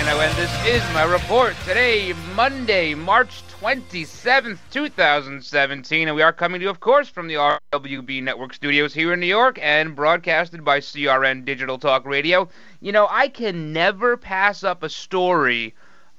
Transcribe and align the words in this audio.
Rhino, 0.00 0.20
and 0.20 0.34
this 0.38 0.66
is 0.66 0.82
my 0.94 1.02
report. 1.02 1.54
Today, 1.66 2.14
Monday, 2.34 2.94
March 2.94 3.42
27th, 3.60 4.58
2017, 4.70 6.08
and 6.08 6.16
we 6.16 6.22
are 6.22 6.32
coming 6.32 6.58
to 6.58 6.64
you, 6.64 6.70
of 6.70 6.80
course, 6.80 7.06
from 7.06 7.28
the 7.28 7.34
RWB 7.34 8.22
Network 8.22 8.54
studios 8.54 8.94
here 8.94 9.12
in 9.12 9.20
New 9.20 9.26
York 9.26 9.58
and 9.60 9.94
broadcasted 9.94 10.64
by 10.64 10.80
CRN 10.80 11.44
Digital 11.44 11.76
Talk 11.78 12.06
Radio. 12.06 12.48
You 12.80 12.92
know, 12.92 13.08
I 13.10 13.28
can 13.28 13.74
never 13.74 14.16
pass 14.16 14.64
up 14.64 14.82
a 14.82 14.88
story 14.88 15.74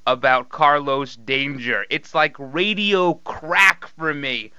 about 0.06 0.50
Carlos 0.50 1.16
Danger. 1.16 1.84
It's 1.90 2.14
like 2.14 2.36
radio 2.38 3.16
crack 3.16 3.88
for 3.98 4.14
me. 4.14 4.52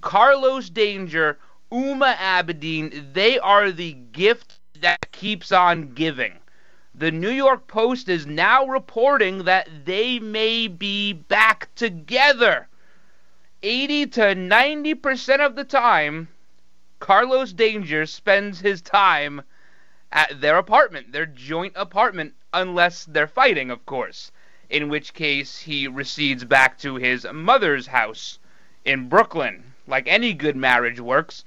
Carlos 0.00 0.70
Danger, 0.70 1.38
Huma 1.70 2.16
Abedin, 2.16 3.12
they 3.12 3.38
are 3.40 3.70
the 3.70 3.92
gift 3.92 4.58
that 4.80 5.12
keeps 5.12 5.52
on 5.52 5.92
giving. 5.92 6.38
The 6.94 7.10
New 7.10 7.30
York 7.30 7.66
Post 7.68 8.10
is 8.10 8.26
now 8.26 8.66
reporting 8.66 9.44
that 9.44 9.86
they 9.86 10.18
may 10.18 10.68
be 10.68 11.14
back 11.14 11.74
together. 11.74 12.68
80 13.62 14.06
to 14.08 14.20
90% 14.20 15.40
of 15.40 15.56
the 15.56 15.64
time, 15.64 16.28
Carlos 17.00 17.54
Danger 17.54 18.04
spends 18.04 18.60
his 18.60 18.82
time 18.82 19.42
at 20.12 20.42
their 20.42 20.58
apartment, 20.58 21.12
their 21.12 21.24
joint 21.24 21.72
apartment, 21.76 22.34
unless 22.52 23.06
they're 23.06 23.26
fighting, 23.26 23.70
of 23.70 23.86
course, 23.86 24.30
in 24.68 24.90
which 24.90 25.14
case 25.14 25.60
he 25.60 25.88
recedes 25.88 26.44
back 26.44 26.76
to 26.78 26.96
his 26.96 27.26
mother's 27.32 27.86
house 27.86 28.38
in 28.84 29.08
Brooklyn, 29.08 29.72
like 29.86 30.06
any 30.06 30.34
good 30.34 30.56
marriage 30.56 31.00
works. 31.00 31.44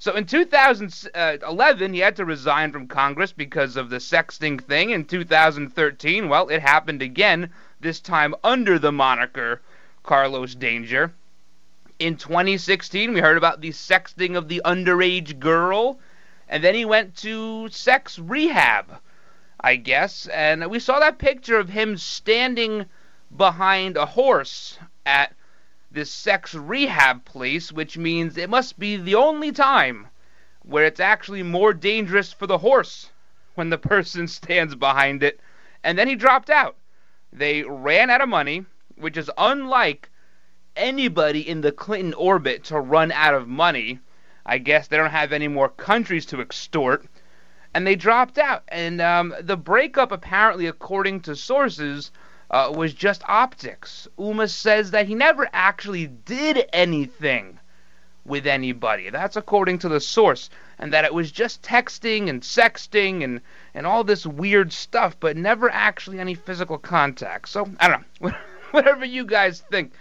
So 0.00 0.14
in 0.14 0.24
2011, 0.24 1.12
uh, 1.14 1.92
he 1.92 1.98
had 1.98 2.16
to 2.16 2.24
resign 2.24 2.72
from 2.72 2.88
Congress 2.88 3.32
because 3.32 3.76
of 3.76 3.90
the 3.90 3.98
sexting 3.98 4.58
thing. 4.58 4.88
In 4.88 5.04
2013, 5.04 6.26
well, 6.26 6.48
it 6.48 6.62
happened 6.62 7.02
again, 7.02 7.50
this 7.80 8.00
time 8.00 8.34
under 8.42 8.78
the 8.78 8.92
moniker 8.92 9.60
Carlos 10.02 10.54
Danger. 10.54 11.12
In 11.98 12.16
2016, 12.16 13.12
we 13.12 13.20
heard 13.20 13.36
about 13.36 13.60
the 13.60 13.72
sexting 13.72 14.38
of 14.38 14.48
the 14.48 14.62
underage 14.64 15.38
girl, 15.38 16.00
and 16.48 16.64
then 16.64 16.74
he 16.74 16.86
went 16.86 17.14
to 17.16 17.68
sex 17.68 18.18
rehab, 18.18 19.02
I 19.60 19.76
guess, 19.76 20.26
and 20.28 20.70
we 20.70 20.78
saw 20.78 20.98
that 21.00 21.18
picture 21.18 21.58
of 21.58 21.68
him 21.68 21.98
standing 21.98 22.86
behind 23.36 23.98
a 23.98 24.06
horse 24.06 24.78
at 25.04 25.34
this 25.90 26.10
sex 26.10 26.54
rehab 26.54 27.24
place, 27.24 27.72
which 27.72 27.98
means 27.98 28.36
it 28.36 28.48
must 28.48 28.78
be 28.78 28.96
the 28.96 29.16
only 29.16 29.50
time 29.50 30.06
where 30.62 30.84
it's 30.84 31.00
actually 31.00 31.42
more 31.42 31.72
dangerous 31.72 32.32
for 32.32 32.46
the 32.46 32.58
horse 32.58 33.10
when 33.54 33.70
the 33.70 33.78
person 33.92 34.28
stands 34.28 34.74
behind 34.74 35.22
it. 35.22 35.40
And 35.82 35.98
then 35.98 36.06
he 36.06 36.14
dropped 36.14 36.50
out. 36.50 36.76
They 37.32 37.62
ran 37.62 38.10
out 38.10 38.20
of 38.20 38.28
money, 38.28 38.66
which 38.96 39.16
is 39.16 39.30
unlike 39.36 40.10
anybody 40.76 41.48
in 41.48 41.60
the 41.60 41.72
Clinton 41.72 42.14
orbit 42.14 42.64
to 42.64 42.78
run 42.78 43.10
out 43.12 43.34
of 43.34 43.48
money. 43.48 43.98
I 44.46 44.58
guess 44.58 44.88
they 44.88 44.96
don't 44.96 45.10
have 45.10 45.32
any 45.32 45.48
more 45.48 45.68
countries 45.68 46.26
to 46.26 46.40
extort. 46.40 47.06
And 47.74 47.86
they 47.86 47.96
dropped 47.96 48.38
out. 48.38 48.64
And 48.68 49.00
um, 49.00 49.34
the 49.40 49.56
breakup, 49.56 50.12
apparently, 50.12 50.66
according 50.66 51.20
to 51.22 51.36
sources, 51.36 52.10
uh, 52.50 52.72
was 52.74 52.92
just 52.92 53.22
optics. 53.28 54.08
Huma 54.18 54.50
says 54.50 54.90
that 54.90 55.06
he 55.06 55.14
never 55.14 55.48
actually 55.52 56.08
did 56.08 56.68
anything 56.72 57.58
with 58.24 58.46
anybody. 58.46 59.08
That's 59.10 59.36
according 59.36 59.78
to 59.80 59.88
the 59.88 60.00
source. 60.00 60.50
And 60.78 60.92
that 60.92 61.04
it 61.04 61.14
was 61.14 61.30
just 61.30 61.62
texting 61.62 62.28
and 62.28 62.42
sexting 62.42 63.22
and, 63.22 63.40
and 63.74 63.86
all 63.86 64.02
this 64.02 64.26
weird 64.26 64.72
stuff, 64.72 65.18
but 65.20 65.36
never 65.36 65.70
actually 65.70 66.18
any 66.18 66.34
physical 66.34 66.78
contact. 66.78 67.48
So, 67.48 67.68
I 67.78 67.88
don't 67.88 68.04
know. 68.20 68.32
Whatever 68.70 69.04
you 69.04 69.24
guys 69.24 69.62
think. 69.70 69.92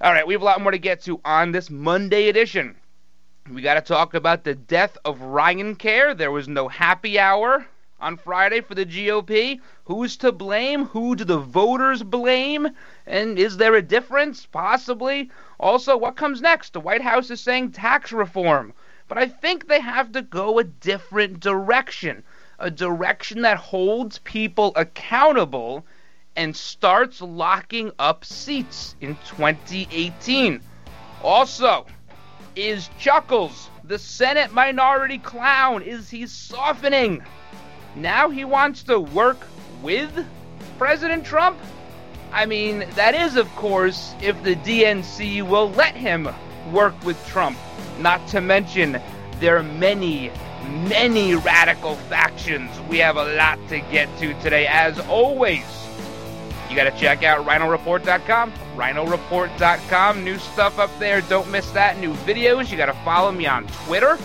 All 0.00 0.12
right, 0.12 0.26
we 0.26 0.34
have 0.34 0.42
a 0.42 0.46
lot 0.46 0.62
more 0.62 0.72
to 0.72 0.78
get 0.78 1.02
to 1.02 1.20
on 1.24 1.52
this 1.52 1.70
Monday 1.70 2.28
edition. 2.28 2.76
We 3.50 3.62
got 3.62 3.74
to 3.74 3.80
talk 3.80 4.14
about 4.14 4.44
the 4.44 4.54
death 4.54 4.96
of 5.04 5.20
Ryan 5.20 5.74
Care. 5.76 6.14
There 6.14 6.30
was 6.30 6.46
no 6.46 6.68
happy 6.68 7.18
hour 7.18 7.66
on 8.00 8.16
Friday 8.16 8.60
for 8.60 8.74
the 8.74 8.86
GOP. 8.86 9.60
Who's 9.84 10.16
to 10.18 10.32
blame? 10.32 10.86
Who 10.86 11.16
do 11.16 11.24
the 11.24 11.38
voters 11.38 12.02
blame? 12.02 12.68
And 13.06 13.38
is 13.38 13.56
there 13.56 13.74
a 13.74 13.82
difference? 13.82 14.46
Possibly. 14.46 15.30
Also, 15.58 15.96
what 15.96 16.16
comes 16.16 16.40
next? 16.40 16.72
The 16.72 16.80
White 16.80 17.02
House 17.02 17.30
is 17.30 17.40
saying 17.40 17.72
tax 17.72 18.12
reform. 18.12 18.72
But 19.08 19.18
I 19.18 19.26
think 19.26 19.66
they 19.66 19.80
have 19.80 20.12
to 20.12 20.22
go 20.22 20.58
a 20.58 20.64
different 20.64 21.40
direction. 21.40 22.22
A 22.58 22.70
direction 22.70 23.42
that 23.42 23.56
holds 23.56 24.18
people 24.18 24.72
accountable 24.76 25.84
and 26.36 26.56
starts 26.56 27.20
locking 27.20 27.90
up 27.98 28.24
seats 28.24 28.94
in 29.00 29.16
2018. 29.26 30.60
Also, 31.22 31.86
is 32.56 32.88
Chuckles, 32.98 33.68
the 33.84 33.98
Senate 33.98 34.52
minority 34.52 35.18
clown, 35.18 35.82
is 35.82 36.08
he 36.08 36.26
softening? 36.26 37.22
Now 37.96 38.30
he 38.30 38.44
wants 38.44 38.82
to 38.84 39.00
work 39.00 39.38
with 39.82 40.26
President 40.78 41.24
Trump? 41.24 41.58
I 42.32 42.46
mean, 42.46 42.84
that 42.94 43.14
is, 43.14 43.36
of 43.36 43.48
course, 43.56 44.14
if 44.22 44.40
the 44.42 44.54
DNC 44.56 45.46
will 45.46 45.70
let 45.72 45.94
him 45.94 46.28
work 46.72 46.94
with 47.04 47.22
Trump. 47.26 47.58
Not 47.98 48.26
to 48.28 48.40
mention 48.40 49.00
their 49.40 49.62
many, 49.62 50.30
many 50.88 51.34
radical 51.34 51.96
factions. 51.96 52.70
We 52.88 52.98
have 52.98 53.16
a 53.16 53.34
lot 53.34 53.58
to 53.68 53.80
get 53.80 54.08
to 54.20 54.32
today, 54.40 54.66
as 54.68 54.98
always. 55.00 55.64
You 56.70 56.76
got 56.76 56.84
to 56.84 56.96
check 56.96 57.24
out 57.24 57.44
rhinoreport.com. 57.44 58.52
Rhinoreport.com. 58.76 60.24
New 60.24 60.38
stuff 60.38 60.78
up 60.78 60.96
there. 61.00 61.20
Don't 61.22 61.50
miss 61.50 61.68
that. 61.72 61.98
New 61.98 62.14
videos. 62.14 62.70
You 62.70 62.76
got 62.76 62.86
to 62.86 63.04
follow 63.04 63.32
me 63.32 63.46
on 63.46 63.66
Twitter 63.66 64.16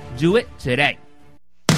Do 0.17 0.35
it 0.35 0.47
today. 0.59 0.97
All 1.69 1.77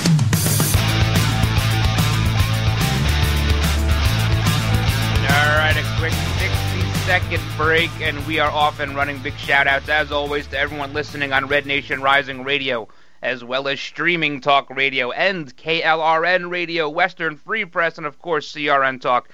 right, 5.57 5.75
a 5.77 5.83
quick 5.99 6.13
60 6.39 6.93
second 7.05 7.41
break, 7.57 7.91
and 8.01 8.25
we 8.25 8.39
are 8.39 8.51
off 8.51 8.79
and 8.79 8.95
running. 8.95 9.19
Big 9.19 9.35
shout 9.37 9.67
outs, 9.67 9.89
as 9.89 10.11
always, 10.11 10.47
to 10.47 10.57
everyone 10.57 10.93
listening 10.93 11.31
on 11.31 11.47
Red 11.47 11.65
Nation 11.65 12.01
Rising 12.01 12.43
Radio, 12.43 12.87
as 13.21 13.43
well 13.43 13.67
as 13.67 13.79
streaming 13.79 14.41
talk 14.41 14.69
radio 14.69 15.11
and 15.11 15.55
KLRN 15.55 16.49
Radio, 16.49 16.89
Western 16.89 17.37
Free 17.37 17.65
Press, 17.65 17.97
and 17.97 18.07
of 18.07 18.19
course, 18.19 18.51
CRN 18.51 18.99
Talk 18.99 19.29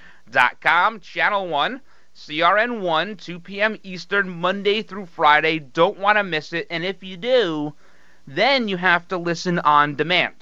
com, 0.61 0.99
Channel 0.99 1.47
1, 1.47 1.81
CRN 2.15 2.81
1, 2.81 3.15
2 3.15 3.39
p.m. 3.39 3.77
Eastern, 3.83 4.29
Monday 4.29 4.81
through 4.81 5.05
Friday. 5.05 5.59
Don't 5.59 5.97
want 5.97 6.17
to 6.17 6.23
miss 6.23 6.53
it. 6.53 6.67
And 6.69 6.83
if 6.83 7.03
you 7.03 7.17
do, 7.17 7.73
then 8.35 8.67
you 8.67 8.77
have 8.77 9.07
to 9.07 9.17
listen 9.17 9.57
on 9.59 9.95
demand. 9.95 10.35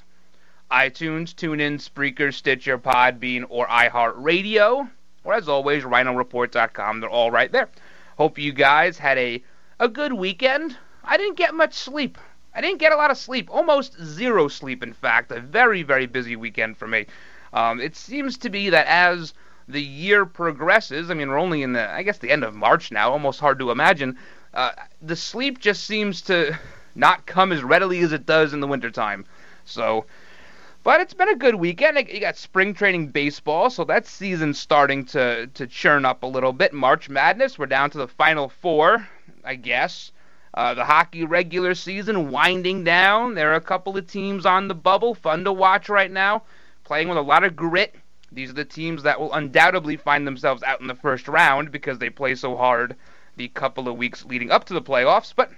iTunes, 0.69 1.34
TuneIn, 1.34 1.75
Spreaker, 1.75 2.34
Stitcher, 2.34 2.78
Podbean, 2.78 3.45
or 3.48 3.66
iHeartRadio. 3.68 4.89
Or 5.24 5.34
as 5.34 5.48
always, 5.48 5.84
RhinoReport.com. 5.84 7.00
They're 7.00 7.10
all 7.10 7.31
right 7.31 7.51
there. 7.51 7.69
Hope 8.18 8.38
you 8.38 8.51
guys 8.51 8.98
had 8.98 9.18
a, 9.18 9.42
a 9.80 9.88
good 9.88 10.12
weekend. 10.12 10.75
I 11.04 11.16
didn't 11.16 11.38
get 11.38 11.54
much 11.54 11.75
sleep. 11.75 12.18
I 12.54 12.60
didn't 12.60 12.80
get 12.80 12.92
a 12.92 12.98
lot 12.98 13.12
of 13.12 13.18
sleep. 13.18 13.50
Almost 13.50 14.01
zero 14.04 14.50
sleep, 14.50 14.84
in 14.84 14.92
fact. 14.92 15.31
A 15.31 15.39
very, 15.39 15.84
very 15.84 16.07
busy 16.07 16.36
weekend 16.36 16.75
for 16.78 16.88
me. 16.88 17.06
Um, 17.54 17.80
it 17.80 17.95
seems 17.95 18.38
to 18.39 18.50
be 18.50 18.69
that 18.69 18.88
as 18.88 19.34
the 19.69 19.81
year 19.81 20.25
progresses, 20.25 21.10
I 21.10 21.13
mean, 21.13 21.30
we're 21.30 21.39
only 21.39 21.63
in 21.63 21.72
the, 21.72 21.89
I 21.89 22.04
guess, 22.04 22.18
the 22.18 22.31
end 22.31 22.44
of 22.44 22.54
March 22.54 22.92
now, 22.92 23.12
almost 23.12 23.39
hard 23.39 23.60
to 23.60 23.72
imagine. 23.72 24.18
Uh, 24.54 24.72
the 25.01 25.16
sleep 25.16 25.60
just 25.60 25.86
seems 25.86 26.22
to 26.24 26.57
not 26.98 27.26
come 27.26 27.52
as 27.52 27.64
readily 27.64 28.00
as 28.00 28.12
it 28.12 28.26
does 28.26 28.54
in 28.54 28.60
the 28.60 28.68
wintertime. 28.68 29.26
So, 29.66 30.06
but 30.84 31.02
it's 31.02 31.14
been 31.14 31.30
a 31.30 31.36
good 31.36 31.56
weekend. 31.56 31.98
You 32.10 32.20
got 32.20 32.38
spring 32.38 32.74
training 32.74 33.08
baseball, 33.08 33.70
so 33.70 33.84
that 33.86 34.08
season's 34.08 34.60
starting 34.60 35.06
to, 35.06 35.48
to 35.48 35.68
churn 35.68 36.06
up 36.06 36.24
a 36.24 36.28
little 36.28 36.54
bit. 36.54 36.74
March 36.74 37.10
Madness, 37.10 37.58
we're 37.58 37.66
down 37.66 37.90
to 37.92 37.98
the 37.98 38.08
final 38.08 38.50
four, 38.50 39.08
I 39.44 39.56
guess. 39.56 40.12
Uh, 40.54 40.74
the 40.74 40.86
hockey 40.86 41.24
regular 41.24 41.76
season 41.76 42.32
winding 42.32 42.84
down. 42.84 43.36
There 43.36 43.52
are 43.52 43.56
a 43.56 43.62
couple 43.62 43.96
of 43.96 44.08
teams 44.08 44.46
on 44.46 44.68
the 44.68 44.76
bubble, 44.76 45.14
fun 45.14 45.44
to 45.44 45.54
watch 45.54 45.88
right 45.88 46.12
now, 46.12 46.44
playing 46.84 47.10
with 47.10 47.18
a 47.18 47.22
lot 47.22 47.44
of 47.44 47.56
grit 47.56 47.96
these 48.30 48.50
are 48.50 48.54
the 48.54 48.66
teams 48.66 49.04
that 49.04 49.22
will 49.22 49.34
undoubtedly 49.34 49.96
find 49.96 50.28
themselves 50.28 50.62
out 50.62 50.82
in 50.82 50.88
the 50.88 50.96
first 50.96 51.30
round 51.30 51.72
because 51.72 51.98
they 51.98 52.10
play 52.10 52.36
so 52.36 52.58
hard 52.58 52.98
the 53.38 53.48
couple 53.48 53.88
of 53.88 53.96
weeks 53.96 54.26
leading 54.26 54.52
up 54.52 54.66
to 54.66 54.74
the 54.74 54.82
playoffs. 54.82 55.34
But 55.34 55.52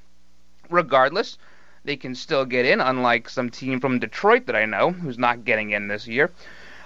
regardless, 0.69 1.37
they 1.83 1.95
can 1.95 2.15
still 2.15 2.45
get 2.45 2.65
in, 2.65 2.81
unlike 2.81 3.29
some 3.29 3.49
team 3.49 3.79
from 3.79 3.99
Detroit 3.99 4.45
that 4.45 4.55
I 4.55 4.65
know 4.65 4.91
who's 4.91 5.17
not 5.17 5.45
getting 5.45 5.71
in 5.71 5.87
this 5.87 6.07
year. 6.07 6.31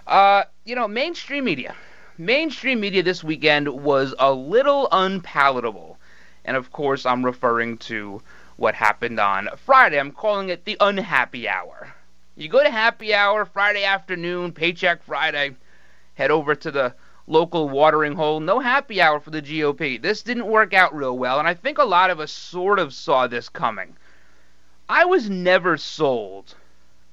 Uh, 0.08 0.44
you 0.66 0.76
know, 0.76 0.88
mainstream 0.88 1.46
media. 1.46 1.76
Mainstream 2.18 2.80
media 2.80 3.04
this 3.04 3.24
weekend 3.24 3.68
was 3.68 4.14
a 4.20 4.32
little 4.32 4.88
unpalatable. 4.92 5.98
And 6.46 6.56
of 6.58 6.72
course, 6.72 7.06
I'm 7.06 7.26
referring 7.26 7.78
to 7.90 8.22
what 8.58 8.76
happened 8.76 9.20
on 9.20 9.50
Friday. 9.66 10.00
I'm 10.00 10.12
calling 10.12 10.50
it 10.50 10.66
the 10.66 10.78
unhappy 10.80 11.48
hour. 11.48 11.94
You 12.36 12.50
go 12.50 12.64
to 12.64 12.70
happy 12.70 13.14
hour 13.14 13.46
Friday 13.46 13.84
afternoon, 13.84 14.52
paycheck 14.52 15.04
Friday 15.04 15.56
head 16.16 16.32
over 16.32 16.56
to 16.56 16.72
the 16.72 16.94
local 17.28 17.70
watering 17.70 18.16
hole. 18.16 18.40
No 18.40 18.60
happy 18.60 19.02
hour 19.02 19.20
for 19.20 19.32
the 19.32 19.42
GOP. 19.42 20.02
This 20.02 20.24
didn't 20.24 20.48
work 20.48 20.74
out 20.74 20.96
real 20.96 21.18
well, 21.18 21.40
and 21.40 21.48
I 21.48 21.54
think 21.54 21.78
a 21.78 21.84
lot 21.84 22.10
of 22.10 22.20
us 22.20 22.32
sort 22.32 22.80
of 22.80 22.94
saw 22.94 23.28
this 23.28 23.50
coming. 23.50 23.96
I 24.90 25.06
was 25.06 25.30
never 25.30 25.78
sold 25.78 26.56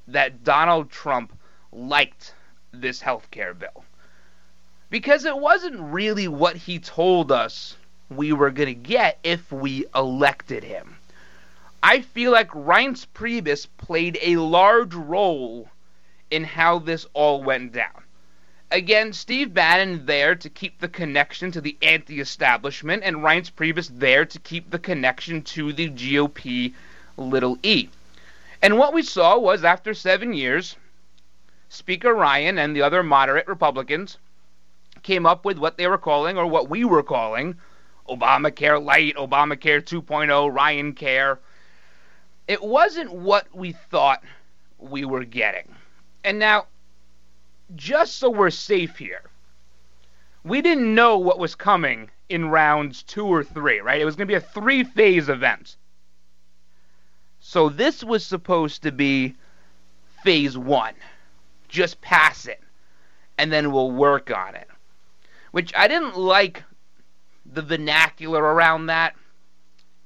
that 0.08 0.44
Donald 0.44 0.90
Trump 0.90 1.32
liked 1.72 2.34
this 2.72 3.00
health 3.00 3.30
care 3.30 3.54
bill. 3.54 3.84
Because 4.90 5.24
it 5.24 5.38
wasn't 5.38 5.80
really 5.80 6.26
what 6.26 6.56
he 6.56 6.80
told 6.80 7.30
us 7.30 7.76
we 8.08 8.32
were 8.32 8.50
going 8.50 8.66
to 8.66 8.74
get 8.74 9.18
if 9.22 9.52
we 9.52 9.86
elected 9.94 10.64
him. 10.64 10.96
I 11.82 12.00
feel 12.00 12.32
like 12.32 12.50
Reince 12.50 13.06
Priebus 13.14 13.68
played 13.78 14.18
a 14.20 14.36
large 14.36 14.94
role 14.94 15.68
in 16.30 16.44
how 16.44 16.80
this 16.80 17.06
all 17.14 17.42
went 17.42 17.72
down. 17.72 17.99
Again, 18.72 19.12
Steve 19.12 19.52
Bannon 19.52 20.06
there 20.06 20.36
to 20.36 20.48
keep 20.48 20.78
the 20.78 20.88
connection 20.88 21.50
to 21.52 21.60
the 21.60 21.76
anti-establishment, 21.82 23.02
and 23.04 23.16
Reince 23.16 23.50
Priebus 23.50 23.90
there 23.92 24.24
to 24.24 24.38
keep 24.38 24.70
the 24.70 24.78
connection 24.78 25.42
to 25.42 25.72
the 25.72 25.90
GOP 25.90 26.72
little 27.16 27.58
e. 27.64 27.88
And 28.62 28.78
what 28.78 28.92
we 28.92 29.02
saw 29.02 29.38
was 29.38 29.64
after 29.64 29.92
seven 29.92 30.32
years, 30.32 30.76
Speaker 31.68 32.14
Ryan 32.14 32.58
and 32.58 32.76
the 32.76 32.82
other 32.82 33.02
moderate 33.02 33.48
Republicans 33.48 34.18
came 35.02 35.26
up 35.26 35.44
with 35.44 35.58
what 35.58 35.76
they 35.76 35.88
were 35.88 35.98
calling, 35.98 36.38
or 36.38 36.46
what 36.46 36.68
we 36.68 36.84
were 36.84 37.02
calling, 37.02 37.56
Obamacare 38.08 38.82
Light, 38.82 39.16
Obamacare 39.16 39.82
2.0, 39.82 40.54
Ryan 40.54 40.92
Care. 40.92 41.40
It 42.46 42.62
wasn't 42.62 43.12
what 43.12 43.46
we 43.52 43.72
thought 43.72 44.22
we 44.78 45.04
were 45.04 45.24
getting. 45.24 45.74
And 46.22 46.38
now, 46.38 46.66
just 47.76 48.16
so 48.16 48.30
we're 48.30 48.50
safe 48.50 48.98
here, 48.98 49.22
we 50.44 50.62
didn't 50.62 50.94
know 50.94 51.18
what 51.18 51.38
was 51.38 51.54
coming 51.54 52.10
in 52.28 52.48
rounds 52.48 53.02
two 53.02 53.26
or 53.26 53.44
three, 53.44 53.80
right? 53.80 54.00
It 54.00 54.04
was 54.04 54.16
going 54.16 54.26
to 54.26 54.32
be 54.32 54.36
a 54.36 54.40
three 54.40 54.84
phase 54.84 55.28
event. 55.28 55.76
So 57.40 57.68
this 57.68 58.04
was 58.04 58.24
supposed 58.24 58.82
to 58.82 58.92
be 58.92 59.34
phase 60.22 60.56
one. 60.56 60.94
Just 61.68 62.00
pass 62.00 62.46
it, 62.46 62.60
and 63.38 63.52
then 63.52 63.72
we'll 63.72 63.90
work 63.90 64.30
on 64.30 64.54
it. 64.54 64.68
Which 65.50 65.72
I 65.76 65.88
didn't 65.88 66.16
like 66.16 66.62
the 67.52 67.62
vernacular 67.62 68.42
around 68.42 68.86
that 68.86 69.14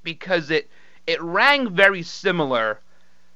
because 0.02 0.50
it 0.50 0.70
it 1.06 1.20
rang 1.20 1.68
very 1.74 2.02
similar 2.02 2.80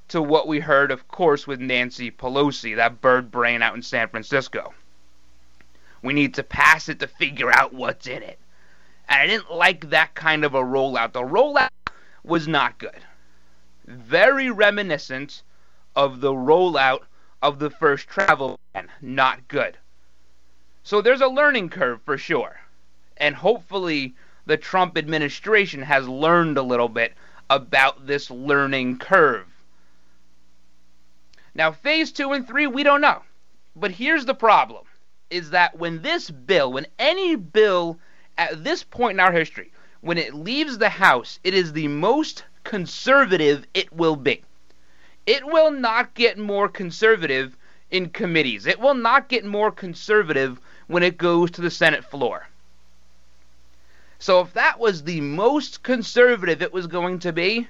to 0.09 0.23
what 0.23 0.49
we 0.49 0.61
heard, 0.61 0.91
of 0.91 1.07
course, 1.09 1.47
with 1.47 1.61
Nancy 1.61 2.11
Pelosi, 2.11 2.77
that 2.77 3.01
bird 3.01 3.31
brain 3.31 3.63
out 3.63 3.75
in 3.75 3.83
San 3.83 4.09
Francisco. 4.09 4.73
We 6.03 6.13
need 6.13 6.35
to 6.35 6.43
pass 6.43 6.89
it 6.89 7.01
to 7.01 7.07
figure 7.07 7.51
out 7.51 7.75
what's 7.75 8.07
in 8.07 8.23
it. 8.23 8.39
And 9.09 9.21
I 9.21 9.27
didn't 9.27 9.53
like 9.53 9.91
that 9.91 10.15
kind 10.15 10.45
of 10.45 10.55
a 10.55 10.63
rollout. 10.63 11.13
The 11.13 11.23
rollout 11.23 11.69
was 12.25 12.47
not 12.47 12.79
good. 12.79 13.05
Very 13.87 14.51
reminiscent 14.51 15.43
of 15.97 16.21
the 16.21 16.33
rollout 16.33 17.01
of 17.43 17.59
the 17.59 17.71
first 17.71 18.09
travel 18.09 18.59
ban. 18.73 18.89
Not 19.01 19.49
good. 19.49 19.79
So 20.83 21.03
there's 21.03 21.21
a 21.21 21.29
learning 21.29 21.71
curve 21.71 22.01
for 22.03 22.17
sure. 22.17 22.61
And 23.17 23.35
hopefully 23.35 24.15
the 24.47 24.57
Trump 24.57 24.97
administration 24.97 25.83
has 25.83 26.09
learned 26.09 26.57
a 26.57 26.63
little 26.63 26.89
bit 26.89 27.15
about 27.51 28.07
this 28.07 28.31
learning 28.31 28.99
curve. 28.99 29.47
Now, 31.59 31.73
phase 31.73 32.13
two 32.13 32.35
and 32.35 32.47
three, 32.47 32.69
we 32.69 32.85
don't 32.85 33.01
know. 33.01 33.23
But 33.75 33.91
here's 33.91 34.25
the 34.25 34.35
problem 34.35 34.85
is 35.29 35.51
that 35.51 35.77
when 35.77 36.03
this 36.03 36.31
bill, 36.31 36.73
when 36.73 36.87
any 37.01 37.35
bill 37.35 37.99
at 38.39 38.63
this 38.63 38.85
point 38.85 39.17
in 39.17 39.21
our 39.21 39.33
history, 39.33 39.73
when 40.01 40.19
it 40.19 40.35
leaves 40.35 40.79
the 40.79 40.89
House, 40.89 41.41
it 41.43 41.55
is 41.55 41.73
the 41.73 41.89
most 41.89 42.45
conservative 42.63 43.67
it 43.75 43.93
will 43.93 44.15
be. 44.15 44.45
It 45.27 45.45
will 45.45 45.73
not 45.73 46.15
get 46.15 46.39
more 46.39 46.69
conservative 46.69 47.57
in 47.91 48.11
committees. 48.11 48.65
It 48.65 48.79
will 48.79 48.95
not 48.95 49.29
get 49.29 49.45
more 49.45 49.73
conservative 49.73 50.61
when 50.87 51.03
it 51.03 51.19
goes 51.19 51.51
to 51.51 51.61
the 51.61 51.73
Senate 51.73 52.05
floor. 52.05 52.47
So 54.21 54.41
if 54.41 54.53
that 54.53 54.79
was 54.79 55.03
the 55.03 55.21
most 55.21 55.83
conservative 55.83 56.63
it 56.63 56.73
was 56.73 56.87
going 56.87 57.19
to 57.21 57.33
be, 57.33 57.67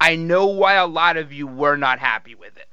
I 0.00 0.16
know 0.16 0.46
why 0.46 0.74
a 0.74 0.86
lot 0.86 1.16
of 1.16 1.32
you 1.32 1.46
were 1.46 1.76
not 1.76 1.98
happy 1.98 2.34
with 2.34 2.56
it. 2.56 2.68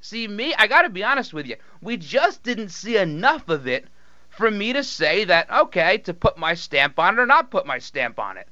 See, 0.00 0.28
me, 0.28 0.54
I 0.54 0.68
got 0.68 0.82
to 0.82 0.88
be 0.88 1.02
honest 1.02 1.34
with 1.34 1.46
you. 1.46 1.56
We 1.80 1.96
just 1.96 2.42
didn't 2.44 2.68
see 2.68 2.96
enough 2.96 3.48
of 3.48 3.66
it 3.66 3.88
for 4.28 4.50
me 4.50 4.72
to 4.72 4.84
say 4.84 5.24
that, 5.24 5.50
okay, 5.50 5.98
to 5.98 6.14
put 6.14 6.38
my 6.38 6.54
stamp 6.54 6.98
on 6.98 7.18
it 7.18 7.22
or 7.22 7.26
not 7.26 7.50
put 7.50 7.66
my 7.66 7.78
stamp 7.78 8.18
on 8.20 8.36
it. 8.36 8.48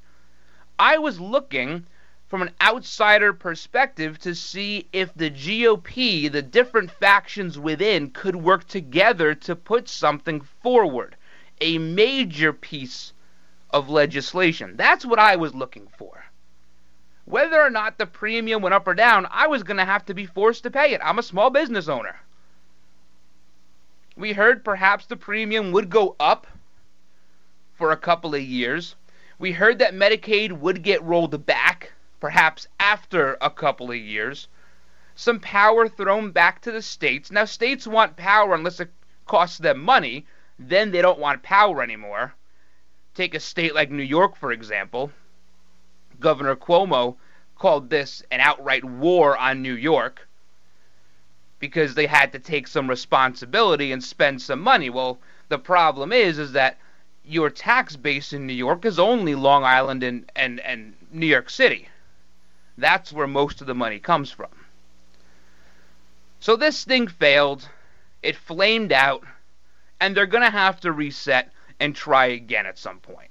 I 0.78 0.98
was 0.98 1.20
looking 1.20 1.86
from 2.26 2.42
an 2.42 2.50
outsider 2.60 3.32
perspective 3.32 4.18
to 4.18 4.34
see 4.34 4.88
if 4.92 5.14
the 5.14 5.30
GOP, 5.30 6.32
the 6.32 6.42
different 6.42 6.90
factions 6.90 7.58
within, 7.58 8.10
could 8.10 8.34
work 8.34 8.66
together 8.66 9.34
to 9.36 9.54
put 9.54 9.88
something 9.88 10.40
forward. 10.40 11.16
A 11.60 11.78
major 11.78 12.52
piece 12.52 13.12
of 13.70 13.88
legislation. 13.88 14.76
That's 14.76 15.06
what 15.06 15.20
I 15.20 15.36
was 15.36 15.54
looking 15.54 15.86
for. 15.96 16.23
Whether 17.24 17.60
or 17.60 17.70
not 17.70 17.98
the 17.98 18.06
premium 18.06 18.62
went 18.62 18.74
up 18.74 18.86
or 18.86 18.94
down, 18.94 19.26
I 19.30 19.46
was 19.46 19.62
going 19.62 19.78
to 19.78 19.84
have 19.84 20.04
to 20.06 20.14
be 20.14 20.26
forced 20.26 20.62
to 20.64 20.70
pay 20.70 20.92
it. 20.92 21.00
I'm 21.02 21.18
a 21.18 21.22
small 21.22 21.50
business 21.50 21.88
owner. 21.88 22.20
We 24.16 24.32
heard 24.32 24.64
perhaps 24.64 25.06
the 25.06 25.16
premium 25.16 25.72
would 25.72 25.90
go 25.90 26.16
up 26.20 26.46
for 27.74 27.90
a 27.90 27.96
couple 27.96 28.34
of 28.34 28.42
years. 28.42 28.94
We 29.38 29.52
heard 29.52 29.78
that 29.78 29.94
Medicaid 29.94 30.52
would 30.52 30.82
get 30.82 31.02
rolled 31.02 31.44
back 31.46 31.92
perhaps 32.24 32.66
after 32.80 33.36
a 33.42 33.50
couple 33.50 33.90
of 33.90 33.98
years, 33.98 34.48
some 35.14 35.38
power 35.38 35.86
thrown 35.86 36.30
back 36.30 36.58
to 36.62 36.72
the 36.72 36.80
states. 36.80 37.30
Now, 37.30 37.44
states 37.44 37.86
want 37.86 38.16
power 38.16 38.54
unless 38.54 38.80
it 38.80 38.90
costs 39.26 39.58
them 39.58 39.78
money, 39.82 40.24
then 40.58 40.90
they 40.90 41.02
don't 41.02 41.18
want 41.18 41.42
power 41.42 41.82
anymore. 41.82 42.32
Take 43.14 43.34
a 43.34 43.40
state 43.40 43.74
like 43.74 43.90
New 43.90 44.02
York, 44.02 44.36
for 44.36 44.52
example. 44.52 45.12
Governor 46.24 46.56
Cuomo 46.56 47.16
called 47.54 47.90
this 47.90 48.22
an 48.30 48.40
outright 48.40 48.82
war 48.82 49.36
on 49.36 49.60
New 49.60 49.74
York 49.74 50.26
because 51.58 51.94
they 51.94 52.06
had 52.06 52.32
to 52.32 52.38
take 52.38 52.66
some 52.66 52.88
responsibility 52.88 53.92
and 53.92 54.02
spend 54.02 54.40
some 54.40 54.60
money. 54.60 54.88
Well, 54.88 55.18
the 55.50 55.58
problem 55.58 56.12
is 56.12 56.38
is 56.38 56.52
that 56.52 56.78
your 57.26 57.50
tax 57.50 57.96
base 57.96 58.32
in 58.32 58.46
New 58.46 58.54
York 58.54 58.86
is 58.86 58.98
only 58.98 59.34
Long 59.34 59.64
Island 59.64 60.02
and, 60.02 60.32
and, 60.34 60.60
and 60.60 60.94
New 61.12 61.26
York 61.26 61.50
City. 61.50 61.88
That's 62.78 63.12
where 63.12 63.26
most 63.26 63.60
of 63.60 63.66
the 63.66 63.74
money 63.74 63.98
comes 63.98 64.30
from. 64.30 64.52
So 66.40 66.56
this 66.56 66.84
thing 66.84 67.06
failed. 67.06 67.68
It 68.22 68.34
flamed 68.36 68.92
out. 68.92 69.24
And 70.00 70.16
they're 70.16 70.24
going 70.24 70.42
to 70.42 70.50
have 70.50 70.80
to 70.80 70.90
reset 70.90 71.52
and 71.78 71.94
try 71.94 72.26
again 72.26 72.64
at 72.64 72.78
some 72.78 73.00
point. 73.00 73.30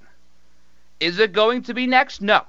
Is 1.00 1.18
it 1.18 1.34
going 1.34 1.64
to 1.64 1.74
be 1.74 1.88
next? 1.88 2.22
No. 2.22 2.46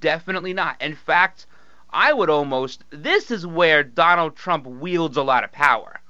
Definitely 0.00 0.52
not. 0.52 0.80
In 0.82 0.94
fact, 0.94 1.46
I 1.90 2.12
would 2.12 2.28
almost. 2.28 2.84
This 2.90 3.30
is 3.30 3.46
where 3.46 3.82
Donald 3.82 4.36
Trump 4.36 4.66
wields 4.66 5.16
a 5.16 5.22
lot 5.22 5.44
of 5.44 5.52
power. 5.52 6.00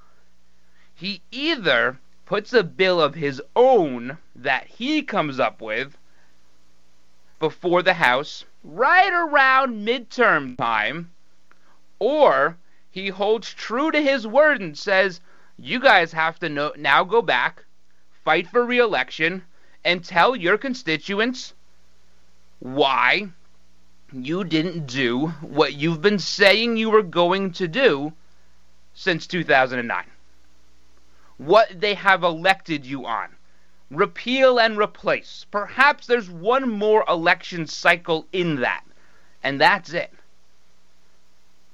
He 0.94 1.23
either 1.30 2.00
puts 2.26 2.52
a 2.52 2.64
bill 2.64 3.00
of 3.00 3.14
his 3.14 3.40
own 3.54 4.18
that 4.35 4.66
he 4.66 5.02
comes 5.02 5.38
up 5.38 5.61
with 5.61 5.97
before 7.38 7.82
the 7.82 7.94
House 7.94 8.44
right 8.64 9.12
around 9.12 9.87
midterm 9.87 10.56
time, 10.56 11.12
or 11.99 12.56
he 12.90 13.08
holds 13.08 13.54
true 13.54 13.90
to 13.92 14.02
his 14.02 14.26
word 14.26 14.61
and 14.61 14.76
says, 14.76 15.20
you 15.56 15.78
guys 15.78 16.12
have 16.12 16.38
to 16.40 16.49
know, 16.49 16.73
now 16.76 17.04
go 17.04 17.23
back, 17.23 17.64
fight 18.25 18.49
for 18.49 18.64
reelection, 18.64 19.44
and 19.85 20.04
tell 20.04 20.35
your 20.35 20.58
constituents 20.58 21.54
why 22.58 23.28
you 24.12 24.44
didn't 24.44 24.86
do 24.86 25.28
what 25.42 25.74
you've 25.74 26.02
been 26.02 26.18
saying 26.18 26.76
you 26.76 26.90
were 26.90 27.02
going 27.02 27.52
to 27.52 27.68
do 27.68 28.12
since 28.94 29.26
2009. 29.26 30.04
What 31.36 31.80
they 31.80 31.94
have 31.94 32.22
elected 32.22 32.84
you 32.86 33.06
on 33.06 33.28
repeal 33.90 34.58
and 34.58 34.76
replace. 34.78 35.46
Perhaps 35.50 36.06
there's 36.06 36.28
one 36.28 36.68
more 36.68 37.04
election 37.08 37.66
cycle 37.66 38.26
in 38.32 38.56
that, 38.56 38.84
and 39.42 39.60
that's 39.60 39.92
it. 39.92 40.12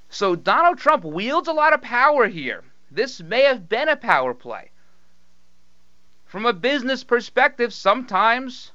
So 0.08 0.36
Donald 0.36 0.78
Trump 0.78 1.04
wields 1.04 1.48
a 1.48 1.52
lot 1.52 1.72
of 1.72 1.82
power 1.82 2.28
here. 2.28 2.62
This 2.90 3.20
may 3.20 3.42
have 3.42 3.68
been 3.68 3.88
a 3.88 3.96
power 3.96 4.32
play. 4.32 4.70
From 6.24 6.46
a 6.46 6.52
business 6.52 7.02
perspective, 7.02 7.72
sometimes 7.72 8.70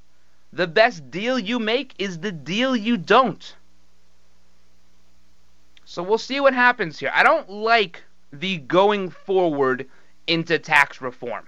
the 0.51 0.67
best 0.67 1.11
deal 1.11 1.37
you 1.37 1.59
make 1.59 1.93
is 1.99 2.19
the 2.19 2.31
deal 2.31 2.75
you 2.75 2.97
don't. 2.97 3.55
So 5.85 6.03
we'll 6.03 6.17
see 6.17 6.39
what 6.39 6.53
happens 6.53 6.99
here. 6.99 7.11
I 7.13 7.23
don't 7.23 7.49
like 7.49 8.03
the 8.31 8.57
going 8.57 9.09
forward 9.09 9.87
into 10.27 10.59
tax 10.59 11.01
reform 11.01 11.47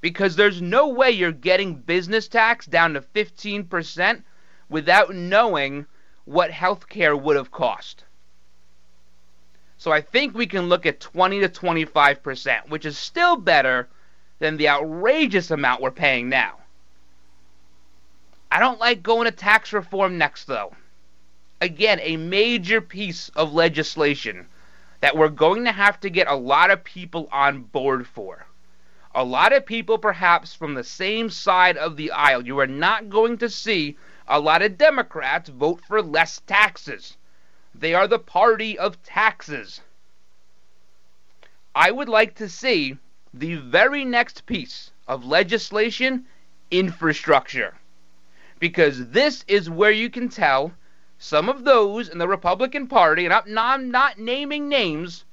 because 0.00 0.34
there's 0.34 0.60
no 0.60 0.88
way 0.88 1.10
you're 1.10 1.32
getting 1.32 1.76
business 1.76 2.26
tax 2.28 2.66
down 2.66 2.94
to 2.94 3.00
15% 3.00 4.22
without 4.68 5.14
knowing 5.14 5.86
what 6.24 6.50
healthcare 6.50 7.20
would 7.20 7.36
have 7.36 7.50
cost. 7.50 8.04
So 9.78 9.90
I 9.90 10.00
think 10.00 10.34
we 10.34 10.46
can 10.46 10.68
look 10.68 10.86
at 10.86 11.00
20 11.00 11.40
to 11.40 11.48
25%, 11.48 12.68
which 12.68 12.86
is 12.86 12.98
still 12.98 13.36
better 13.36 13.88
than 14.38 14.56
the 14.56 14.68
outrageous 14.68 15.50
amount 15.50 15.82
we're 15.82 15.90
paying 15.90 16.28
now. 16.28 16.61
I 18.52 18.60
don't 18.60 18.78
like 18.78 19.02
going 19.02 19.24
to 19.24 19.32
tax 19.32 19.72
reform 19.72 20.18
next, 20.18 20.44
though. 20.44 20.74
Again, 21.60 21.98
a 22.02 22.16
major 22.16 22.80
piece 22.80 23.30
of 23.30 23.54
legislation 23.54 24.46
that 25.00 25.16
we're 25.16 25.28
going 25.28 25.64
to 25.64 25.72
have 25.72 25.98
to 26.00 26.10
get 26.10 26.28
a 26.28 26.36
lot 26.36 26.70
of 26.70 26.84
people 26.84 27.28
on 27.32 27.62
board 27.62 28.06
for 28.06 28.46
a 29.14 29.24
lot 29.24 29.52
of 29.52 29.66
people 29.66 29.98
perhaps 29.98 30.54
from 30.54 30.74
the 30.74 30.84
same 30.84 31.28
side 31.28 31.76
of 31.76 31.96
the 31.96 32.10
aisle. 32.10 32.46
You 32.46 32.58
are 32.60 32.66
not 32.66 33.10
going 33.10 33.38
to 33.38 33.48
see 33.48 33.96
a 34.26 34.40
lot 34.40 34.62
of 34.62 34.78
Democrats 34.78 35.50
vote 35.50 35.82
for 35.86 36.00
less 36.00 36.40
taxes. 36.46 37.16
They 37.74 37.94
are 37.94 38.08
the 38.08 38.18
party 38.18 38.78
of 38.78 39.02
taxes. 39.02 39.80
I 41.74 41.90
would 41.90 42.08
like 42.08 42.34
to 42.36 42.48
see 42.48 42.96
the 43.34 43.56
very 43.56 44.04
next 44.04 44.46
piece 44.46 44.92
of 45.06 45.24
legislation 45.24 46.26
infrastructure. 46.70 47.74
Because 48.62 49.08
this 49.08 49.44
is 49.48 49.68
where 49.68 49.90
you 49.90 50.08
can 50.08 50.28
tell 50.28 50.72
some 51.18 51.48
of 51.48 51.64
those 51.64 52.08
in 52.08 52.18
the 52.18 52.28
Republican 52.28 52.86
Party, 52.86 53.26
and 53.26 53.58
I'm 53.58 53.90
not 53.90 54.18
naming 54.18 54.68
names, 54.68 55.24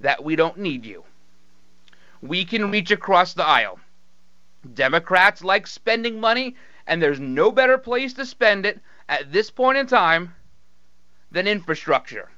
that 0.00 0.24
we 0.24 0.34
don't 0.34 0.58
need 0.58 0.84
you 0.84 1.04
we 2.22 2.44
can 2.44 2.70
reach 2.70 2.90
across 2.90 3.34
the 3.34 3.46
aisle. 3.46 3.78
Democrats 4.74 5.44
like 5.44 5.66
spending 5.66 6.20
money, 6.20 6.56
and 6.86 7.00
there's 7.00 7.20
no 7.20 7.50
better 7.52 7.78
place 7.78 8.12
to 8.14 8.26
spend 8.26 8.66
it 8.66 8.80
at 9.08 9.32
this 9.32 9.50
point 9.50 9.78
in 9.78 9.86
time 9.86 10.34
than 11.30 11.46
infrastructure. 11.46 12.30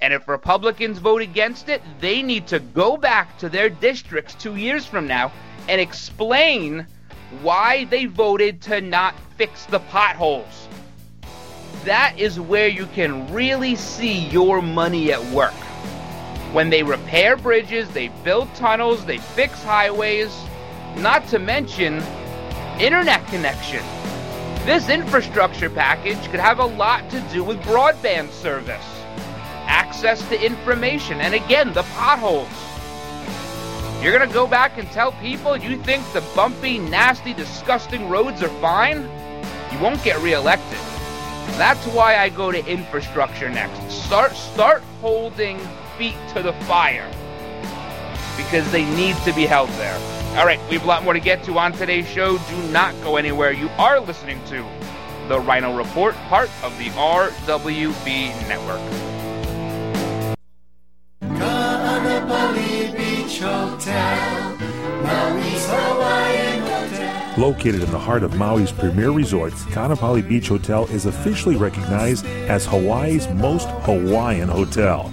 And 0.00 0.12
if 0.12 0.28
Republicans 0.28 0.98
vote 0.98 1.22
against 1.22 1.68
it, 1.68 1.82
they 2.00 2.22
need 2.22 2.46
to 2.48 2.60
go 2.60 2.96
back 2.96 3.36
to 3.38 3.48
their 3.48 3.68
districts 3.68 4.34
two 4.34 4.56
years 4.56 4.86
from 4.86 5.08
now 5.08 5.32
and 5.68 5.80
explain 5.80 6.86
why 7.42 7.84
they 7.84 8.06
voted 8.06 8.60
to 8.62 8.80
not 8.80 9.14
fix 9.36 9.66
the 9.66 9.80
potholes. 9.80 10.68
That 11.84 12.18
is 12.18 12.40
where 12.40 12.68
you 12.68 12.86
can 12.86 13.32
really 13.32 13.76
see 13.76 14.26
your 14.28 14.60
money 14.60 15.12
at 15.12 15.24
work 15.26 15.54
when 16.52 16.70
they 16.70 16.82
repair 16.82 17.36
bridges, 17.36 17.90
they 17.90 18.08
build 18.24 18.52
tunnels, 18.54 19.04
they 19.04 19.18
fix 19.18 19.62
highways, 19.62 20.34
not 20.96 21.26
to 21.28 21.38
mention 21.38 22.02
internet 22.80 23.26
connection. 23.26 23.84
This 24.64 24.88
infrastructure 24.88 25.68
package 25.68 26.18
could 26.30 26.40
have 26.40 26.58
a 26.58 26.64
lot 26.64 27.10
to 27.10 27.20
do 27.32 27.44
with 27.44 27.58
broadband 27.60 28.30
service, 28.30 28.84
access 29.66 30.26
to 30.30 30.42
information, 30.42 31.20
and 31.20 31.34
again, 31.34 31.74
the 31.74 31.82
potholes. 31.82 32.48
You're 34.00 34.16
going 34.16 34.28
to 34.28 34.32
go 34.32 34.46
back 34.46 34.78
and 34.78 34.88
tell 34.92 35.10
people 35.12 35.56
you 35.56 35.76
think 35.82 36.04
the 36.12 36.22
bumpy, 36.36 36.78
nasty, 36.78 37.34
disgusting 37.34 38.08
roads 38.08 38.44
are 38.44 38.60
fine? 38.60 39.02
You 39.72 39.80
won't 39.80 40.02
get 40.04 40.22
reelected. 40.22 40.78
That's 41.58 41.84
why 41.88 42.16
I 42.16 42.28
go 42.28 42.52
to 42.52 42.64
infrastructure 42.64 43.50
next. 43.50 43.90
Start 43.90 44.32
start 44.32 44.82
holding 45.00 45.58
feet 45.96 46.14
to 46.34 46.42
the 46.42 46.52
fire 46.64 47.10
because 48.36 48.70
they 48.70 48.84
need 48.94 49.16
to 49.24 49.32
be 49.32 49.46
held 49.46 49.68
there. 49.70 49.98
All 50.38 50.46
right, 50.46 50.60
we 50.68 50.76
have 50.76 50.84
a 50.84 50.86
lot 50.86 51.02
more 51.02 51.12
to 51.12 51.20
get 51.20 51.42
to 51.44 51.58
on 51.58 51.72
today's 51.72 52.06
show. 52.06 52.38
Do 52.38 52.62
not 52.68 52.94
go 53.02 53.16
anywhere. 53.16 53.50
You 53.50 53.68
are 53.70 53.98
listening 53.98 54.40
to 54.44 54.64
the 55.26 55.40
Rhino 55.40 55.76
Report, 55.76 56.14
part 56.28 56.50
of 56.62 56.78
the 56.78 56.90
RWB 56.90 58.48
Network. 58.48 59.08
Hotel, 63.38 64.56
Maui's 65.02 65.66
Hawaiian 65.68 66.60
Hotel. 66.62 67.34
Located 67.38 67.82
in 67.84 67.90
the 67.92 67.98
heart 67.98 68.24
of 68.24 68.32
Maui's 68.32 68.72
premier 68.72 69.12
resort, 69.12 69.52
Kaanapali 69.70 70.28
Beach 70.28 70.48
Hotel 70.48 70.86
is 70.86 71.06
officially 71.06 71.54
recognized 71.54 72.26
as 72.26 72.66
Hawaii's 72.66 73.28
most 73.28 73.68
Hawaiian 73.82 74.48
hotel. 74.48 75.12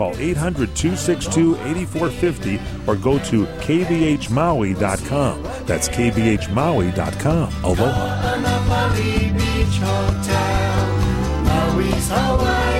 Call 0.00 0.16
800 0.16 0.74
262 0.74 1.56
8450 1.56 2.58
or 2.86 2.96
go 2.96 3.18
to 3.18 3.44
kbhmaui.com. 3.44 5.42
That's 5.66 5.90
kbhmaui.com. 5.90 7.52
Aloha. 7.62 8.30
Beach 11.76 12.79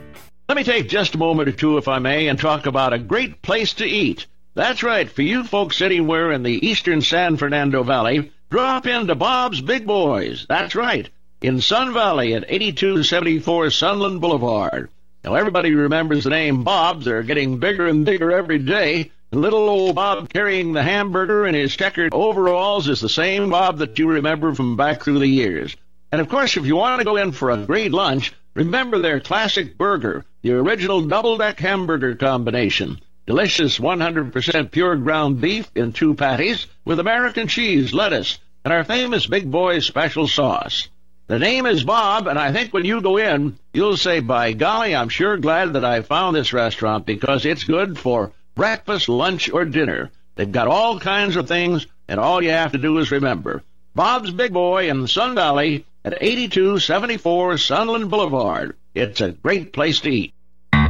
Let 0.51 0.57
me 0.57 0.63
take 0.65 0.89
just 0.89 1.15
a 1.15 1.17
moment 1.17 1.47
or 1.47 1.53
two, 1.53 1.77
if 1.77 1.87
I 1.87 1.99
may, 1.99 2.27
and 2.27 2.37
talk 2.37 2.65
about 2.65 2.91
a 2.91 2.99
great 2.99 3.41
place 3.41 3.75
to 3.75 3.85
eat. 3.85 4.25
That's 4.53 4.83
right, 4.83 5.09
for 5.09 5.21
you 5.21 5.45
folks 5.45 5.81
anywhere 5.81 6.33
in 6.33 6.43
the 6.43 6.67
eastern 6.67 6.99
San 6.99 7.37
Fernando 7.37 7.83
Valley, 7.83 8.33
drop 8.49 8.85
into 8.85 9.15
Bob's 9.15 9.61
Big 9.61 9.87
Boys. 9.87 10.45
That's 10.49 10.75
right, 10.75 11.09
in 11.41 11.61
Sun 11.61 11.93
Valley 11.93 12.33
at 12.33 12.43
8274 12.49 13.69
Sunland 13.69 14.19
Boulevard. 14.19 14.89
Now, 15.23 15.35
everybody 15.35 15.73
remembers 15.73 16.25
the 16.25 16.31
name 16.31 16.65
Bob. 16.65 17.03
They're 17.03 17.23
getting 17.23 17.59
bigger 17.59 17.87
and 17.87 18.03
bigger 18.03 18.29
every 18.29 18.59
day. 18.59 19.11
Little 19.31 19.69
old 19.69 19.95
Bob 19.95 20.27
carrying 20.27 20.73
the 20.73 20.83
hamburger 20.83 21.47
in 21.47 21.55
his 21.55 21.77
checkered 21.77 22.13
overalls 22.13 22.89
is 22.89 22.99
the 22.99 23.07
same 23.07 23.51
Bob 23.51 23.77
that 23.77 23.97
you 23.97 24.09
remember 24.09 24.53
from 24.53 24.75
back 24.75 25.01
through 25.01 25.19
the 25.19 25.27
years. 25.27 25.77
And 26.11 26.19
of 26.19 26.27
course, 26.27 26.57
if 26.57 26.65
you 26.65 26.75
want 26.75 26.99
to 26.99 27.05
go 27.05 27.15
in 27.15 27.31
for 27.31 27.51
a 27.51 27.65
great 27.65 27.93
lunch, 27.93 28.33
remember 28.53 28.99
their 28.99 29.19
classic 29.19 29.77
burger, 29.77 30.25
the 30.41 30.53
original 30.53 31.01
double 31.01 31.37
deck 31.37 31.59
hamburger 31.59 32.15
combination. 32.15 32.99
Delicious 33.27 33.77
100% 33.77 34.71
pure 34.71 34.95
ground 34.95 35.39
beef 35.39 35.69
in 35.75 35.93
two 35.93 36.15
patties 36.15 36.67
with 36.83 36.99
American 36.99 37.47
cheese, 37.47 37.93
lettuce, 37.93 38.39
and 38.65 38.73
our 38.73 38.83
famous 38.83 39.27
Big 39.27 39.49
Boy 39.49 39.79
special 39.79 40.27
sauce. 40.27 40.89
The 41.27 41.39
name 41.39 41.65
is 41.65 41.83
Bob, 41.83 42.27
and 42.27 42.37
I 42.37 42.51
think 42.51 42.73
when 42.73 42.83
you 42.83 42.99
go 42.99 43.17
in, 43.17 43.57
you'll 43.73 43.95
say, 43.95 44.19
by 44.19 44.53
golly, 44.53 44.95
I'm 44.95 45.09
sure 45.09 45.37
glad 45.37 45.73
that 45.73 45.85
I 45.85 46.01
found 46.01 46.35
this 46.35 46.51
restaurant 46.51 47.05
because 47.05 47.45
it's 47.45 47.63
good 47.63 47.97
for 47.97 48.33
breakfast, 48.55 49.07
lunch, 49.07 49.49
or 49.49 49.63
dinner. 49.63 50.11
They've 50.35 50.51
got 50.51 50.67
all 50.67 50.99
kinds 50.99 51.35
of 51.37 51.47
things, 51.47 51.87
and 52.07 52.19
all 52.19 52.43
you 52.43 52.49
have 52.49 52.73
to 52.73 52.77
do 52.77 52.97
is 52.97 53.11
remember 53.11 53.63
Bob's 53.95 54.31
Big 54.31 54.51
Boy 54.51 54.89
in 54.89 55.07
Sun 55.07 55.35
Valley 55.35 55.85
at 56.03 56.17
8274 56.19 57.57
Sunland 57.57 58.09
Boulevard. 58.09 58.75
It's 58.95 59.21
a 59.21 59.31
great 59.31 59.71
place 59.71 59.99
to 60.01 60.09
eat. 60.09 60.33
All 60.73 60.81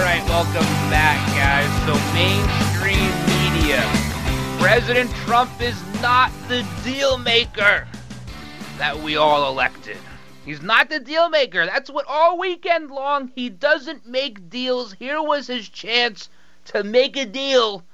right, 0.00 0.22
welcome 0.26 0.64
back, 0.88 1.18
guys. 1.36 1.68
So, 1.86 1.94
mainstream 2.14 3.10
media. 3.28 3.82
President 4.58 5.10
Trump 5.26 5.50
is 5.60 5.80
not 6.00 6.32
the 6.48 6.66
deal 6.82 7.18
maker 7.18 7.86
that 8.78 8.98
we 8.98 9.16
all 9.16 9.50
elected. 9.50 9.98
He's 10.46 10.62
not 10.62 10.88
the 10.88 11.00
deal 11.00 11.28
maker. 11.28 11.66
That's 11.66 11.90
what 11.90 12.06
all 12.08 12.38
weekend 12.38 12.90
long 12.90 13.30
he 13.34 13.50
doesn't 13.50 14.06
make 14.06 14.48
deals. 14.48 14.94
Here 14.94 15.22
was 15.22 15.46
his 15.46 15.68
chance 15.68 16.30
to 16.70 16.84
make 16.84 17.16
a 17.16 17.26
deal, 17.26 17.84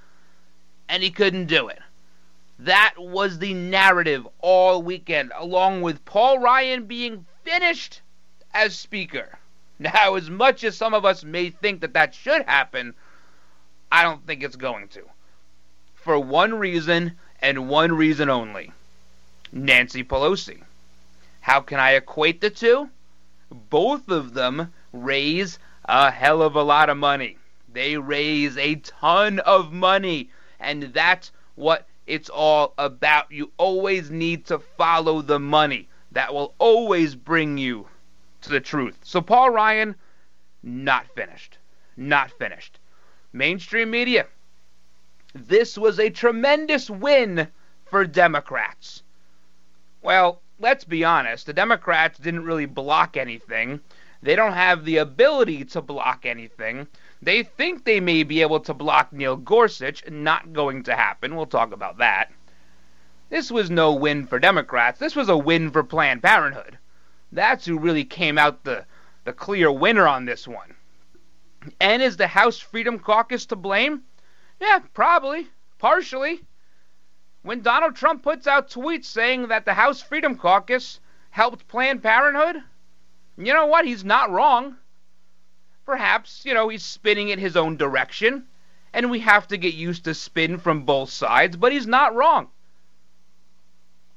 and 0.88 1.02
he 1.02 1.10
couldn't 1.10 1.46
do 1.46 1.68
it. 1.68 1.78
That 2.58 2.94
was 2.96 3.38
the 3.38 3.54
narrative 3.54 4.26
all 4.40 4.82
weekend, 4.82 5.32
along 5.36 5.82
with 5.82 6.04
Paul 6.04 6.38
Ryan 6.38 6.84
being 6.86 7.26
finished 7.42 8.00
as 8.52 8.74
Speaker. 8.76 9.38
Now, 9.78 10.14
as 10.14 10.30
much 10.30 10.64
as 10.64 10.76
some 10.76 10.94
of 10.94 11.04
us 11.04 11.22
may 11.22 11.50
think 11.50 11.82
that 11.82 11.94
that 11.94 12.14
should 12.14 12.42
happen, 12.42 12.94
I 13.92 14.02
don't 14.02 14.26
think 14.26 14.42
it's 14.42 14.56
going 14.56 14.88
to. 14.88 15.02
For 15.94 16.18
one 16.18 16.54
reason, 16.54 17.16
and 17.40 17.68
one 17.68 17.92
reason 17.92 18.30
only 18.30 18.72
Nancy 19.52 20.02
Pelosi. 20.02 20.62
How 21.40 21.60
can 21.60 21.78
I 21.78 21.92
equate 21.92 22.40
the 22.40 22.50
two? 22.50 22.90
Both 23.50 24.08
of 24.08 24.34
them 24.34 24.72
raise 24.92 25.58
a 25.84 26.10
hell 26.10 26.42
of 26.42 26.56
a 26.56 26.62
lot 26.62 26.90
of 26.90 26.96
money. 26.96 27.38
They 27.76 27.98
raise 27.98 28.56
a 28.56 28.76
ton 28.76 29.38
of 29.40 29.70
money, 29.70 30.30
and 30.58 30.84
that's 30.94 31.30
what 31.56 31.86
it's 32.06 32.30
all 32.30 32.72
about. 32.78 33.30
You 33.30 33.52
always 33.58 34.10
need 34.10 34.46
to 34.46 34.60
follow 34.60 35.20
the 35.20 35.38
money. 35.38 35.86
That 36.12 36.32
will 36.32 36.54
always 36.58 37.14
bring 37.14 37.58
you 37.58 37.86
to 38.40 38.48
the 38.48 38.60
truth. 38.60 38.96
So, 39.02 39.20
Paul 39.20 39.50
Ryan, 39.50 39.94
not 40.62 41.14
finished. 41.14 41.58
Not 41.98 42.30
finished. 42.30 42.78
Mainstream 43.34 43.90
media. 43.90 44.26
This 45.34 45.76
was 45.76 46.00
a 46.00 46.08
tremendous 46.08 46.88
win 46.88 47.46
for 47.84 48.06
Democrats. 48.06 49.02
Well, 50.00 50.40
let's 50.58 50.84
be 50.84 51.04
honest. 51.04 51.44
The 51.44 51.52
Democrats 51.52 52.18
didn't 52.18 52.46
really 52.46 52.64
block 52.64 53.18
anything. 53.18 53.80
They 54.22 54.34
don't 54.34 54.54
have 54.54 54.86
the 54.86 54.96
ability 54.96 55.66
to 55.66 55.82
block 55.82 56.24
anything. 56.24 56.88
They 57.26 57.42
think 57.42 57.84
they 57.84 57.98
may 57.98 58.22
be 58.22 58.40
able 58.40 58.60
to 58.60 58.72
block 58.72 59.12
Neil 59.12 59.34
Gorsuch. 59.34 60.08
Not 60.08 60.52
going 60.52 60.84
to 60.84 60.94
happen. 60.94 61.34
We'll 61.34 61.46
talk 61.46 61.72
about 61.72 61.98
that. 61.98 62.30
This 63.30 63.50
was 63.50 63.68
no 63.68 63.92
win 63.92 64.28
for 64.28 64.38
Democrats. 64.38 65.00
This 65.00 65.16
was 65.16 65.28
a 65.28 65.36
win 65.36 65.72
for 65.72 65.82
Planned 65.82 66.22
Parenthood. 66.22 66.78
That's 67.32 67.64
who 67.64 67.80
really 67.80 68.04
came 68.04 68.38
out 68.38 68.62
the, 68.62 68.86
the 69.24 69.32
clear 69.32 69.72
winner 69.72 70.06
on 70.06 70.24
this 70.24 70.46
one. 70.46 70.76
And 71.80 72.00
is 72.00 72.16
the 72.16 72.28
House 72.28 72.60
Freedom 72.60 72.96
Caucus 72.96 73.44
to 73.46 73.56
blame? 73.56 74.04
Yeah, 74.60 74.78
probably. 74.94 75.48
Partially. 75.78 76.44
When 77.42 77.60
Donald 77.60 77.96
Trump 77.96 78.22
puts 78.22 78.46
out 78.46 78.70
tweets 78.70 79.06
saying 79.06 79.48
that 79.48 79.64
the 79.64 79.74
House 79.74 80.00
Freedom 80.00 80.36
Caucus 80.36 81.00
helped 81.30 81.66
Planned 81.66 82.04
Parenthood, 82.04 82.62
you 83.36 83.52
know 83.52 83.66
what? 83.66 83.84
He's 83.84 84.04
not 84.04 84.30
wrong. 84.30 84.76
Perhaps, 85.86 86.44
you 86.44 86.52
know, 86.52 86.68
he's 86.68 86.82
spinning 86.82 87.28
it 87.28 87.38
his 87.38 87.56
own 87.56 87.76
direction, 87.76 88.48
and 88.92 89.08
we 89.08 89.20
have 89.20 89.46
to 89.46 89.56
get 89.56 89.74
used 89.74 90.02
to 90.04 90.14
spin 90.14 90.58
from 90.58 90.82
both 90.82 91.10
sides, 91.10 91.56
but 91.56 91.70
he's 91.70 91.86
not 91.86 92.12
wrong. 92.12 92.48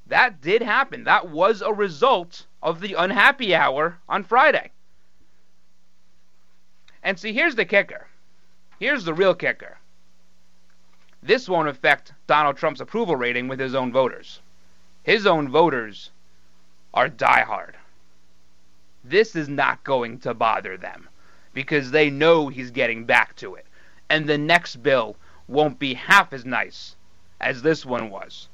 That 0.08 0.40
did 0.40 0.62
happen. 0.62 1.04
That 1.04 1.28
was 1.28 1.62
a 1.62 1.72
result 1.72 2.46
of 2.60 2.80
the 2.80 2.94
unhappy 2.94 3.54
hour 3.54 3.98
on 4.08 4.24
Friday. 4.24 4.72
And 7.04 7.16
see, 7.20 7.32
here's 7.32 7.54
the 7.54 7.64
kicker. 7.64 8.08
Here's 8.80 9.04
the 9.04 9.14
real 9.14 9.36
kicker. 9.36 9.78
this 11.22 11.48
won't 11.48 11.68
affect 11.68 12.14
Donald 12.26 12.56
Trump's 12.56 12.80
approval 12.80 13.14
rating 13.14 13.46
with 13.46 13.60
his 13.60 13.76
own 13.76 13.92
voters. 13.92 14.40
His 15.04 15.24
own 15.24 15.48
voters 15.48 16.10
are 16.92 17.08
diehard. 17.08 17.74
This 19.04 19.36
is 19.36 19.48
not 19.48 19.84
going 19.84 20.18
to 20.20 20.34
bother 20.34 20.76
them 20.76 21.09
because 21.52 21.90
they 21.90 22.10
know 22.10 22.48
he's 22.48 22.70
getting 22.70 23.04
back 23.04 23.36
to 23.36 23.54
it. 23.54 23.66
And 24.08 24.26
the 24.26 24.38
next 24.38 24.76
bill 24.76 25.16
won't 25.48 25.78
be 25.78 25.94
half 25.94 26.32
as 26.32 26.44
nice 26.44 26.96
as 27.40 27.62
this 27.62 27.84
one 27.84 28.10
was. 28.10 28.48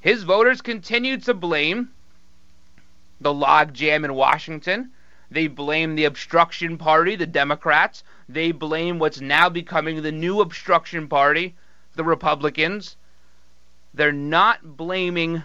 His 0.00 0.22
voters 0.24 0.60
continue 0.60 1.16
to 1.18 1.34
blame 1.34 1.90
the 3.20 3.32
logjam 3.32 4.04
in 4.04 4.14
Washington. 4.14 4.90
They 5.30 5.46
blame 5.46 5.94
the 5.94 6.04
obstruction 6.04 6.76
party, 6.76 7.16
the 7.16 7.26
Democrats. 7.26 8.02
They 8.28 8.52
blame 8.52 8.98
what's 8.98 9.20
now 9.20 9.48
becoming 9.48 10.02
the 10.02 10.12
new 10.12 10.40
obstruction 10.40 11.08
party, 11.08 11.54
the 11.94 12.04
Republicans. 12.04 12.96
They're 13.94 14.12
not 14.12 14.76
blaming 14.76 15.44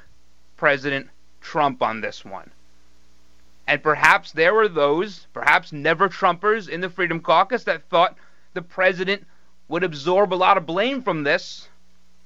President 0.58 1.10
Trump 1.40 1.82
on 1.84 2.02
this 2.02 2.26
one. 2.26 2.52
And 3.68 3.84
perhaps 3.84 4.32
there 4.32 4.54
were 4.54 4.70
those, 4.70 5.28
perhaps 5.34 5.74
never 5.74 6.08
Trumpers 6.08 6.70
in 6.70 6.80
the 6.80 6.90
Freedom 6.90 7.20
Caucus, 7.20 7.66
that 7.66 7.90
thought 7.90 8.18
the 8.54 8.62
president 8.62 9.28
would 9.68 9.84
absorb 9.84 10.34
a 10.34 10.36
lot 10.36 10.58
of 10.58 10.66
blame 10.66 11.04
from 11.04 11.24
this. 11.24 11.68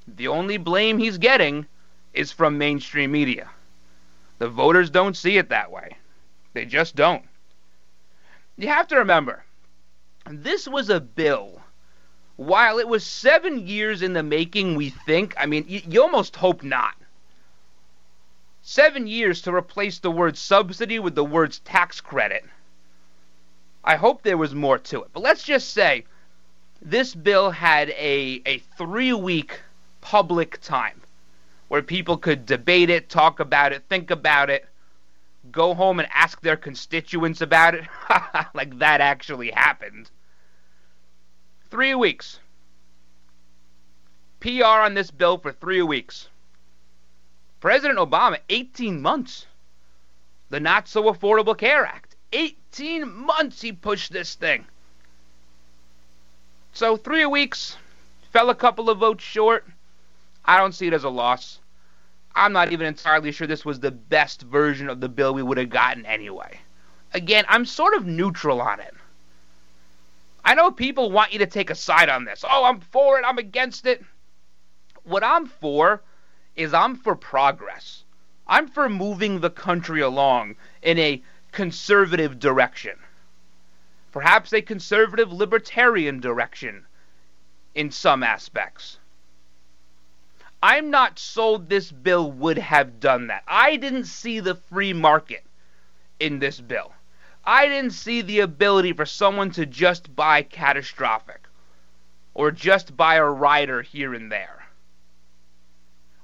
The 0.07 0.27
only 0.27 0.57
blame 0.57 0.99
he's 0.99 1.17
getting 1.17 1.65
is 2.13 2.31
from 2.31 2.57
mainstream 2.57 3.11
media. 3.11 3.49
The 4.37 4.49
voters 4.49 4.89
don't 4.89 5.17
see 5.17 5.37
it 5.37 5.49
that 5.49 5.71
way. 5.71 5.97
They 6.53 6.65
just 6.65 6.95
don't. 6.95 7.23
You 8.57 8.67
have 8.67 8.87
to 8.89 8.97
remember, 8.97 9.43
this 10.29 10.67
was 10.67 10.89
a 10.89 10.99
bill. 10.99 11.61
While 12.35 12.79
it 12.79 12.87
was 12.87 13.03
seven 13.03 13.67
years 13.67 14.01
in 14.01 14.13
the 14.13 14.23
making, 14.23 14.75
we 14.75 14.89
think, 14.89 15.33
I 15.37 15.45
mean, 15.45 15.65
you, 15.67 15.81
you 15.87 16.01
almost 16.01 16.35
hope 16.35 16.63
not. 16.63 16.95
Seven 18.63 19.07
years 19.07 19.41
to 19.41 19.53
replace 19.53 19.99
the 19.99 20.11
word 20.11 20.37
subsidy 20.37 20.99
with 20.99 21.15
the 21.15 21.25
words 21.25 21.59
tax 21.59 21.99
credit. 21.99 22.45
I 23.83 23.95
hope 23.95 24.21
there 24.21 24.37
was 24.37 24.53
more 24.53 24.77
to 24.77 25.01
it. 25.01 25.09
But 25.13 25.23
let's 25.23 25.43
just 25.43 25.71
say 25.71 26.05
this 26.81 27.15
bill 27.15 27.49
had 27.51 27.89
a, 27.89 28.41
a 28.45 28.59
three 28.77 29.13
week 29.13 29.59
public 30.01 30.61
time 30.61 31.01
where 31.69 31.81
people 31.81 32.17
could 32.17 32.45
debate 32.45 32.89
it, 32.89 33.09
talk 33.09 33.39
about 33.39 33.71
it, 33.71 33.83
think 33.89 34.11
about 34.11 34.49
it, 34.49 34.67
go 35.51 35.73
home 35.73 35.99
and 35.99 36.09
ask 36.13 36.41
their 36.41 36.57
constituents 36.57 37.41
about 37.41 37.73
it. 37.73 37.85
like 38.53 38.77
that 38.77 39.01
actually 39.01 39.49
happened. 39.51 40.09
Three 41.69 41.95
weeks. 41.95 42.39
PR 44.39 44.65
on 44.65 44.93
this 44.93 45.09
bill 45.09 45.37
for 45.37 45.51
three 45.51 45.81
weeks. 45.81 46.27
President 47.61 47.99
Obama, 47.99 48.39
18 48.49 49.01
months. 49.01 49.45
The 50.49 50.59
Not 50.59 50.87
So 50.87 51.03
Affordable 51.03 51.57
Care 51.57 51.85
Act. 51.85 52.15
18 52.33 53.09
months 53.09 53.61
he 53.61 53.71
pushed 53.71 54.11
this 54.11 54.35
thing. 54.35 54.65
So, 56.73 56.97
three 56.97 57.25
weeks, 57.25 57.77
fell 58.31 58.49
a 58.49 58.55
couple 58.55 58.89
of 58.89 58.97
votes 58.97 59.23
short. 59.23 59.65
I 60.43 60.57
don't 60.57 60.73
see 60.73 60.87
it 60.87 60.93
as 60.93 61.03
a 61.03 61.09
loss. 61.09 61.59
I'm 62.33 62.53
not 62.53 62.71
even 62.71 62.87
entirely 62.87 63.31
sure 63.31 63.45
this 63.45 63.65
was 63.65 63.79
the 63.79 63.91
best 63.91 64.41
version 64.41 64.89
of 64.89 64.99
the 64.99 65.09
bill 65.09 65.33
we 65.33 65.43
would 65.43 65.57
have 65.57 65.69
gotten 65.69 66.05
anyway. 66.05 66.59
Again, 67.13 67.45
I'm 67.47 67.65
sort 67.65 67.93
of 67.93 68.07
neutral 68.07 68.61
on 68.61 68.79
it. 68.79 68.93
I 70.43 70.55
know 70.55 70.71
people 70.71 71.11
want 71.11 71.33
you 71.33 71.39
to 71.39 71.45
take 71.45 71.69
a 71.69 71.75
side 71.75 72.09
on 72.09 72.25
this. 72.25 72.43
Oh, 72.49 72.63
I'm 72.63 72.79
for 72.79 73.19
it, 73.19 73.25
I'm 73.27 73.37
against 73.37 73.85
it. 73.85 74.03
What 75.03 75.23
I'm 75.23 75.45
for 75.45 76.01
is 76.61 76.73
I'm 76.73 76.95
for 76.95 77.15
progress. 77.15 78.03
I'm 78.47 78.67
for 78.67 78.87
moving 78.87 79.39
the 79.39 79.49
country 79.49 80.01
along 80.01 80.55
in 80.81 80.99
a 80.99 81.23
conservative 81.51 82.39
direction. 82.39 82.97
Perhaps 84.11 84.53
a 84.53 84.61
conservative 84.61 85.31
libertarian 85.31 86.19
direction 86.19 86.85
in 87.73 87.91
some 87.91 88.23
aspects. 88.23 88.99
I'm 90.61 90.91
not 90.91 91.17
sold 91.17 91.69
this 91.69 91.91
bill 91.91 92.31
would 92.31 92.57
have 92.57 92.99
done 92.99 93.27
that. 93.27 93.43
I 93.47 93.77
didn't 93.77 94.05
see 94.05 94.39
the 94.39 94.55
free 94.55 94.93
market 94.93 95.43
in 96.19 96.39
this 96.39 96.61
bill. 96.61 96.93
I 97.43 97.67
didn't 97.67 97.93
see 97.93 98.21
the 98.21 98.41
ability 98.41 98.93
for 98.93 99.05
someone 99.05 99.49
to 99.51 99.65
just 99.65 100.15
buy 100.15 100.43
catastrophic 100.43 101.47
or 102.35 102.51
just 102.51 102.95
buy 102.95 103.15
a 103.15 103.25
rider 103.25 103.81
here 103.81 104.13
and 104.13 104.31
there. 104.31 104.60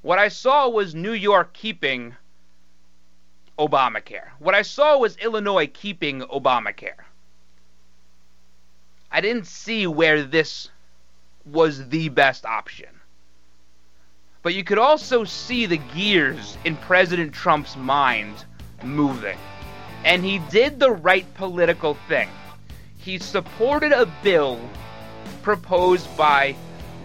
What 0.01 0.19
I 0.19 0.27
saw 0.27 0.69
was 0.69 0.93
New 0.93 1.13
York 1.13 1.53
keeping 1.53 2.15
Obamacare. 3.57 4.29
What 4.39 4.53
I 4.53 4.61
saw 4.61 4.97
was 4.97 5.17
Illinois 5.17 5.67
keeping 5.67 6.21
Obamacare. 6.21 7.05
I 9.11 9.21
didn't 9.21 9.47
see 9.47 9.87
where 9.87 10.23
this 10.23 10.69
was 11.45 11.87
the 11.89 12.09
best 12.09 12.45
option. 12.45 12.89
But 14.43 14.53
you 14.53 14.63
could 14.63 14.77
also 14.77 15.23
see 15.23 15.65
the 15.65 15.77
gears 15.77 16.57
in 16.63 16.75
President 16.77 17.33
Trump's 17.33 17.75
mind 17.75 18.45
moving. 18.83 19.37
And 20.05 20.23
he 20.23 20.39
did 20.51 20.79
the 20.79 20.91
right 20.91 21.25
political 21.33 21.95
thing. 22.07 22.29
He 22.97 23.17
supported 23.17 23.91
a 23.91 24.05
bill 24.21 24.59
proposed 25.41 26.15
by 26.15 26.55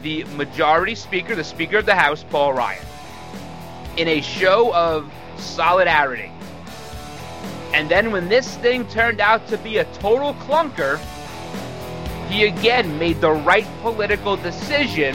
the 0.03 0.25
majority 0.37 0.95
speaker, 0.95 1.35
the 1.35 1.45
Speaker 1.45 1.79
of 1.79 1.87
the 1.87 1.95
House, 1.95 2.25
Paul 2.31 2.53
Ryan 2.53 2.85
in 3.97 4.09
a 4.09 4.21
show 4.21 4.75
of 4.75 5.13
solidarity. 5.37 6.31
And 7.75 7.91
then 7.91 8.13
when 8.13 8.29
this 8.29 8.57
thing 8.59 8.87
turned 8.89 9.21
out 9.21 9.47
to 9.49 9.59
be 9.59 9.79
a 9.79 9.85
total 9.95 10.35
clunker, 10.35 10.99
he 12.29 12.47
again 12.47 12.99
made 12.99 13.21
the 13.21 13.31
right 13.31 13.67
political 13.83 14.37
decision 14.37 15.15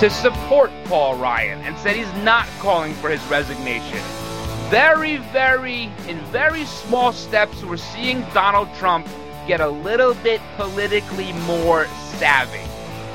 to 0.00 0.10
support 0.10 0.70
Paul 0.84 1.16
Ryan 1.16 1.60
and 1.62 1.76
said 1.78 1.96
he's 1.96 2.12
not 2.22 2.46
calling 2.58 2.92
for 2.94 3.10
his 3.10 3.22
resignation. 3.26 3.98
Very, 4.70 5.16
very, 5.16 5.84
in 6.06 6.18
very 6.26 6.64
small 6.66 7.12
steps, 7.12 7.62
we're 7.64 7.78
seeing 7.78 8.20
Donald 8.34 8.68
Trump 8.74 9.06
get 9.46 9.60
a 9.60 9.68
little 9.68 10.12
bit 10.14 10.42
politically 10.56 11.32
more 11.32 11.86
savvy. 12.16 12.67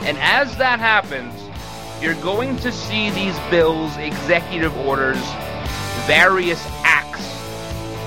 And 0.06 0.18
as 0.18 0.58
that 0.58 0.80
happens, 0.80 1.34
you're 2.02 2.22
going 2.22 2.58
to 2.58 2.72
see 2.72 3.10
these 3.12 3.38
bills, 3.50 3.96
executive 3.98 4.76
orders, 4.80 5.22
various 6.06 6.62
acts 6.84 7.24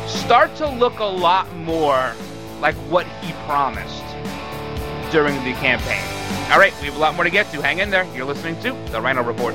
start 0.06 0.54
to 0.56 0.68
look 0.68 0.98
a 0.98 1.04
lot 1.04 1.50
more 1.56 2.12
like 2.60 2.74
what 2.90 3.06
he 3.22 3.32
promised 3.46 4.04
during 5.10 5.34
the 5.44 5.52
campaign. 5.60 6.02
All 6.52 6.58
right, 6.58 6.74
we 6.80 6.86
have 6.86 6.96
a 6.96 6.98
lot 6.98 7.14
more 7.14 7.24
to 7.24 7.30
get 7.30 7.50
to. 7.52 7.62
Hang 7.62 7.78
in 7.78 7.90
there. 7.90 8.04
You're 8.14 8.26
listening 8.26 8.60
to 8.62 8.72
The 8.90 9.00
Rhino 9.00 9.22
Report. 9.22 9.54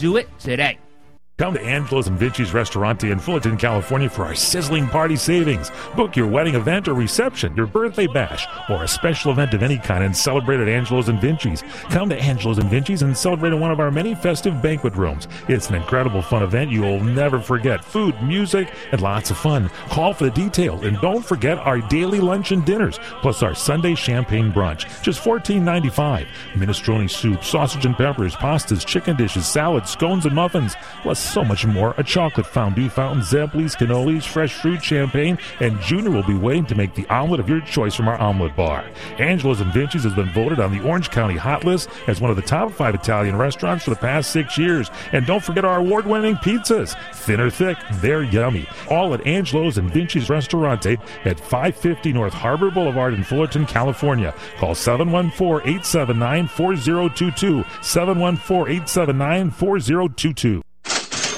Do 0.00 0.16
it 0.16 0.30
today. 0.38 0.78
Come 1.40 1.54
to 1.54 1.62
Angelo's 1.62 2.06
and 2.06 2.18
Vinci's 2.18 2.52
Restaurante 2.52 3.10
in 3.10 3.18
Fullerton, 3.18 3.56
California 3.56 4.10
for 4.10 4.26
our 4.26 4.34
sizzling 4.34 4.86
party 4.86 5.16
savings. 5.16 5.70
Book 5.96 6.14
your 6.14 6.26
wedding 6.26 6.54
event 6.54 6.86
or 6.86 6.92
reception, 6.92 7.56
your 7.56 7.64
birthday 7.64 8.06
bash, 8.06 8.46
or 8.68 8.84
a 8.84 8.86
special 8.86 9.32
event 9.32 9.54
of 9.54 9.62
any 9.62 9.78
kind 9.78 10.04
and 10.04 10.14
celebrate 10.14 10.60
at 10.60 10.68
Angelo's 10.68 11.08
and 11.08 11.18
Vinci's. 11.18 11.62
Come 11.88 12.10
to 12.10 12.20
Angelo's 12.20 12.58
and 12.58 12.68
Vinci's 12.68 13.00
and 13.00 13.16
celebrate 13.16 13.54
in 13.54 13.60
one 13.60 13.70
of 13.70 13.80
our 13.80 13.90
many 13.90 14.14
festive 14.14 14.60
banquet 14.60 14.94
rooms. 14.96 15.28
It's 15.48 15.70
an 15.70 15.76
incredible 15.76 16.20
fun 16.20 16.42
event 16.42 16.72
you 16.72 16.82
will 16.82 17.02
never 17.02 17.40
forget. 17.40 17.82
Food, 17.82 18.22
music, 18.22 18.70
and 18.92 19.00
lots 19.00 19.30
of 19.30 19.38
fun. 19.38 19.70
Call 19.88 20.12
for 20.12 20.24
the 20.24 20.30
details 20.32 20.84
and 20.84 21.00
don't 21.00 21.24
forget 21.24 21.56
our 21.56 21.80
daily 21.88 22.20
lunch 22.20 22.52
and 22.52 22.66
dinners, 22.66 23.00
plus 23.22 23.42
our 23.42 23.54
Sunday 23.54 23.94
champagne 23.94 24.52
brunch. 24.52 25.02
Just 25.02 25.24
$14.95. 25.24 26.26
Minestrone 26.52 27.08
soup, 27.08 27.42
sausage 27.42 27.86
and 27.86 27.96
peppers, 27.96 28.34
pastas, 28.34 28.84
chicken 28.84 29.16
dishes, 29.16 29.46
salads, 29.46 29.88
scones, 29.88 30.26
and 30.26 30.34
muffins, 30.34 30.76
plus 31.00 31.29
so 31.30 31.44
much 31.44 31.64
more. 31.64 31.94
A 31.96 32.02
chocolate 32.02 32.46
fondue 32.46 32.88
fountain, 32.88 33.22
Zeblis, 33.22 33.76
cannolis, 33.76 34.26
fresh 34.26 34.54
fruit, 34.54 34.82
champagne, 34.82 35.38
and 35.60 35.80
Junior 35.80 36.10
will 36.10 36.24
be 36.24 36.34
waiting 36.34 36.66
to 36.66 36.74
make 36.74 36.94
the 36.94 37.06
omelet 37.08 37.40
of 37.40 37.48
your 37.48 37.60
choice 37.60 37.94
from 37.94 38.08
our 38.08 38.18
omelet 38.18 38.56
bar. 38.56 38.84
Angelo's 39.18 39.60
and 39.60 39.72
Vinci's 39.72 40.02
has 40.04 40.14
been 40.14 40.32
voted 40.32 40.58
on 40.58 40.76
the 40.76 40.82
Orange 40.86 41.10
County 41.10 41.36
Hot 41.36 41.64
List 41.64 41.88
as 42.06 42.20
one 42.20 42.30
of 42.30 42.36
the 42.36 42.42
top 42.42 42.72
five 42.72 42.94
Italian 42.94 43.36
restaurants 43.36 43.84
for 43.84 43.90
the 43.90 43.96
past 43.96 44.30
six 44.30 44.58
years. 44.58 44.90
And 45.12 45.26
don't 45.26 45.42
forget 45.42 45.64
our 45.64 45.78
award 45.78 46.06
winning 46.06 46.36
pizzas. 46.36 46.96
Thin 47.14 47.40
or 47.40 47.50
thick, 47.50 47.78
they're 47.94 48.22
yummy. 48.22 48.66
All 48.88 49.14
at 49.14 49.26
Angelo's 49.26 49.78
and 49.78 49.90
Vinci's 49.90 50.28
Restaurante 50.28 50.98
at 51.24 51.38
550 51.38 52.12
North 52.12 52.34
Harbor 52.34 52.70
Boulevard 52.70 53.14
in 53.14 53.22
Fullerton, 53.22 53.66
California. 53.66 54.34
Call 54.58 54.74
714 54.74 55.68
879 55.68 56.48
4022. 56.48 57.64
714 57.82 58.72
879 58.72 59.50
4022. 59.50 60.62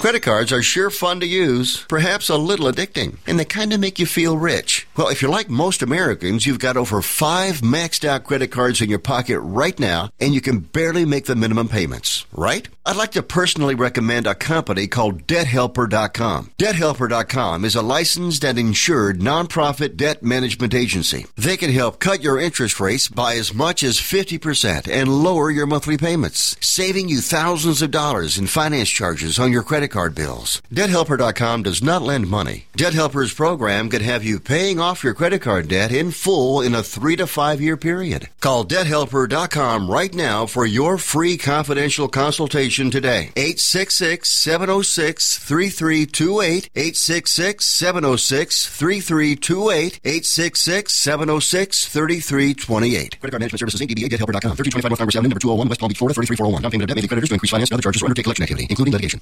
Credit 0.03 0.21
cards 0.21 0.51
are 0.53 0.63
sure 0.65 0.91
fun 0.91 1.21
to 1.21 1.27
use, 1.27 1.85
perhaps 1.85 2.29
a 2.29 2.37
little 2.37 2.67
addicting, 2.67 3.19
and 3.25 3.39
they 3.39 3.45
kind 3.45 3.73
of 3.73 3.79
make 3.79 4.01
you 4.01 4.07
feel 4.07 4.37
rich. 4.37 4.85
Well, 4.97 5.07
if 5.11 5.23
you're 5.23 5.31
like 5.31 5.49
most 5.49 5.81
Americans, 5.81 6.45
you've 6.45 6.59
got 6.59 6.77
over 6.77 7.01
five 7.03 7.61
maxed 7.61 8.05
out 8.05 8.25
credit 8.25 8.49
cards 8.49 8.81
in 8.81 8.91
your 8.91 8.99
pocket 8.99 9.39
right 9.39 9.79
now, 9.79 10.11
and 10.19 10.35
you 10.35 10.41
can 10.41 10.59
barely 10.59 11.05
make 11.05 11.27
the 11.27 11.37
minimum 11.37 11.69
payments, 11.69 12.27
right? 12.33 12.67
I'd 12.85 12.97
like 12.97 13.13
to 13.13 13.23
personally 13.23 13.77
recommend 13.77 14.27
a 14.27 14.35
company 14.35 14.89
called 14.89 15.29
DebtHelper.com. 15.29 16.51
DebtHelper.com 16.59 17.65
is 17.65 17.77
a 17.77 17.83
licensed 17.83 18.45
and 18.45 18.59
insured 18.59 19.21
nonprofit 19.21 19.97
debt 19.97 20.25
management 20.25 20.75
agency. 20.75 21.27
They 21.37 21.57
can 21.57 21.71
help 21.71 22.01
cut 22.01 22.25
your 22.25 22.41
interest 22.41 22.81
rates 22.81 23.07
by 23.07 23.35
as 23.37 23.55
much 23.55 23.85
as 23.85 23.99
50% 23.99 24.89
and 24.93 25.23
lower 25.23 25.49
your 25.49 25.67
monthly 25.67 25.97
payments, 25.97 26.57
saving 26.61 27.09
you 27.09 27.21
thousands 27.21 27.83
of 27.83 27.93
dollars 27.93 28.37
in 28.37 28.49
finance 28.49 28.91
charges 28.91 29.39
on 29.39 29.53
your 29.53 29.63
credit 29.63 29.92
card 29.93 30.15
bills. 30.15 30.61
DebtHelper.com 30.73 31.63
does 31.63 31.83
not 31.83 32.03
lend 32.03 32.29
money. 32.29 32.67
Debt 32.75 32.95
Helper's 32.95 33.33
program 33.33 33.89
could 33.89 34.03
have 34.03 34.25
you 34.25 34.41
paying 34.41 34.81
off 34.81 35.05
your 35.05 35.15
credit 35.15 35.43
card 35.43 35.69
debt 35.69 35.93
in 35.93 36.11
full 36.11 36.61
in 36.61 36.75
a 36.75 36.83
three 36.83 37.15
to 37.17 37.27
five 37.27 37.61
year 37.61 37.77
period. 37.77 38.29
Call 38.41 38.65
DebtHelper.com 38.65 39.91
right 39.91 40.13
now 40.15 40.47
for 40.47 40.67
your 40.67 40.99
free 40.99 41.37
confidential 41.37 42.09
consultation 42.09 42.91
today. 42.91 43.31
866 43.37 44.29
706 44.29 45.39
3328. 45.39 46.71
866 46.75 47.65
706 47.65 48.67
3328. 48.67 50.01
866 50.05 50.93
706 50.93 51.87
3328. 51.87 53.21
Credit 53.21 53.31
card 53.31 53.41
management 53.41 53.61
services 53.61 53.81
Inc. 53.81 53.91
DBA 53.91 54.09
DebtHelper.com. 54.09 54.57
1325 54.57 54.91
North 54.91 54.99
Congress 54.99 55.17
Avenue, 55.17 55.29
number 55.29 55.41
201, 55.41 55.69
West 55.69 55.81
Palm 55.81 55.89
Beach, 55.89 55.99
Florida 55.99 56.15
33401. 56.15 56.63
Down 56.63 56.71
payment 56.71 56.85
of 56.85 56.89
debt 56.89 56.97
may 56.97 57.03
be 57.03 57.09
creditors 57.09 57.29
to 57.29 57.35
increase 57.35 57.51
finance 57.51 57.71
and 57.71 57.77
other 57.77 57.83
charges 57.83 58.03
or 58.03 58.07
undertake 58.07 58.25
collection 58.25 58.43
activity, 58.45 58.67
including 58.71 58.93
litigation. 58.93 59.21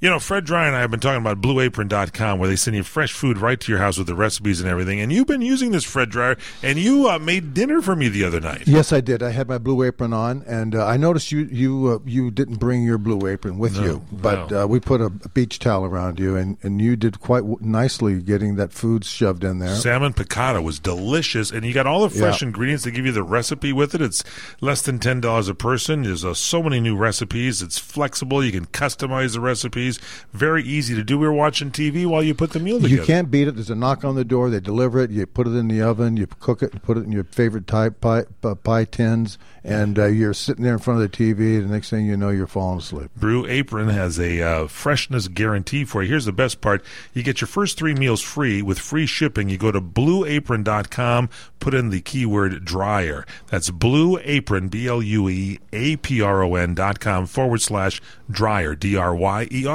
You 0.00 0.10
know, 0.10 0.18
Fred 0.18 0.44
Dryer 0.44 0.66
and 0.66 0.76
I 0.76 0.80
have 0.80 0.90
been 0.90 1.00
talking 1.00 1.20
about 1.22 1.40
BlueApron.com, 1.40 2.38
where 2.38 2.48
they 2.48 2.56
send 2.56 2.76
you 2.76 2.82
fresh 2.82 3.12
food 3.12 3.38
right 3.38 3.58
to 3.58 3.72
your 3.72 3.78
house 3.80 3.96
with 3.96 4.06
the 4.06 4.14
recipes 4.14 4.60
and 4.60 4.68
everything. 4.68 5.00
And 5.00 5.10
you've 5.10 5.26
been 5.28 5.40
using 5.40 5.70
this, 5.70 5.84
Fred 5.84 6.10
Dryer, 6.10 6.36
and 6.62 6.78
you 6.78 7.08
uh, 7.08 7.18
made 7.18 7.54
dinner 7.54 7.80
for 7.80 7.96
me 7.96 8.08
the 8.08 8.22
other 8.24 8.40
night. 8.40 8.64
Yes, 8.66 8.92
I 8.92 9.00
did. 9.00 9.22
I 9.22 9.30
had 9.30 9.48
my 9.48 9.56
blue 9.56 9.82
apron 9.82 10.12
on, 10.12 10.42
and 10.46 10.74
uh, 10.74 10.84
I 10.84 10.98
noticed 10.98 11.32
you 11.32 11.44
you 11.50 11.88
uh, 11.88 11.98
you 12.04 12.30
didn't 12.30 12.56
bring 12.56 12.82
your 12.82 12.98
blue 12.98 13.26
apron 13.26 13.56
with 13.58 13.76
No, 13.76 13.84
you, 13.84 14.04
but 14.12 14.50
no. 14.50 14.64
uh, 14.64 14.66
we 14.66 14.78
put 14.78 15.00
a, 15.00 15.08
beach 15.32 15.58
towel 15.58 15.84
around 15.86 16.18
you, 16.18 16.36
and, 16.36 16.58
and 16.62 16.82
you 16.82 16.96
did 16.96 17.20
quite 17.20 17.40
w- 17.40 17.58
nicely 17.60 18.20
getting 18.20 18.56
that 18.56 18.72
food 18.72 19.04
shoved 19.04 19.42
in 19.42 19.58
there. 19.58 19.74
Salmon 19.74 20.12
piccata 20.12 20.62
was 20.62 20.78
delicious, 20.78 21.50
and 21.50 21.64
you 21.64 21.72
got 21.72 21.86
all 21.86 22.02
the 22.06 22.10
fresh 22.10 22.42
Yeah. 22.42 22.48
ingredients. 22.48 22.84
They 22.84 22.90
give 22.90 23.06
you 23.06 23.12
the 23.12 23.22
recipe 23.22 23.72
with 23.72 23.94
it. 23.94 24.02
It's 24.02 24.22
less 24.60 24.82
than 24.82 24.98
ten 24.98 25.20
dollars 25.22 25.48
a 25.48 25.54
person. 25.54 26.02
There's 26.02 26.24
uh, 26.24 26.34
so 26.34 26.62
many 26.62 26.78
new 26.80 26.96
recipes. 26.96 27.62
It's 27.62 27.78
flexible. 27.78 28.44
You 28.44 28.52
can 28.52 28.66
customize 28.66 29.32
the 29.32 29.40
recipes. 29.84 29.98
Very 30.32 30.62
easy 30.64 30.94
to 30.94 31.04
do. 31.04 31.18
We 31.18 31.26
were 31.26 31.32
watching 31.32 31.70
TV 31.70 32.06
while 32.06 32.22
you 32.22 32.34
put 32.34 32.50
the 32.50 32.60
meal 32.60 32.80
together. 32.80 32.94
You 32.94 33.04
can't 33.04 33.30
beat 33.30 33.48
it. 33.48 33.54
There's 33.54 33.70
a 33.70 33.74
knock 33.74 34.04
on 34.04 34.14
the 34.14 34.24
door. 34.24 34.50
They 34.50 34.60
deliver 34.60 35.00
it. 35.00 35.10
You 35.10 35.26
put 35.26 35.46
it 35.46 35.54
in 35.54 35.68
the 35.68 35.82
oven. 35.82 36.16
You 36.16 36.26
cook 36.26 36.62
it. 36.62 36.72
And 36.72 36.82
put 36.82 36.96
it 36.96 37.04
in 37.04 37.12
your 37.12 37.24
favorite 37.24 37.66
type 37.66 38.00
pie, 38.00 38.24
uh, 38.42 38.54
pie 38.56 38.84
tins, 38.84 39.38
and 39.62 39.98
uh, 39.98 40.06
you're 40.06 40.34
sitting 40.34 40.64
there 40.64 40.72
in 40.72 40.78
front 40.78 41.02
of 41.02 41.10
the 41.10 41.16
TV. 41.16 41.62
The 41.62 41.72
next 41.72 41.90
thing 41.90 42.06
you 42.06 42.16
know, 42.16 42.30
you're 42.30 42.46
falling 42.46 42.78
asleep. 42.78 43.10
Blue 43.16 43.46
Apron 43.46 43.88
has 43.88 44.18
a 44.18 44.42
uh, 44.42 44.66
freshness 44.66 45.28
guarantee 45.28 45.84
for 45.84 46.02
you. 46.02 46.08
Here's 46.08 46.24
the 46.24 46.32
best 46.32 46.60
part. 46.60 46.84
You 47.12 47.22
get 47.22 47.40
your 47.40 47.48
first 47.48 47.78
three 47.78 47.94
meals 47.94 48.20
free 48.20 48.60
with 48.62 48.78
free 48.78 49.06
shipping. 49.06 49.48
You 49.48 49.58
go 49.58 49.70
to 49.70 49.80
blueapron.com, 49.80 51.30
put 51.60 51.74
in 51.74 51.90
the 51.90 52.00
keyword 52.00 52.64
dryer. 52.64 53.24
That's 53.48 53.70
Blue 53.70 54.18
Apron, 54.22 54.68
B 54.68 54.86
L 54.88 55.02
U 55.02 55.28
E 55.28 55.60
A 55.72 55.96
P 55.96 56.20
R 56.20 56.42
O 56.42 56.54
N 56.56 56.74
dot 56.74 56.98
com 56.98 57.26
forward 57.26 57.60
slash 57.60 58.02
dryer, 58.30 58.74
D 58.74 58.96
R 58.96 59.14
Y 59.14 59.48
E 59.50 59.66
R. 59.66 59.73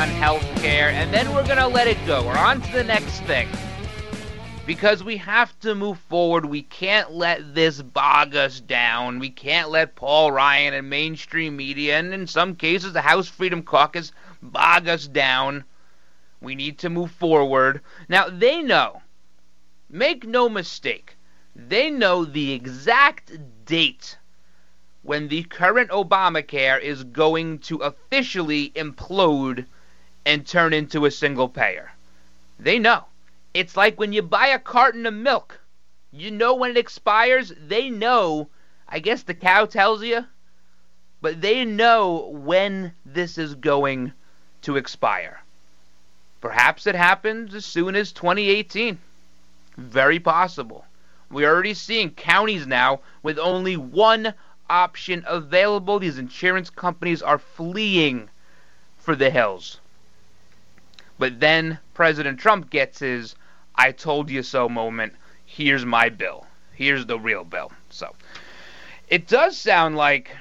on 0.00 0.08
healthcare, 0.08 0.92
and 0.92 1.12
then 1.12 1.30
we're 1.34 1.44
going 1.44 1.58
to 1.58 1.66
let 1.66 1.86
it 1.86 1.98
go. 2.06 2.24
We're 2.24 2.38
on 2.38 2.62
to 2.62 2.72
the 2.72 2.84
next 2.84 3.20
thing. 3.24 3.48
Because 4.66 5.04
we 5.04 5.16
have 5.18 5.58
to 5.60 5.74
move 5.74 5.98
forward. 5.98 6.46
We 6.46 6.62
can't 6.62 7.10
let 7.10 7.54
this 7.54 7.82
bog 7.82 8.34
us 8.34 8.60
down. 8.60 9.18
We 9.18 9.28
can't 9.28 9.68
let 9.68 9.96
Paul 9.96 10.32
Ryan 10.32 10.72
and 10.74 10.88
mainstream 10.88 11.56
media, 11.56 11.98
and 11.98 12.14
in 12.14 12.26
some 12.26 12.54
cases 12.54 12.92
the 12.92 13.00
House 13.02 13.28
Freedom 13.28 13.62
Caucus, 13.62 14.12
bog 14.40 14.88
us 14.88 15.06
down. 15.06 15.64
We 16.40 16.54
need 16.54 16.78
to 16.78 16.90
move 16.90 17.10
forward. 17.10 17.82
Now, 18.08 18.28
they 18.28 18.62
know, 18.62 19.02
make 19.88 20.26
no 20.26 20.48
mistake, 20.48 21.16
they 21.54 21.90
know 21.90 22.24
the 22.24 22.52
exact 22.52 23.32
date 23.64 24.16
when 25.02 25.28
the 25.28 25.42
current 25.44 25.90
Obamacare 25.90 26.80
is 26.80 27.04
going 27.04 27.58
to 27.58 27.78
officially 27.78 28.70
implode 28.70 29.66
and 30.24 30.46
turn 30.46 30.72
into 30.72 31.06
a 31.06 31.10
single 31.10 31.48
payer. 31.48 31.92
They 32.58 32.78
know. 32.78 33.06
It's 33.52 33.76
like 33.76 33.98
when 33.98 34.12
you 34.12 34.22
buy 34.22 34.48
a 34.48 34.58
carton 34.58 35.06
of 35.06 35.14
milk. 35.14 35.60
You 36.12 36.30
know 36.30 36.54
when 36.54 36.72
it 36.72 36.76
expires. 36.76 37.52
They 37.58 37.90
know. 37.90 38.48
I 38.88 38.98
guess 38.98 39.22
the 39.22 39.34
cow 39.34 39.66
tells 39.66 40.02
you. 40.02 40.26
But 41.20 41.40
they 41.40 41.64
know 41.64 42.30
when 42.32 42.92
this 43.04 43.38
is 43.38 43.54
going 43.54 44.12
to 44.62 44.76
expire. 44.76 45.39
Perhaps 46.40 46.86
it 46.86 46.94
happens 46.94 47.54
as 47.54 47.64
soon 47.64 47.94
as 47.94 48.12
2018. 48.12 48.98
Very 49.76 50.18
possible. 50.18 50.84
We're 51.30 51.48
already 51.48 51.74
seeing 51.74 52.10
counties 52.10 52.66
now 52.66 53.00
with 53.22 53.38
only 53.38 53.76
one 53.76 54.34
option 54.68 55.24
available. 55.26 55.98
These 55.98 56.18
insurance 56.18 56.70
companies 56.70 57.22
are 57.22 57.38
fleeing 57.38 58.30
for 58.98 59.14
the 59.14 59.30
hills. 59.30 59.80
But 61.18 61.40
then 61.40 61.78
President 61.94 62.40
Trump 62.40 62.70
gets 62.70 63.00
his 63.00 63.36
I 63.74 63.92
told 63.92 64.30
you 64.30 64.42
so 64.42 64.68
moment. 64.68 65.14
Here's 65.44 65.84
my 65.84 66.08
bill. 66.08 66.46
Here's 66.74 67.06
the 67.06 67.18
real 67.18 67.44
bill. 67.44 67.72
So 67.90 68.14
it 69.08 69.26
does 69.26 69.56
sound 69.56 69.96
like 69.96 70.36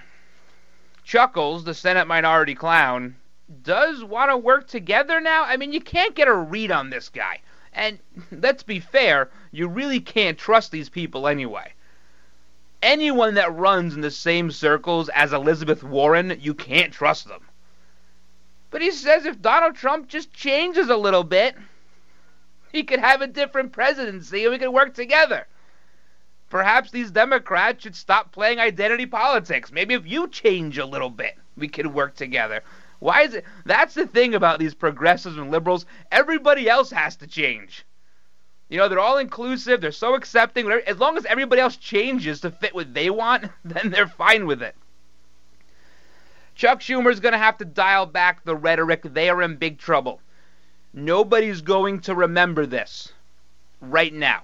Chuckles, 1.04 1.64
the 1.64 1.74
Senate 1.74 2.08
minority 2.08 2.56
clown, 2.56 3.16
does 3.64 4.04
want 4.04 4.32
to 4.32 4.38
work 4.38 4.68
together 4.68 5.20
now. 5.20 5.44
I 5.44 5.58
mean, 5.58 5.74
you 5.74 5.82
can't 5.82 6.16
get 6.16 6.28
a 6.28 6.34
read 6.34 6.72
on 6.72 6.90
this 6.90 7.10
guy. 7.10 7.42
And 7.74 8.00
let's 8.32 8.64
be 8.64 8.80
fair, 8.80 9.30
you 9.52 9.68
really 9.68 10.00
can't 10.00 10.38
trust 10.38 10.72
these 10.72 10.90
people 10.90 11.28
anyway 11.28 11.74
anyone 12.82 13.36
that 13.36 13.56
runs 13.56 13.96
in 13.96 14.02
the 14.02 14.12
same 14.12 14.52
circles 14.52 15.10
as 15.10 15.34
Elizabeth 15.34 15.84
Warren, 15.84 16.38
you 16.40 16.54
can't 16.54 16.94
trust 16.94 17.28
them. 17.28 17.42
But 18.72 18.82
he 18.82 18.92
says 18.92 19.26
if 19.26 19.42
Donald 19.42 19.76
Trump 19.76 20.08
just 20.08 20.32
changes 20.32 20.90
a 20.90 20.98
little 20.98 21.24
bit, 21.24 21.56
he 22.72 22.84
could 22.84 23.00
have 23.00 23.22
a 23.22 23.28
different 23.28 23.72
presidency 23.72 24.44
and 24.44 24.52
we 24.52 24.60
could 24.60 24.70
work 24.70 24.94
together. 24.94 25.48
Perhaps 26.50 26.92
these 26.92 27.12
Democrats 27.12 27.84
should 27.84 27.96
stop 27.96 28.32
playing 28.32 28.60
identity 28.60 29.06
politics. 29.06 29.72
Maybe 29.72 29.94
if 29.94 30.08
you 30.08 30.28
change 30.28 30.78
a 30.78 30.86
little 30.86 31.10
bit, 31.10 31.38
we 31.56 31.68
could 31.68 31.94
work 31.94 32.16
together. 32.16 32.64
Why 33.00 33.24
is 33.24 33.34
it? 33.34 33.46
That's 33.66 33.94
the 33.94 34.06
thing 34.06 34.36
about 34.36 34.60
these 34.60 34.74
progressives 34.74 35.38
and 35.38 35.52
liberals. 35.52 35.86
Everybody 36.12 36.70
else 36.70 36.92
has 36.92 37.16
to 37.18 37.28
change. 37.28 37.86
You 38.68 38.78
know, 38.78 38.88
they're 38.88 39.00
all 39.00 39.18
inclusive. 39.18 39.82
They're 39.82 39.92
so 39.92 40.16
accepting. 40.16 40.70
As 40.72 41.00
long 41.00 41.18
as 41.18 41.26
everybody 41.26 41.62
else 41.62 41.78
changes 41.78 42.42
to 42.42 42.52
fit 42.52 42.76
what 42.76 42.94
they 42.94 43.10
want, 43.10 43.46
then 43.66 43.90
they're 43.90 44.08
fine 44.08 44.46
with 44.46 44.62
it. 44.62 44.76
Chuck 46.56 46.82
Schumer's 46.82 47.22
going 47.22 47.32
to 47.32 47.38
have 47.38 47.58
to 47.60 47.66
dial 47.66 48.06
back 48.06 48.44
the 48.44 48.56
rhetoric. 48.56 49.02
They 49.04 49.30
are 49.30 49.42
in 49.42 49.56
big 49.56 49.80
trouble. 49.80 50.22
Nobody's 50.94 51.62
going 51.62 52.02
to 52.02 52.14
remember 52.14 52.66
this 52.66 53.14
right 53.80 54.14
now. 54.14 54.44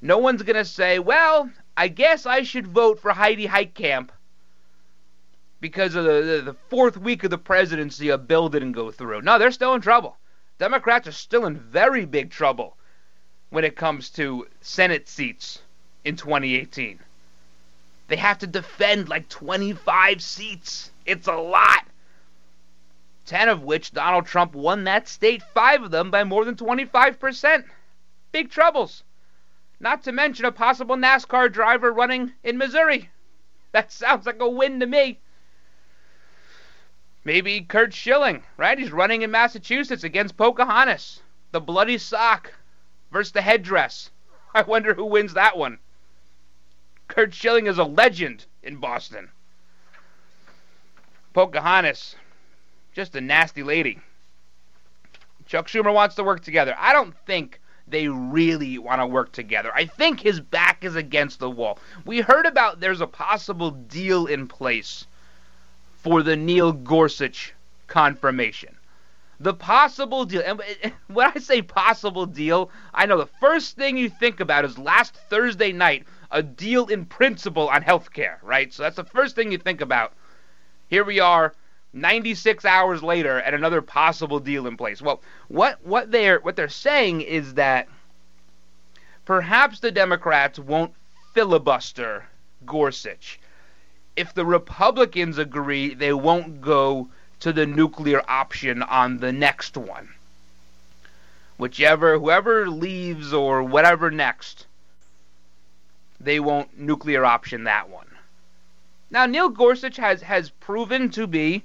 No 0.00 0.18
one's 0.18 0.42
going 0.42 0.56
to 0.56 0.64
say, 0.64 1.00
well, 1.00 1.50
I 1.76 1.88
guess 1.88 2.24
I 2.24 2.44
should 2.44 2.68
vote 2.68 3.00
for 3.00 3.12
Heidi 3.12 3.48
Heitkamp 3.48 4.10
because 5.60 5.94
of 5.94 6.04
the, 6.04 6.22
the, 6.22 6.42
the 6.42 6.56
fourth 6.68 6.96
week 6.96 7.22
of 7.24 7.30
the 7.30 7.38
presidency, 7.38 8.08
a 8.08 8.18
bill 8.18 8.48
didn't 8.48 8.72
go 8.72 8.90
through. 8.90 9.22
No, 9.22 9.38
they're 9.38 9.50
still 9.50 9.74
in 9.74 9.80
trouble. 9.80 10.16
Democrats 10.58 11.06
are 11.08 11.12
still 11.12 11.46
in 11.46 11.56
very 11.56 12.04
big 12.04 12.30
trouble 12.30 12.76
when 13.50 13.64
it 13.64 13.76
comes 13.76 14.10
to 14.10 14.46
Senate 14.60 15.08
seats 15.08 15.62
in 16.04 16.16
2018. 16.16 16.98
They 18.08 18.16
have 18.16 18.38
to 18.38 18.46
defend 18.46 19.08
like 19.08 19.28
25 19.28 20.22
seats. 20.22 20.90
It's 21.06 21.28
a 21.28 21.36
lot. 21.36 21.86
10 23.26 23.48
of 23.48 23.62
which 23.62 23.92
Donald 23.92 24.26
Trump 24.26 24.54
won 24.54 24.84
that 24.84 25.06
state, 25.06 25.42
5 25.54 25.84
of 25.84 25.90
them 25.90 26.10
by 26.10 26.24
more 26.24 26.44
than 26.44 26.56
25%. 26.56 27.64
Big 28.32 28.50
troubles. 28.50 29.04
Not 29.78 30.02
to 30.04 30.12
mention 30.12 30.44
a 30.44 30.52
possible 30.52 30.96
NASCAR 30.96 31.52
driver 31.52 31.92
running 31.92 32.32
in 32.42 32.58
Missouri. 32.58 33.10
That 33.72 33.92
sounds 33.92 34.26
like 34.26 34.40
a 34.40 34.48
win 34.48 34.80
to 34.80 34.86
me. 34.86 35.20
Maybe 37.24 37.60
Curt 37.60 37.92
Schilling, 37.92 38.42
right? 38.56 38.78
He's 38.78 38.92
running 38.92 39.22
in 39.22 39.30
Massachusetts 39.30 40.04
against 40.04 40.36
Pocahontas. 40.36 41.22
The 41.52 41.60
bloody 41.60 41.98
sock 41.98 42.54
versus 43.10 43.32
the 43.32 43.42
headdress. 43.42 44.10
I 44.54 44.62
wonder 44.62 44.94
who 44.94 45.04
wins 45.04 45.34
that 45.34 45.56
one. 45.56 45.78
Curt 47.08 47.34
Schilling 47.34 47.66
is 47.66 47.78
a 47.78 47.84
legend 47.84 48.46
in 48.62 48.76
Boston. 48.76 49.30
Pocahontas, 51.32 52.16
just 52.92 53.14
a 53.14 53.20
nasty 53.20 53.62
lady. 53.62 54.00
Chuck 55.46 55.68
Schumer 55.68 55.92
wants 55.92 56.14
to 56.14 56.24
work 56.24 56.42
together. 56.42 56.74
I 56.78 56.92
don't 56.92 57.14
think 57.26 57.60
they 57.86 58.08
really 58.08 58.78
want 58.78 59.00
to 59.00 59.06
work 59.06 59.32
together. 59.32 59.72
I 59.74 59.84
think 59.84 60.20
his 60.20 60.40
back 60.40 60.84
is 60.84 60.94
against 60.94 61.40
the 61.40 61.50
wall. 61.50 61.78
We 62.04 62.20
heard 62.20 62.46
about 62.46 62.80
there's 62.80 63.00
a 63.00 63.06
possible 63.06 63.72
deal 63.72 64.26
in 64.26 64.46
place 64.46 65.06
for 66.02 66.22
the 66.22 66.36
Neil 66.36 66.72
Gorsuch 66.72 67.54
confirmation. 67.86 68.76
The 69.38 69.54
possible 69.54 70.24
deal, 70.24 70.42
and 70.44 70.60
when 71.06 71.32
I 71.34 71.38
say 71.38 71.62
possible 71.62 72.26
deal, 72.26 72.70
I 72.92 73.06
know 73.06 73.18
the 73.18 73.26
first 73.40 73.76
thing 73.76 73.96
you 73.96 74.10
think 74.10 74.40
about 74.40 74.64
is 74.64 74.78
last 74.78 75.14
Thursday 75.14 75.72
night, 75.72 76.04
a 76.30 76.42
deal 76.42 76.86
in 76.86 77.06
principle 77.06 77.68
on 77.68 77.82
health 77.82 78.12
care, 78.12 78.38
right? 78.42 78.72
So 78.72 78.82
that's 78.82 78.96
the 78.96 79.04
first 79.04 79.34
thing 79.34 79.50
you 79.50 79.58
think 79.58 79.80
about. 79.80 80.12
Here 80.88 81.04
we 81.04 81.20
are, 81.20 81.54
96 81.92 82.64
hours 82.64 83.02
later, 83.02 83.38
and 83.38 83.54
another 83.54 83.82
possible 83.82 84.40
deal 84.40 84.66
in 84.66 84.76
place. 84.76 85.02
Well, 85.02 85.22
what 85.48 85.84
what 85.84 86.10
they're 86.10 86.40
what 86.40 86.54
they're 86.56 86.68
saying 86.68 87.22
is 87.22 87.54
that 87.54 87.88
perhaps 89.24 89.80
the 89.80 89.90
Democrats 89.90 90.58
won't 90.58 90.92
filibuster 91.34 92.26
Gorsuch. 92.64 93.39
If 94.20 94.34
the 94.34 94.44
Republicans 94.44 95.38
agree, 95.38 95.94
they 95.94 96.12
won't 96.12 96.60
go 96.60 97.08
to 97.38 97.54
the 97.54 97.64
nuclear 97.64 98.22
option 98.28 98.82
on 98.82 99.16
the 99.16 99.32
next 99.32 99.78
one. 99.78 100.10
Whichever, 101.56 102.18
whoever 102.18 102.68
leaves 102.68 103.32
or 103.32 103.62
whatever 103.62 104.10
next, 104.10 104.66
they 106.20 106.38
won't 106.38 106.78
nuclear 106.78 107.24
option 107.24 107.64
that 107.64 107.88
one. 107.88 108.08
Now, 109.10 109.24
Neil 109.24 109.48
Gorsuch 109.48 109.96
has, 109.96 110.20
has 110.20 110.50
proven 110.50 111.08
to 111.12 111.26
be 111.26 111.64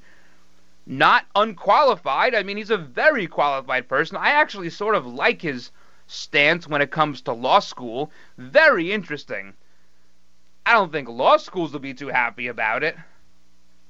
not 0.86 1.26
unqualified. 1.36 2.34
I 2.34 2.44
mean, 2.44 2.56
he's 2.56 2.70
a 2.70 2.78
very 2.78 3.28
qualified 3.28 3.90
person. 3.90 4.16
I 4.16 4.30
actually 4.30 4.70
sort 4.70 4.96
of 4.96 5.06
like 5.06 5.42
his 5.42 5.72
stance 6.08 6.70
when 6.70 6.82
it 6.82 6.90
comes 6.90 7.20
to 7.24 7.34
law 7.34 7.60
school. 7.60 8.12
Very 8.38 8.94
interesting. 8.94 9.56
I 10.66 10.74
don't 10.74 10.92
think 10.92 11.08
law 11.08 11.38
schools 11.38 11.74
will 11.74 11.80
be 11.80 11.94
too 11.94 12.08
happy 12.08 12.48
about 12.48 12.84
it. 12.84 12.98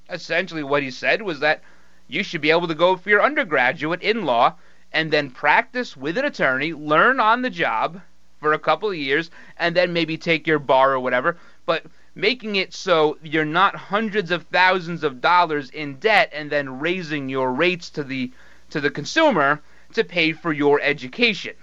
Essentially, 0.09 0.61
what 0.61 0.83
he 0.83 0.91
said 0.91 1.21
was 1.21 1.39
that 1.39 1.63
you 2.07 2.21
should 2.21 2.41
be 2.41 2.51
able 2.51 2.67
to 2.67 2.75
go 2.75 2.97
for 2.97 3.09
your 3.09 3.23
undergraduate 3.23 4.01
in 4.01 4.25
law 4.25 4.55
and 4.91 5.11
then 5.11 5.31
practice 5.31 5.95
with 5.95 6.17
an 6.17 6.25
attorney, 6.25 6.73
learn 6.73 7.19
on 7.19 7.41
the 7.41 7.49
job 7.49 8.01
for 8.39 8.53
a 8.53 8.59
couple 8.59 8.89
of 8.89 8.95
years, 8.95 9.31
and 9.57 9.75
then 9.75 9.93
maybe 9.93 10.17
take 10.17 10.45
your 10.45 10.59
bar 10.59 10.93
or 10.93 10.99
whatever. 10.99 11.37
But 11.65 11.85
making 12.13 12.57
it 12.57 12.73
so 12.73 13.17
you're 13.23 13.45
not 13.45 13.75
hundreds 13.75 14.29
of 14.31 14.43
thousands 14.43 15.03
of 15.03 15.21
dollars 15.21 15.69
in 15.69 15.95
debt 15.95 16.29
and 16.33 16.49
then 16.49 16.79
raising 16.79 17.29
your 17.29 17.51
rates 17.53 17.89
to 17.91 18.03
the 18.03 18.31
to 18.69 18.81
the 18.81 18.89
consumer 18.89 19.61
to 19.93 20.03
pay 20.03 20.33
for 20.33 20.51
your 20.51 20.79
education. 20.81 21.55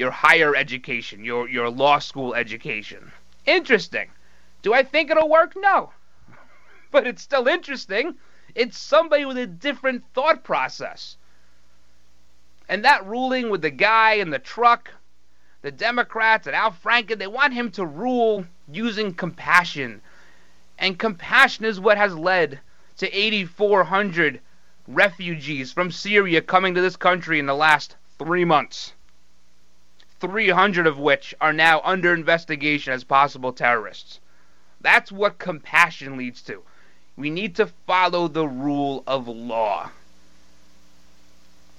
Your 0.00 0.10
higher 0.10 0.56
education, 0.56 1.26
your 1.26 1.46
your 1.46 1.68
law 1.68 1.98
school 1.98 2.34
education. 2.34 3.12
Interesting. 3.44 4.08
Do 4.62 4.72
I 4.72 4.82
think 4.82 5.10
it'll 5.10 5.28
work? 5.28 5.52
No 5.54 5.92
but 6.90 7.06
it's 7.06 7.20
still 7.20 7.46
interesting. 7.46 8.14
It's 8.54 8.78
somebody 8.78 9.26
with 9.26 9.36
a 9.36 9.46
different 9.46 10.04
thought 10.14 10.42
process. 10.42 11.18
And 12.66 12.82
that 12.82 13.04
ruling 13.04 13.50
with 13.50 13.60
the 13.60 13.70
guy 13.70 14.14
in 14.14 14.30
the 14.30 14.38
truck, 14.38 14.90
the 15.60 15.70
Democrats 15.70 16.46
and 16.46 16.56
Al 16.56 16.72
Franken, 16.72 17.18
they 17.18 17.26
want 17.26 17.52
him 17.52 17.70
to 17.72 17.84
rule 17.84 18.46
using 18.72 19.12
compassion. 19.12 20.00
And 20.78 20.98
compassion 20.98 21.66
is 21.66 21.78
what 21.78 21.98
has 21.98 22.16
led 22.16 22.60
to 22.96 23.12
8,400 23.12 24.40
refugees 24.88 25.74
from 25.74 25.90
Syria 25.90 26.40
coming 26.40 26.74
to 26.74 26.80
this 26.80 26.96
country 26.96 27.38
in 27.38 27.44
the 27.44 27.54
last 27.54 27.96
three 28.18 28.46
months. 28.46 28.94
300 30.20 30.86
of 30.86 30.98
which 30.98 31.34
are 31.40 31.52
now 31.52 31.80
under 31.82 32.12
investigation 32.12 32.92
as 32.92 33.04
possible 33.04 33.52
terrorists. 33.52 34.20
That's 34.80 35.10
what 35.10 35.38
compassion 35.38 36.16
leads 36.16 36.42
to. 36.42 36.62
We 37.16 37.30
need 37.30 37.56
to 37.56 37.66
follow 37.86 38.28
the 38.28 38.46
rule 38.46 39.02
of 39.06 39.28
law. 39.28 39.90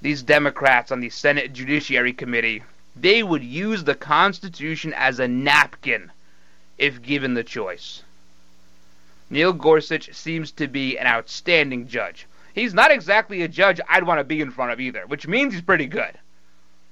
These 0.02 0.24
Democrats 0.24 0.92
on 0.92 1.00
the 1.00 1.10
Senate 1.10 1.54
Judiciary 1.54 2.14
Committee, 2.14 2.64
they 2.96 3.22
would 3.22 3.44
use 3.44 3.84
the 3.84 3.96
Constitution 3.96 4.94
as 4.94 5.20
a 5.20 5.28
napkin 5.28 6.12
if 6.78 7.02
given 7.02 7.36
the 7.36 7.44
choice. 7.44 8.04
Neil 9.30 9.54
Gorsuch 9.54 10.14
seems 10.14 10.52
to 10.54 10.68
be 10.68 10.98
an 10.98 11.08
outstanding 11.08 11.88
judge. 11.88 12.26
He's 12.54 12.74
not 12.74 12.92
exactly 12.92 13.44
a 13.44 13.48
judge 13.48 13.80
I'd 13.88 14.04
want 14.04 14.20
to 14.20 14.24
be 14.24 14.42
in 14.42 14.52
front 14.52 14.72
of 14.72 14.80
either, 14.80 15.06
which 15.08 15.28
means 15.28 15.54
he's 15.54 15.62
pretty 15.62 15.86
good. 15.86 16.18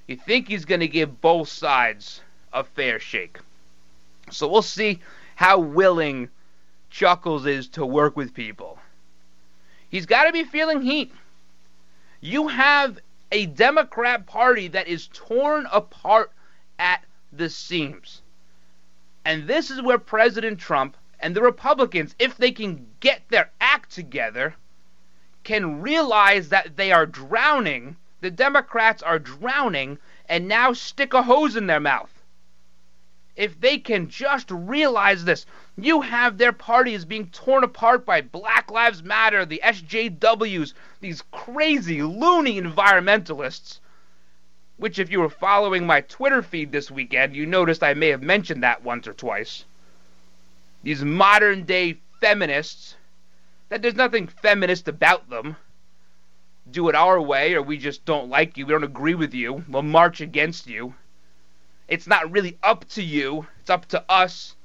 You 0.10 0.16
think 0.16 0.48
he's 0.48 0.66
going 0.66 0.80
to 0.80 0.88
give 0.88 1.22
both 1.22 1.50
sides 1.50 2.22
a 2.52 2.64
fair 2.64 3.00
shake. 3.00 3.38
So 4.32 4.48
we'll 4.48 4.64
see 4.64 5.02
how 5.36 5.60
willing 5.60 6.30
Chuckles 6.90 7.46
is 7.46 7.68
to 7.68 7.86
work 7.86 8.18
with 8.18 8.34
people. 8.34 8.80
He's 9.88 10.08
got 10.08 10.24
to 10.24 10.34
be 10.34 10.44
feeling 10.44 10.82
heat. 10.82 11.14
You 12.22 12.48
have 12.48 12.98
a 13.32 13.46
Democrat 13.46 14.26
Party 14.26 14.68
that 14.70 14.88
is 14.88 15.10
torn 15.14 15.68
apart 15.72 16.32
at 16.80 17.04
the 17.32 17.48
seams. 17.48 18.24
And 19.24 19.48
this 19.48 19.70
is 19.70 19.80
where 19.80 20.00
President 20.00 20.60
Trump 20.60 20.98
and 21.20 21.36
the 21.36 21.44
Republicans, 21.44 22.16
if 22.18 22.36
they 22.36 22.52
can 22.52 22.88
get 23.00 23.22
their 23.30 23.52
act 23.62 23.92
together, 23.92 24.56
can 25.44 25.84
realize 25.84 26.50
that 26.50 26.78
they 26.78 26.92
are 26.92 27.06
drowning. 27.06 27.96
The 28.22 28.32
Democrats 28.32 29.02
are 29.02 29.20
drowning 29.20 29.98
and 30.28 30.48
now 30.48 30.74
stick 30.74 31.14
a 31.14 31.24
hose 31.24 31.56
in 31.56 31.68
their 31.68 31.80
mouth. 31.80 32.12
If 33.36 33.62
they 33.62 33.78
can 33.78 34.10
just 34.10 34.52
realize 34.52 35.24
this, 35.24 35.46
you 35.78 36.02
have 36.02 36.38
their 36.38 36.52
party 36.52 36.92
parties 36.92 37.06
being 37.06 37.30
torn 37.30 37.64
apart 37.64 38.06
by 38.06 38.20
Black 38.20 38.70
Lives 38.70 39.02
Matter, 39.02 39.46
the 39.46 39.62
SJWs, 39.64 40.74
these 41.00 41.24
crazy, 41.32 42.04
loony 42.04 42.60
environmentalists. 42.60 43.80
Which, 44.76 45.00
if 45.00 45.10
you 45.10 45.22
were 45.22 45.30
following 45.30 45.86
my 45.86 46.02
Twitter 46.02 46.44
feed 46.44 46.74
this 46.74 46.92
weekend, 46.92 47.34
you 47.34 47.46
noticed 47.46 47.82
I 47.82 47.94
may 47.94 48.10
have 48.10 48.22
mentioned 48.22 48.62
that 48.64 48.84
once 48.84 49.08
or 49.08 49.14
twice. 49.14 49.64
These 50.84 51.06
modern 51.06 51.64
day 51.64 52.00
feminists, 52.20 52.96
that 53.70 53.82
there's 53.82 53.96
nothing 53.96 54.28
feminist 54.28 54.90
about 54.90 55.30
them. 55.30 55.56
Do 56.72 56.90
it 56.90 56.96
our 56.96 57.22
way, 57.22 57.54
or 57.54 57.62
we 57.62 57.78
just 57.78 58.06
don't 58.06 58.30
like 58.30 58.58
you, 58.58 58.66
we 58.66 58.72
don't 58.72 58.84
agree 58.84 59.16
with 59.16 59.34
you, 59.34 59.64
we'll 59.68 59.82
march 59.82 60.22
against 60.22 60.68
you. 60.68 60.94
It's 61.88 62.08
not 62.08 62.32
really 62.32 62.58
up 62.62 62.88
to 62.90 63.04
you, 63.04 63.48
it's 63.62 63.70
up 63.70 63.86
to 63.88 64.04
us 64.10 64.56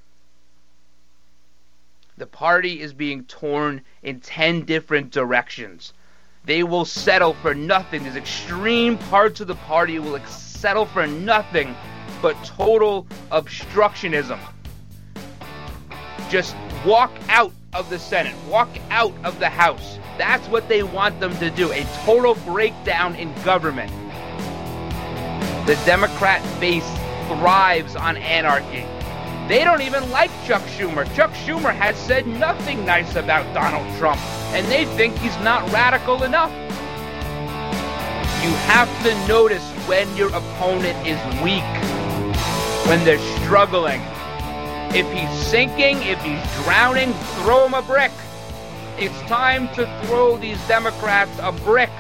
The 2.17 2.27
party 2.27 2.81
is 2.81 2.93
being 2.93 3.25
torn 3.25 3.83
in 4.05 4.21
10 4.21 4.65
different 4.67 5.11
directions. 5.11 5.93
They 6.45 6.63
will 6.63 6.85
settle 6.85 7.35
for 7.35 7.55
nothing. 7.55 8.05
These 8.05 8.15
extreme 8.15 8.99
parts 8.99 9.41
of 9.41 9.49
the 9.49 9.57
party 9.57 9.99
will 9.99 10.19
settle 10.27 10.87
for 10.87 11.09
nothing 11.09 11.75
but 12.23 12.37
total 12.45 13.09
obstructionism. 13.33 14.39
Just 16.31 16.55
walk 16.87 17.11
out 17.29 17.53
of 17.75 17.91
the 17.91 17.99
Senate, 17.99 18.35
walk 18.49 18.69
out 18.91 19.13
of 19.25 19.39
the 19.39 19.49
House. 19.49 19.99
That's 20.17 20.47
what 20.49 20.69
they 20.69 20.83
want 20.83 21.19
them 21.21 21.37
to 21.39 21.51
do 21.51 21.73
a 21.73 21.85
total 22.05 22.35
breakdown 22.37 23.17
in 23.17 23.35
government. 23.43 23.91
The 25.67 25.81
Democrat 25.85 26.43
base 26.61 26.89
thrives 27.27 27.97
on 27.97 28.17
anarchy. 28.19 28.87
They 29.49 29.65
don't 29.65 29.83
even 29.83 30.11
like 30.11 30.31
Chuck 30.47 30.63
Schumer. 30.63 31.05
Chuck 31.15 31.31
Schumer 31.33 31.75
has 31.75 31.97
said 31.97 32.27
nothing 32.27 32.85
nice 32.87 33.17
about 33.17 33.53
Donald 33.53 33.87
Trump, 33.99 34.21
and 34.55 34.67
they 34.67 34.85
think 34.97 35.17
he's 35.19 35.39
not 35.41 35.71
radical 35.73 36.23
enough. 36.23 36.53
You 38.43 38.51
have 38.69 38.89
to 39.03 39.29
notice 39.29 39.65
when 39.87 40.15
your 40.17 40.29
opponent 40.29 41.07
is 41.07 41.19
weak, 41.43 41.65
when 42.87 43.05
they're 43.05 43.19
struggling. 43.43 44.01
If 44.95 45.11
he's 45.11 45.47
sinking, 45.49 45.97
if 46.03 46.23
he's 46.23 46.63
drowning, 46.63 47.13
throw 47.43 47.67
him 47.67 47.75
a 47.75 47.83
brick. 47.83 48.13
It's 48.97 49.21
time 49.23 49.67
to 49.75 49.87
throw 50.07 50.37
these 50.37 50.57
Democrats 50.69 51.33
a 51.43 51.51
brick. 51.51 51.91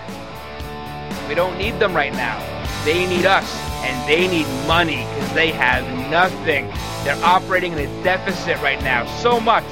We 1.28 1.34
don't 1.34 1.58
need 1.58 1.80
them 1.80 1.92
right 1.92 2.12
now. 2.12 2.38
They 2.84 3.04
need 3.06 3.26
us, 3.26 3.52
and 3.82 4.08
they 4.08 4.28
need 4.28 4.46
money 4.68 4.98
because 4.98 5.34
they 5.34 5.50
have 5.50 5.84
nothing. 6.08 6.66
They're 7.02 7.20
operating 7.24 7.72
in 7.72 7.78
a 7.80 8.02
deficit 8.04 8.62
right 8.62 8.80
now. 8.84 9.06
So 9.18 9.40
much 9.40 9.64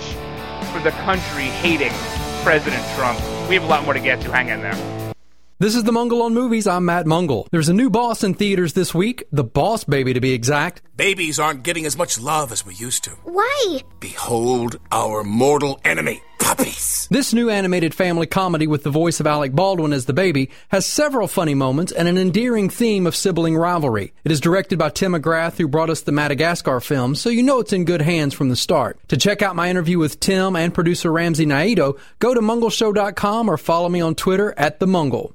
for 0.73 0.81
the 0.81 0.91
country 1.03 1.45
hating 1.45 1.93
President 2.43 2.85
Trump. 2.97 3.21
We 3.49 3.55
have 3.55 3.63
a 3.63 3.69
lot 3.69 3.85
more 3.85 3.95
to 3.95 4.01
get 4.01 4.21
to. 4.23 4.33
Hang 4.33 4.49
in 4.49 4.63
there. 4.63 4.75
This 5.61 5.77
is 5.77 5.85
the 5.85 5.93
Mungle 5.93 6.23
on 6.23 6.35
Movies. 6.35 6.67
I'm 6.67 6.87
Matt 6.87 7.07
Mungle. 7.07 7.47
There's 7.53 7.69
a 7.69 7.73
new 7.73 7.89
boss 7.89 8.25
in 8.25 8.35
theaters 8.35 8.73
this 8.73 8.93
week, 8.93 9.23
The 9.31 9.45
Boss 9.45 9.85
Baby 9.85 10.13
to 10.13 10.21
be 10.21 10.33
exact. 10.33 10.83
Babies 11.03 11.41
aren't 11.41 11.65
getting 11.65 11.85
as 11.85 11.99
much 11.99 12.21
love 12.21 12.53
as 12.53 12.65
we 12.65 12.75
used 12.75 13.03
to. 13.03 13.11
Why? 13.25 13.81
Behold 13.99 14.79
our 14.93 15.25
mortal 15.25 15.81
enemy, 15.85 16.23
puppies. 16.39 17.09
This 17.11 17.35
new 17.35 17.51
animated 17.51 17.93
family 17.93 18.29
comedy 18.29 18.69
with 18.69 18.85
the 18.85 18.91
voice 18.91 19.19
of 19.19 19.27
Alec 19.27 19.51
Baldwin 19.51 19.93
as 19.93 20.05
the 20.05 20.13
baby 20.13 20.51
has 20.69 20.87
several 20.87 21.27
funny 21.27 21.55
moments 21.55 21.91
and 21.91 22.07
an 22.07 22.17
endearing 22.17 22.71
theme 22.71 23.09
of 23.09 23.17
sibling 23.17 23.57
rivalry. 23.57 24.15
It 24.23 24.31
is 24.31 24.41
directed 24.41 24.79
by 24.79 24.91
Tim 24.91 25.15
McGrath, 25.15 25.59
who 25.59 25.67
brought 25.67 25.91
us 25.91 26.03
the 26.03 26.13
Madagascar 26.13 26.79
film, 26.79 27.17
so 27.17 27.31
you 27.31 27.43
know 27.43 27.59
it's 27.59 27.73
in 27.73 27.85
good 27.85 28.03
hands 28.03 28.33
from 28.33 28.49
the 28.49 28.55
start. 28.55 28.97
To 29.09 29.17
check 29.17 29.43
out 29.43 29.57
my 29.57 29.69
interview 29.69 29.99
with 29.99 30.21
Tim 30.21 30.55
and 30.55 30.73
producer 30.73 31.11
Ramsey 31.11 31.47
Naito, 31.47 31.99
go 32.21 32.33
to 32.33 32.41
mungleshow.com 32.41 33.49
or 33.49 33.59
follow 33.59 33.89
me 33.89 34.01
on 34.01 34.15
Twitter 34.15 34.55
at 34.57 34.79
the 34.79 34.87
Mungle. 34.87 35.35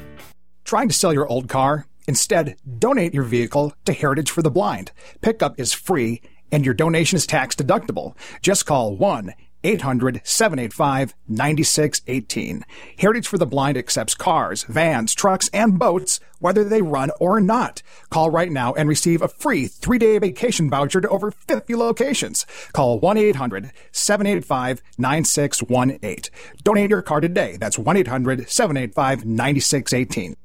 Trying 0.71 0.87
to 0.87 0.93
sell 0.93 1.11
your 1.11 1.27
old 1.27 1.49
car? 1.49 1.85
Instead, 2.07 2.55
donate 2.79 3.13
your 3.13 3.25
vehicle 3.25 3.73
to 3.83 3.91
Heritage 3.91 4.31
for 4.31 4.41
the 4.41 4.49
Blind. 4.49 4.93
Pickup 5.19 5.59
is 5.59 5.73
free 5.73 6.21
and 6.49 6.63
your 6.63 6.73
donation 6.73 7.17
is 7.17 7.27
tax 7.27 7.57
deductible. 7.57 8.15
Just 8.41 8.65
call 8.65 8.95
1 8.95 9.33
800 9.65 10.21
785 10.23 11.13
9618. 11.27 12.63
Heritage 12.97 13.27
for 13.27 13.37
the 13.37 13.45
Blind 13.45 13.75
accepts 13.75 14.15
cars, 14.15 14.63
vans, 14.63 15.13
trucks, 15.13 15.49
and 15.53 15.77
boats, 15.77 16.21
whether 16.39 16.63
they 16.63 16.81
run 16.81 17.11
or 17.19 17.41
not. 17.41 17.83
Call 18.09 18.29
right 18.29 18.49
now 18.49 18.73
and 18.73 18.87
receive 18.87 19.21
a 19.21 19.27
free 19.27 19.67
three 19.67 19.97
day 19.97 20.17
vacation 20.19 20.69
voucher 20.69 21.01
to 21.01 21.09
over 21.09 21.31
50 21.31 21.75
locations. 21.75 22.45
Call 22.71 22.97
1 22.97 23.17
800 23.17 23.73
785 23.91 24.81
9618. 24.97 26.31
Donate 26.63 26.89
your 26.89 27.01
car 27.01 27.19
today. 27.19 27.57
That's 27.59 27.77
1 27.77 27.97
800 27.97 28.49
785 28.49 29.25
9618. 29.25 30.37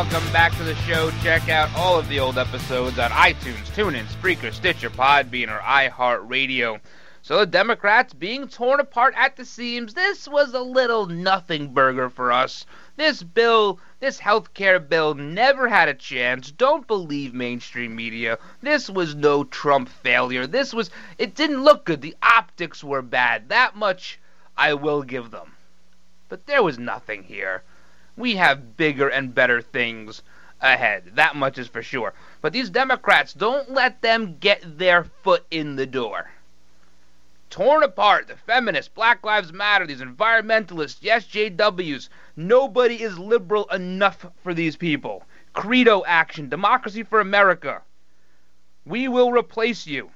Welcome 0.00 0.32
back 0.32 0.56
to 0.56 0.64
the 0.64 0.74
show. 0.76 1.10
Check 1.22 1.50
out 1.50 1.68
all 1.76 1.98
of 1.98 2.08
the 2.08 2.18
old 2.18 2.38
episodes 2.38 2.98
on 2.98 3.10
iTunes, 3.10 3.66
TuneIn, 3.74 4.06
Spreaker, 4.06 4.50
Stitcher, 4.50 4.88
Podbean, 4.88 5.54
or 5.54 5.58
iHeartRadio. 5.58 6.80
So 7.20 7.40
the 7.40 7.44
Democrats 7.44 8.14
being 8.14 8.48
torn 8.48 8.80
apart 8.80 9.12
at 9.14 9.36
the 9.36 9.44
seams. 9.44 9.92
This 9.92 10.26
was 10.26 10.54
a 10.54 10.60
little 10.62 11.04
nothing 11.04 11.74
burger 11.74 12.08
for 12.08 12.32
us. 12.32 12.64
This 12.96 13.22
bill, 13.22 13.78
this 13.98 14.18
health 14.18 14.54
care 14.54 14.80
bill, 14.80 15.12
never 15.12 15.68
had 15.68 15.90
a 15.90 15.92
chance. 15.92 16.50
Don't 16.50 16.86
believe 16.86 17.34
mainstream 17.34 17.94
media. 17.94 18.38
This 18.62 18.88
was 18.88 19.14
no 19.14 19.44
Trump 19.44 19.90
failure. 19.90 20.46
This 20.46 20.72
was, 20.72 20.90
it 21.18 21.34
didn't 21.34 21.62
look 21.62 21.84
good. 21.84 22.00
The 22.00 22.16
optics 22.22 22.82
were 22.82 23.02
bad. 23.02 23.50
That 23.50 23.76
much 23.76 24.18
I 24.56 24.72
will 24.72 25.02
give 25.02 25.30
them. 25.30 25.52
But 26.30 26.46
there 26.46 26.62
was 26.62 26.78
nothing 26.78 27.24
here. 27.24 27.64
We 28.20 28.36
have 28.36 28.76
bigger 28.76 29.08
and 29.08 29.34
better 29.34 29.62
things 29.62 30.22
ahead. 30.60 31.12
That 31.14 31.36
much 31.36 31.56
is 31.56 31.68
for 31.68 31.82
sure. 31.82 32.12
But 32.42 32.52
these 32.52 32.68
Democrats, 32.68 33.32
don't 33.32 33.70
let 33.70 34.02
them 34.02 34.36
get 34.38 34.76
their 34.76 35.04
foot 35.04 35.46
in 35.50 35.76
the 35.76 35.86
door. 35.86 36.30
Torn 37.48 37.82
apart, 37.82 38.28
the 38.28 38.36
feminists, 38.36 38.92
Black 38.94 39.24
Lives 39.24 39.54
Matter, 39.54 39.86
these 39.86 40.02
environmentalists, 40.02 41.00
SJWs. 41.00 42.10
Nobody 42.36 43.02
is 43.02 43.18
liberal 43.18 43.64
enough 43.70 44.26
for 44.42 44.52
these 44.52 44.76
people. 44.76 45.24
Credo 45.54 46.04
action, 46.06 46.50
democracy 46.50 47.02
for 47.02 47.20
America. 47.20 47.80
We 48.84 49.08
will 49.08 49.32
replace 49.32 49.86
you. 49.86 50.10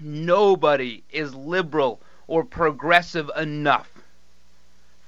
Nobody 0.00 1.02
is 1.10 1.34
liberal 1.34 2.00
or 2.28 2.44
progressive 2.44 3.28
enough 3.36 3.97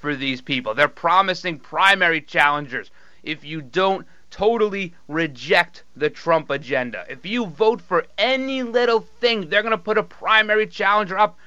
for 0.01 0.17
these 0.17 0.41
people. 0.41 0.75
They're 0.75 0.89
promising 0.89 1.59
primary 1.59 2.21
challengers. 2.23 2.91
If 3.23 3.45
you 3.45 3.61
don't 3.61 4.07
totally 4.31 4.95
reject 5.09 5.85
the 5.95 6.09
Trump 6.09 6.51
agenda, 6.51 7.05
if 7.09 7.27
you 7.27 7.47
vote 7.47 7.83
for 7.83 8.07
any 8.17 8.63
little 8.63 9.01
thing, 9.21 9.49
they're 9.49 9.63
going 9.63 9.73
to 9.73 9.79
put 9.79 9.99
a 9.99 10.03
primary 10.03 10.67
challenger 10.67 11.19
up. 11.19 11.39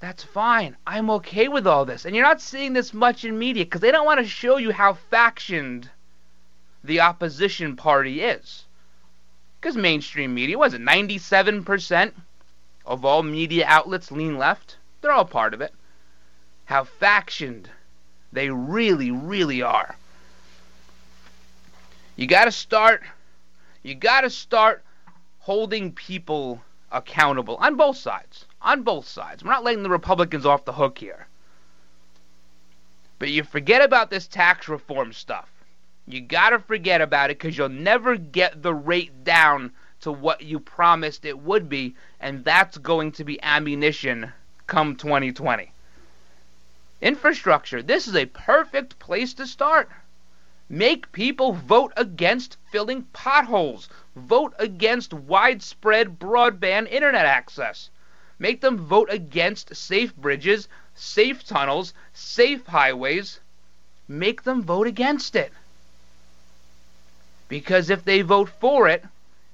That's 0.00 0.24
fine. 0.24 0.76
I'm 0.86 1.10
okay 1.10 1.48
with 1.48 1.66
all 1.66 1.84
this. 1.84 2.04
And 2.04 2.14
you're 2.14 2.24
not 2.24 2.40
seeing 2.40 2.72
this 2.72 2.92
much 2.92 3.24
in 3.24 3.38
media 3.38 3.64
because 3.64 3.80
they 3.80 3.92
don't 3.92 4.06
want 4.06 4.20
to 4.20 4.26
show 4.26 4.56
you 4.56 4.72
how 4.72 4.98
factioned 5.10 5.88
the 6.82 7.00
opposition 7.00 7.76
party 7.76 8.22
is. 8.22 8.64
Because 9.60 9.76
mainstream 9.76 10.34
media, 10.34 10.58
was 10.58 10.74
it 10.74 10.80
97% 10.80 12.12
of 12.86 13.04
all 13.04 13.22
media 13.22 13.64
outlets 13.66 14.12
lean 14.12 14.38
left? 14.38 14.76
They're 15.00 15.12
all 15.12 15.24
part 15.24 15.54
of 15.54 15.60
it 15.60 15.72
how 16.68 16.84
factioned 16.84 17.66
they 18.30 18.50
really, 18.50 19.10
really 19.10 19.62
are. 19.62 19.96
You 22.14 22.26
got 22.26 22.44
to 22.44 22.52
start. 22.52 23.02
You 23.82 23.94
got 23.94 24.20
to 24.20 24.28
start 24.28 24.84
holding 25.38 25.92
people 25.92 26.60
accountable 26.92 27.56
on 27.56 27.76
both 27.76 27.96
sides. 27.96 28.44
On 28.60 28.82
both 28.82 29.08
sides. 29.08 29.42
We're 29.42 29.52
not 29.52 29.64
letting 29.64 29.82
the 29.82 29.88
Republicans 29.88 30.44
off 30.44 30.66
the 30.66 30.74
hook 30.74 30.98
here. 30.98 31.26
But 33.18 33.30
you 33.30 33.44
forget 33.44 33.80
about 33.80 34.10
this 34.10 34.26
tax 34.26 34.68
reform 34.68 35.14
stuff. 35.14 35.48
You 36.06 36.20
got 36.20 36.50
to 36.50 36.58
forget 36.58 37.00
about 37.00 37.30
it 37.30 37.38
because 37.38 37.56
you'll 37.56 37.70
never 37.70 38.18
get 38.18 38.62
the 38.62 38.74
rate 38.74 39.24
down 39.24 39.72
to 40.02 40.12
what 40.12 40.42
you 40.42 40.60
promised 40.60 41.24
it 41.24 41.38
would 41.38 41.70
be, 41.70 41.94
and 42.20 42.44
that's 42.44 42.76
going 42.76 43.12
to 43.12 43.24
be 43.24 43.42
ammunition 43.42 44.34
come 44.66 44.96
2020. 44.96 45.72
Infrastructure. 47.00 47.80
This 47.80 48.08
is 48.08 48.16
a 48.16 48.26
perfect 48.26 48.98
place 48.98 49.32
to 49.34 49.46
start. 49.46 49.88
Make 50.68 51.12
people 51.12 51.52
vote 51.52 51.92
against 51.96 52.56
filling 52.70 53.04
potholes. 53.12 53.88
Vote 54.16 54.52
against 54.58 55.14
widespread 55.14 56.18
broadband 56.18 56.90
internet 56.90 57.24
access. 57.24 57.88
Make 58.38 58.60
them 58.60 58.76
vote 58.76 59.08
against 59.10 59.76
safe 59.76 60.14
bridges, 60.16 60.68
safe 60.94 61.46
tunnels, 61.46 61.94
safe 62.12 62.66
highways. 62.66 63.40
Make 64.08 64.42
them 64.42 64.62
vote 64.62 64.86
against 64.86 65.36
it. 65.36 65.52
Because 67.48 67.90
if 67.90 68.04
they 68.04 68.22
vote 68.22 68.50
for 68.60 68.88
it, 68.88 69.04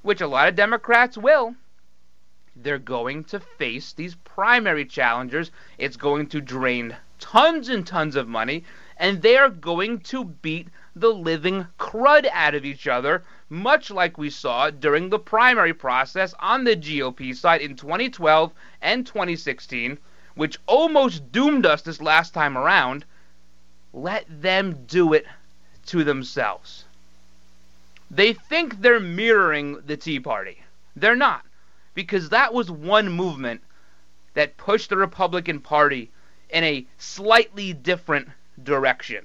which 0.02 0.20
a 0.20 0.26
lot 0.26 0.48
of 0.48 0.56
Democrats 0.56 1.16
will, 1.16 1.54
they're 2.56 2.78
going 2.78 3.24
to 3.24 3.38
face 3.38 3.92
these 3.92 4.14
primary 4.14 4.84
challengers. 4.84 5.50
It's 5.78 5.96
going 5.96 6.28
to 6.28 6.40
drain 6.40 6.96
tons 7.24 7.70
and 7.70 7.86
tons 7.86 8.16
of 8.16 8.28
money, 8.28 8.62
and 8.98 9.22
they 9.22 9.34
are 9.34 9.48
going 9.48 9.98
to 9.98 10.26
beat 10.26 10.68
the 10.94 11.08
living 11.08 11.66
crud 11.78 12.28
out 12.30 12.54
of 12.54 12.66
each 12.66 12.86
other, 12.86 13.24
much 13.48 13.90
like 13.90 14.18
we 14.18 14.28
saw 14.28 14.68
during 14.68 15.08
the 15.08 15.18
primary 15.18 15.72
process 15.72 16.34
on 16.38 16.64
the 16.64 16.76
GOP 16.76 17.34
side 17.34 17.62
in 17.62 17.76
2012 17.76 18.52
and 18.82 19.06
2016, 19.06 19.96
which 20.34 20.58
almost 20.66 21.32
doomed 21.32 21.64
us 21.64 21.80
this 21.80 22.02
last 22.02 22.34
time 22.34 22.58
around. 22.58 23.06
Let 23.94 24.26
them 24.42 24.84
do 24.86 25.14
it 25.14 25.24
to 25.86 26.04
themselves. 26.04 26.84
They 28.10 28.34
think 28.34 28.82
they're 28.82 29.00
mirroring 29.00 29.80
the 29.86 29.96
Tea 29.96 30.20
Party. 30.20 30.62
They're 30.94 31.16
not, 31.16 31.46
because 31.94 32.28
that 32.28 32.52
was 32.52 32.70
one 32.70 33.08
movement 33.08 33.62
that 34.34 34.58
pushed 34.58 34.90
the 34.90 34.98
Republican 34.98 35.60
Party 35.60 36.10
in 36.50 36.64
a 36.64 36.86
slightly 36.98 37.72
different 37.72 38.28
direction. 38.62 39.24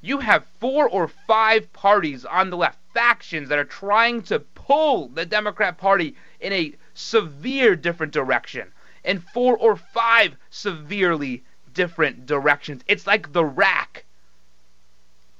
You 0.00 0.18
have 0.18 0.46
four 0.60 0.88
or 0.88 1.08
five 1.08 1.72
parties 1.72 2.24
on 2.24 2.50
the 2.50 2.56
left, 2.56 2.78
factions 2.92 3.48
that 3.48 3.58
are 3.58 3.64
trying 3.64 4.22
to 4.22 4.38
pull 4.40 5.08
the 5.08 5.26
Democrat 5.26 5.78
Party 5.78 6.14
in 6.40 6.52
a 6.52 6.74
severe 6.94 7.74
different 7.74 8.12
direction, 8.12 8.72
in 9.02 9.20
four 9.20 9.56
or 9.56 9.76
five 9.76 10.36
severely 10.50 11.42
different 11.72 12.26
directions. 12.26 12.82
It's 12.86 13.06
like 13.06 13.32
the 13.32 13.44
rack, 13.44 14.04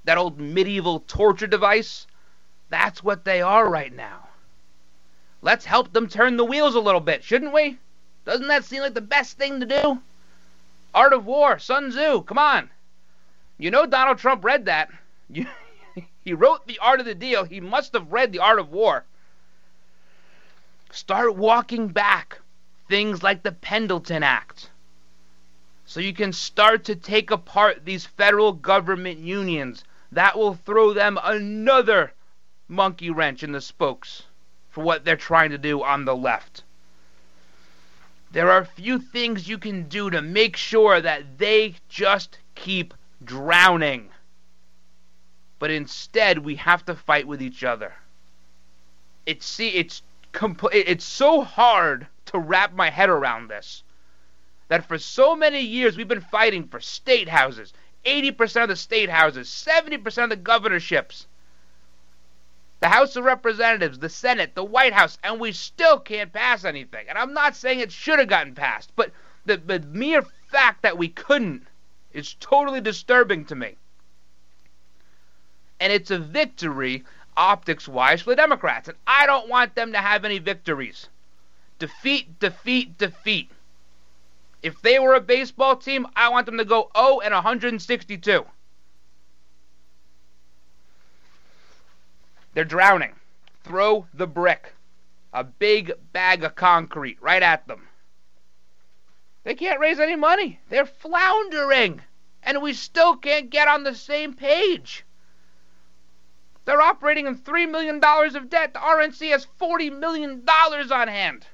that 0.05 0.19
old 0.19 0.41
medieval 0.41 1.01
torture 1.07 1.47
device 1.47 2.07
that's 2.75 3.05
what 3.05 3.25
they 3.25 3.41
are 3.41 3.69
right 3.69 3.95
now. 3.95 4.29
Let's 5.43 5.65
help 5.65 5.93
them 5.93 6.09
turn 6.09 6.37
the 6.37 6.45
wheels 6.45 6.75
a 6.75 6.81
little 6.81 7.01
bit, 7.01 7.23
shouldn't 7.23 7.53
we? 7.53 7.79
Doesn't 8.25 8.49
that 8.49 8.65
seem 8.65 8.81
like 8.81 8.95
the 8.95 9.01
best 9.01 9.39
thing 9.39 9.61
to 9.61 9.67
do? 9.67 10.03
Art 10.95 11.13
of 11.13 11.27
War, 11.27 11.59
Sun 11.59 11.91
Tzu, 11.91 12.23
come 12.23 12.39
on. 12.39 12.71
You 13.59 13.71
know 13.71 13.87
Donald 13.87 14.19
Trump 14.19 14.45
read 14.45 14.67
that. 14.67 14.91
he 16.25 16.33
wrote 16.33 16.67
The 16.67 16.79
Art 16.79 17.01
of 17.01 17.07
the 17.07 17.15
Deal. 17.15 17.45
He 17.45 17.61
must 17.61 17.93
have 17.93 18.13
read 18.13 18.33
The 18.33 18.39
Art 18.39 18.59
of 18.59 18.71
War. 18.71 19.05
Start 20.91 21.37
walking 21.37 21.89
back 21.89 22.41
things 22.89 23.23
like 23.23 23.43
the 23.43 23.53
Pendleton 23.53 24.23
Act. 24.23 24.71
So 25.87 26.01
you 26.01 26.15
can 26.15 26.33
start 26.33 26.85
to 26.85 26.97
take 26.97 27.31
apart 27.31 27.85
these 27.85 28.07
federal 28.07 28.53
government 28.53 29.19
unions. 29.19 29.85
That 30.13 30.37
will 30.37 30.55
throw 30.55 30.93
them 30.93 31.19
another 31.23 32.13
monkey 32.69 33.11
wrench 33.11 33.43
in 33.43 33.53
the 33.53 33.61
spokes 33.61 34.25
for 34.71 34.83
what 34.83 35.05
they're 35.05 35.17
trying 35.17 35.51
to 35.51 35.59
do 35.59 35.83
on 35.83 36.05
the 36.05 36.17
left. 36.17 36.64
There 38.35 38.51
are 38.51 38.65
few 38.65 38.99
things 38.99 39.47
you 39.47 39.59
can 39.59 39.85
do 39.85 40.11
to 40.11 40.21
make 40.21 40.57
sure 40.57 41.01
that 41.01 41.39
they 41.39 41.77
just 41.89 42.41
keep 42.57 42.93
drowning. 43.23 44.11
But 45.61 45.71
instead, 45.71 46.39
we 46.41 46.57
have 46.57 46.85
to 46.87 46.97
fight 46.97 47.29
with 47.29 47.41
each 47.41 47.63
other. 47.63 47.95
It's 49.25 49.47
see, 49.47 49.69
it's 49.69 50.03
comp- 50.33 50.75
it's 50.75 51.05
so 51.05 51.43
hard 51.43 52.09
to 52.27 52.41
wrap 52.41 52.73
my 52.73 52.91
head 52.91 53.09
around 53.09 53.47
this 53.47 53.85
that 54.67 54.89
for 54.89 54.99
so 54.99 55.37
many 55.37 55.61
years 55.61 55.97
we've 55.97 56.09
been 56.09 56.21
fighting 56.21 56.67
for 56.67 56.81
state 56.81 57.29
houses, 57.29 57.73
80% 58.05 58.65
of 58.65 58.69
the 58.69 58.75
state 58.75 59.11
houses, 59.11 59.49
70% 59.49 60.25
of 60.25 60.31
the 60.31 60.37
governorships 60.37 61.29
the 62.85 62.91
House 62.91 63.17
of 63.17 63.25
Representatives, 63.25 63.99
the 63.99 64.11
Senate, 64.11 64.55
the 64.55 64.63
White 64.63 64.93
House, 64.93 65.17
and 65.25 65.41
we 65.41 65.53
still 65.53 65.99
can't 65.99 66.31
pass 66.35 66.67
anything. 66.67 67.07
And 67.09 67.17
I'm 67.17 67.33
not 67.33 67.57
saying 67.57 67.81
it 67.81 67.91
should 67.91 68.19
have 68.19 68.29
gotten 68.29 68.55
passed, 68.55 68.93
but 68.95 69.11
the, 69.47 69.57
the 69.57 69.81
mere 69.81 70.21
fact 70.51 70.83
that 70.83 70.99
we 70.99 71.09
couldn't 71.09 71.67
is 72.13 72.35
totally 72.41 72.83
disturbing 72.83 73.47
to 73.47 73.55
me. 73.55 73.77
And 75.81 75.95
it's 75.95 76.11
a 76.11 76.19
victory, 76.19 77.05
optics 77.39 77.89
wise, 77.89 78.21
for 78.21 78.33
the 78.33 78.37
Democrats. 78.37 78.89
And 78.89 78.99
I 79.07 79.25
don't 79.25 79.49
want 79.49 79.75
them 79.75 79.93
to 79.93 79.99
have 79.99 80.27
any 80.27 80.39
victories. 80.39 81.09
Defeat, 81.79 82.39
defeat, 82.39 82.99
defeat. 82.99 83.51
If 84.63 84.83
they 84.83 84.99
were 84.99 85.15
a 85.15 85.23
baseball 85.23 85.77
team, 85.77 86.07
I 86.17 86.29
want 86.29 86.45
them 86.45 86.59
to 86.59 86.67
go 86.67 86.91
0 86.95 87.21
and 87.21 87.33
162. 87.33 88.45
They're 92.55 92.65
drowning. 92.65 93.15
Throw 93.65 94.07
the 94.15 94.27
brick. 94.27 94.73
A 95.33 95.45
big 95.45 95.93
bag 96.13 96.45
of 96.45 96.55
concrete 96.55 97.21
right 97.21 97.43
at 97.43 97.67
them. 97.67 97.89
They 99.43 99.55
can't 99.55 99.81
raise 99.81 100.01
any 100.01 100.17
money. 100.17 100.61
They're 100.69 100.87
floundering. 100.87 102.01
And 102.43 102.63
we 102.63 102.73
still 102.73 103.17
can't 103.17 103.51
get 103.51 103.69
on 103.69 103.83
the 103.83 103.95
same 103.95 104.35
page. 104.35 105.05
They're 106.65 106.81
operating 106.81 107.27
in 107.27 107.37
$3 107.37 107.71
million 107.71 108.01
of 108.03 108.49
debt. 108.49 108.73
The 108.73 108.79
RNC 108.79 109.31
has 109.31 109.47
$40 109.61 109.99
million 109.99 110.45
on 110.49 111.09
hand. 111.09 111.47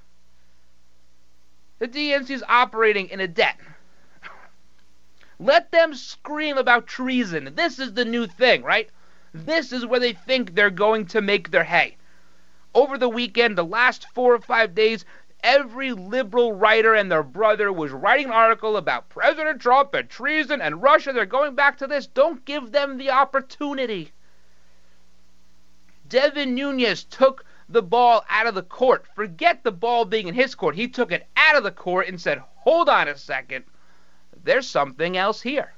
The 1.79 1.89
DNC 1.89 2.31
is 2.31 2.45
operating 2.47 3.09
in 3.09 3.21
a 3.21 3.27
debt. 3.27 3.57
Let 5.39 5.73
them 5.73 5.95
scream 5.95 6.59
about 6.59 6.87
treason. 6.87 7.55
This 7.55 7.79
is 7.79 7.95
the 7.95 8.05
new 8.05 8.27
thing, 8.27 8.63
right? 8.63 8.91
This 9.33 9.73
is 9.73 9.87
where 9.87 10.01
they 10.01 10.13
think 10.13 10.55
they're 10.55 10.71
going 10.71 11.07
to 11.07 11.21
make 11.21 11.51
their 11.51 11.63
hay. 11.63 11.97
Over 12.75 12.99
the 12.99 13.09
weekend, 13.09 13.57
the 13.57 13.65
last 13.65 14.07
four 14.13 14.35
or 14.35 14.41
five 14.41 14.75
days, 14.75 15.05
every 15.45 15.93
liberal 15.93 16.53
writer 16.53 16.95
and 16.95 17.13
their 17.13 17.23
brother 17.23 17.73
was 17.73 17.93
writing 17.93 18.27
an 18.27 18.33
article 18.33 18.77
about 18.77 19.09
President 19.09 19.61
Trump 19.61 19.95
and 19.95 20.09
treason 20.09 20.61
and 20.61 20.83
Russia. 20.83 21.13
They're 21.13 21.27
going 21.27 21.55
back 21.55 21.79
to 21.79 21.87
this. 21.87 22.09
Don't 22.09 22.45
give 22.45 22.73
them 22.73 22.99
the 22.99 23.11
opportunity. 23.11 24.11
Devin 26.09 26.57
Nunes 26.57 27.05
took 27.05 27.45
the 27.69 27.83
ball 27.83 28.25
out 28.29 28.49
of 28.49 28.57
the 28.57 28.65
court. 28.65 29.07
Forget 29.15 29.63
the 29.63 29.71
ball 29.71 30.05
being 30.05 30.27
in 30.27 30.35
his 30.35 30.57
court. 30.57 30.75
He 30.75 30.89
took 30.89 31.13
it 31.13 31.29
out 31.37 31.55
of 31.55 31.63
the 31.63 31.71
court 31.71 32.09
and 32.09 32.21
said, 32.21 32.43
Hold 32.57 32.89
on 32.89 33.07
a 33.07 33.17
second. 33.17 33.65
There's 34.43 34.67
something 34.67 35.17
else 35.17 35.41
here 35.41 35.73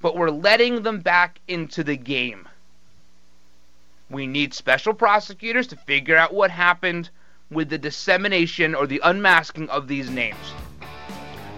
but 0.00 0.16
we're 0.16 0.30
letting 0.30 0.82
them 0.82 1.00
back 1.00 1.40
into 1.48 1.82
the 1.82 1.96
game. 1.96 2.48
We 4.10 4.26
need 4.26 4.54
special 4.54 4.94
prosecutors 4.94 5.66
to 5.68 5.76
figure 5.76 6.16
out 6.16 6.32
what 6.32 6.50
happened 6.50 7.10
with 7.50 7.68
the 7.68 7.78
dissemination 7.78 8.74
or 8.74 8.86
the 8.86 9.00
unmasking 9.02 9.68
of 9.68 9.88
these 9.88 10.10
names. 10.10 10.36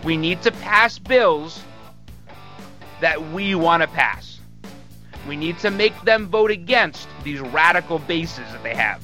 We 0.05 0.17
need 0.17 0.43
to 0.43 0.53
pass 0.53 0.99
bills 0.99 1.63
that 3.01 3.33
we 3.33 3.55
want 3.55 3.83
to 3.83 3.89
pass. 3.89 4.41
We 5.27 5.37
need 5.37 5.59
to 5.59 5.71
make 5.71 6.01
them 6.03 6.29
vote 6.29 6.51
against 6.51 7.09
these 7.23 7.41
radical 7.41 7.99
bases 7.99 8.51
that 8.53 8.63
they 8.63 8.75
have. 8.75 9.03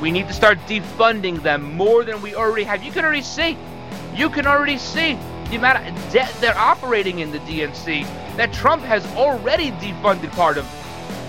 We 0.00 0.10
need 0.10 0.28
to 0.28 0.34
start 0.34 0.58
defunding 0.66 1.42
them 1.42 1.62
more 1.74 2.04
than 2.04 2.22
we 2.22 2.34
already 2.34 2.64
have. 2.64 2.82
You 2.82 2.92
can 2.92 3.04
already 3.04 3.22
see. 3.22 3.56
You 4.14 4.30
can 4.30 4.46
already 4.46 4.78
see 4.78 5.18
the 5.50 5.56
amount 5.56 5.86
of 5.86 6.12
debt 6.12 6.32
they're 6.40 6.56
operating 6.56 7.18
in 7.18 7.32
the 7.32 7.38
DNC 7.40 8.04
that 8.36 8.52
Trump 8.52 8.82
has 8.84 9.04
already 9.16 9.72
defunded 9.72 10.30
part 10.32 10.56
of 10.56 10.66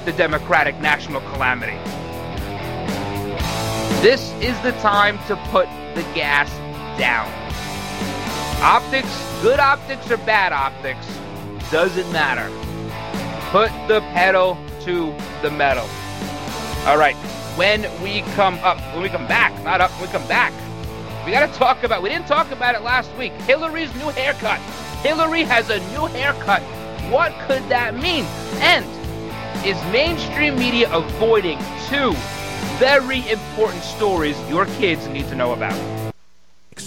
the 0.06 0.12
Democratic 0.14 0.80
national 0.80 1.22
calamity. 1.22 1.78
This 4.02 4.32
is 4.34 4.60
the 4.62 4.72
time 4.80 5.18
to 5.28 5.36
put 5.50 5.68
the 5.96 6.04
gas 6.14 6.50
down. 7.00 7.28
Optics, 8.62 9.10
good 9.42 9.60
optics 9.60 10.10
or 10.12 10.18
bad 10.18 10.54
optics, 10.54 11.08
doesn't 11.72 12.12
matter. 12.12 12.48
Put 13.50 13.72
the 13.88 14.02
pedal 14.14 14.56
to 14.82 15.16
the 15.42 15.50
metal. 15.50 15.88
All 16.86 16.98
right, 16.98 17.16
when 17.58 17.82
we 18.04 18.22
come 18.36 18.56
up, 18.60 18.78
when 18.94 19.02
we 19.02 19.10
come 19.10 19.28
back, 19.28 19.52
not 19.64 19.82
up, 19.82 19.92
when 19.92 20.02
we 20.02 20.08
come 20.08 20.28
back, 20.28 20.54
we 21.26 21.32
got 21.32 21.52
to 21.52 21.60
talk 21.60 21.84
about, 21.84 22.02
we 22.02 22.10
didn't 22.10 22.28
talk 22.28 22.52
about 22.52 22.76
it 22.76 22.82
last 22.82 23.14
week. 23.16 23.32
Hillary's 23.44 23.94
new 23.96 24.10
haircut. 24.10 24.60
Hillary 25.02 25.44
has 25.44 25.70
a 25.70 25.80
new 25.92 26.08
haircut. 26.08 26.62
What 27.12 27.34
could 27.48 27.64
that 27.70 27.96
mean? 27.96 28.26
And 28.60 28.86
is 29.66 29.82
mainstream 29.92 30.56
media 30.56 30.92
avoiding 30.92 31.60
two 31.88 32.14
very 32.80 33.30
important 33.30 33.84
stories 33.84 34.40
your 34.50 34.66
kids 34.66 35.08
need 35.08 35.28
to 35.28 35.36
know 35.36 35.54
about? 35.54 36.01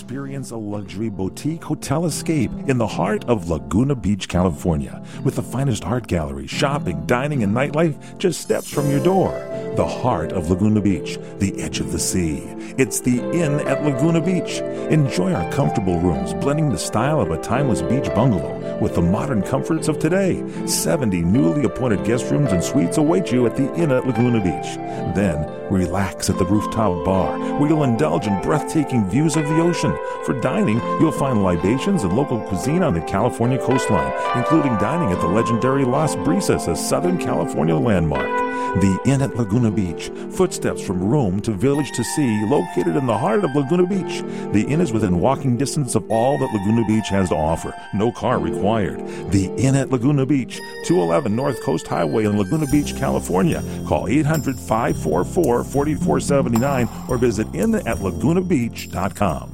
Experience 0.05 0.51
a 0.51 0.57
luxury 0.57 1.09
boutique 1.09 1.65
hotel 1.65 2.05
escape 2.05 2.51
in 2.69 2.77
the 2.77 2.87
heart 2.87 3.25
of 3.25 3.49
Laguna 3.49 3.95
Beach, 3.95 4.29
California, 4.29 5.03
with 5.25 5.37
the 5.37 5.43
finest 5.43 5.87
art 5.87 6.07
gallery, 6.09 6.47
shopping, 6.47 7.07
dining, 7.07 7.43
and 7.43 7.57
nightlife 7.57 8.19
just 8.19 8.43
steps 8.43 8.71
from 8.71 8.91
your 8.91 9.03
door. 9.03 9.31
The 9.77 9.87
heart 9.87 10.33
of 10.33 10.51
Laguna 10.51 10.83
Beach, 10.83 11.19
the 11.39 11.59
edge 11.59 11.81
of 11.81 11.91
the 11.91 11.99
sea. 11.99 12.43
It's 12.77 13.01
the 13.01 13.19
Inn 13.33 13.67
at 13.67 13.83
Laguna 13.83 14.21
Beach. 14.21 14.59
Enjoy 14.93 15.33
our 15.33 15.51
comfortable 15.51 15.99
rooms, 15.99 16.35
blending 16.35 16.69
the 16.69 16.77
style 16.77 17.23
of 17.23 17.31
a 17.31 17.41
timeless 17.41 17.81
beach 17.81 18.13
bungalow 18.15 18.79
with 18.81 18.95
the 18.95 19.03
modern 19.03 19.43
comforts 19.43 19.89
of 19.89 19.99
today. 19.99 20.45
70 20.67 21.23
newly 21.23 21.65
appointed 21.65 22.05
guest 22.05 22.31
rooms 22.31 22.53
and 22.53 22.63
suites 22.63 22.99
await 22.99 23.33
you 23.33 23.47
at 23.47 23.57
the 23.57 23.73
Inn 23.75 23.91
at 23.91 24.07
Laguna 24.07 24.43
Beach. 24.43 24.77
Then, 25.17 25.49
relax 25.73 26.29
at 26.29 26.37
the 26.39 26.45
rooftop 26.45 27.05
bar, 27.07 27.39
where 27.59 27.71
you'll 27.71 27.85
indulge 27.85 28.27
in 28.27 28.41
breathtaking 28.43 29.09
views 29.09 29.37
of 29.37 29.45
the 29.45 29.61
ocean. 29.61 29.94
For 30.25 30.39
dining, 30.41 30.79
you'll 31.01 31.13
find 31.13 31.43
libations 31.43 32.05
and 32.05 32.17
local 32.17 32.41
cuisine 32.41 32.83
on 32.83 32.95
the 32.95 33.03
California 33.03 33.59
coastline, 33.59 34.13
including 34.37 34.77
dining 34.79 35.13
at 35.13 35.21
the 35.21 35.27
legendary 35.27 35.85
Las 35.85 36.17
Brisas, 36.17 36.69
a 36.69 36.77
Southern 36.77 37.19
California 37.19 37.77
landmark. 37.77 38.45
The 38.81 38.99
Inn 39.05 39.23
at 39.23 39.37
Laguna 39.37 39.71
Beach, 39.71 40.11
footsteps 40.31 40.83
from 40.83 41.01
room 41.03 41.41
to 41.43 41.53
village 41.53 41.93
to 41.93 42.03
sea, 42.03 42.45
located 42.47 42.97
in 42.97 43.07
the 43.07 43.17
heart 43.17 43.45
of 43.45 43.55
Laguna 43.55 43.87
Beach. 43.87 44.23
The 44.53 44.67
inn 44.69 44.81
is 44.81 44.93
within 44.93 45.21
walking 45.21 45.57
distance 45.57 45.95
of 45.95 46.11
all 46.11 46.37
that 46.39 46.53
Laguna 46.53 46.85
Beach 46.85 47.09
has 47.11 47.29
to 47.29 47.37
offer. 47.37 47.73
No 47.95 48.11
car 48.11 48.41
required. 48.41 48.99
The 49.31 49.45
Inn 49.57 49.77
at 49.77 49.91
Laguna 49.91 50.27
Beach, 50.27 50.57
211 50.87 51.37
North 51.37 51.63
Coast 51.63 51.87
Highway 51.87 52.25
in 52.25 52.37
Laguna 52.37 52.67
Beach, 52.67 52.97
California. 52.97 53.63
Call 53.87 54.09
800 54.09 54.59
544 54.59 55.63
4479 55.63 56.89
or 57.09 57.17
visit 57.17 57.47
innatlagunabeach.com. 57.53 59.54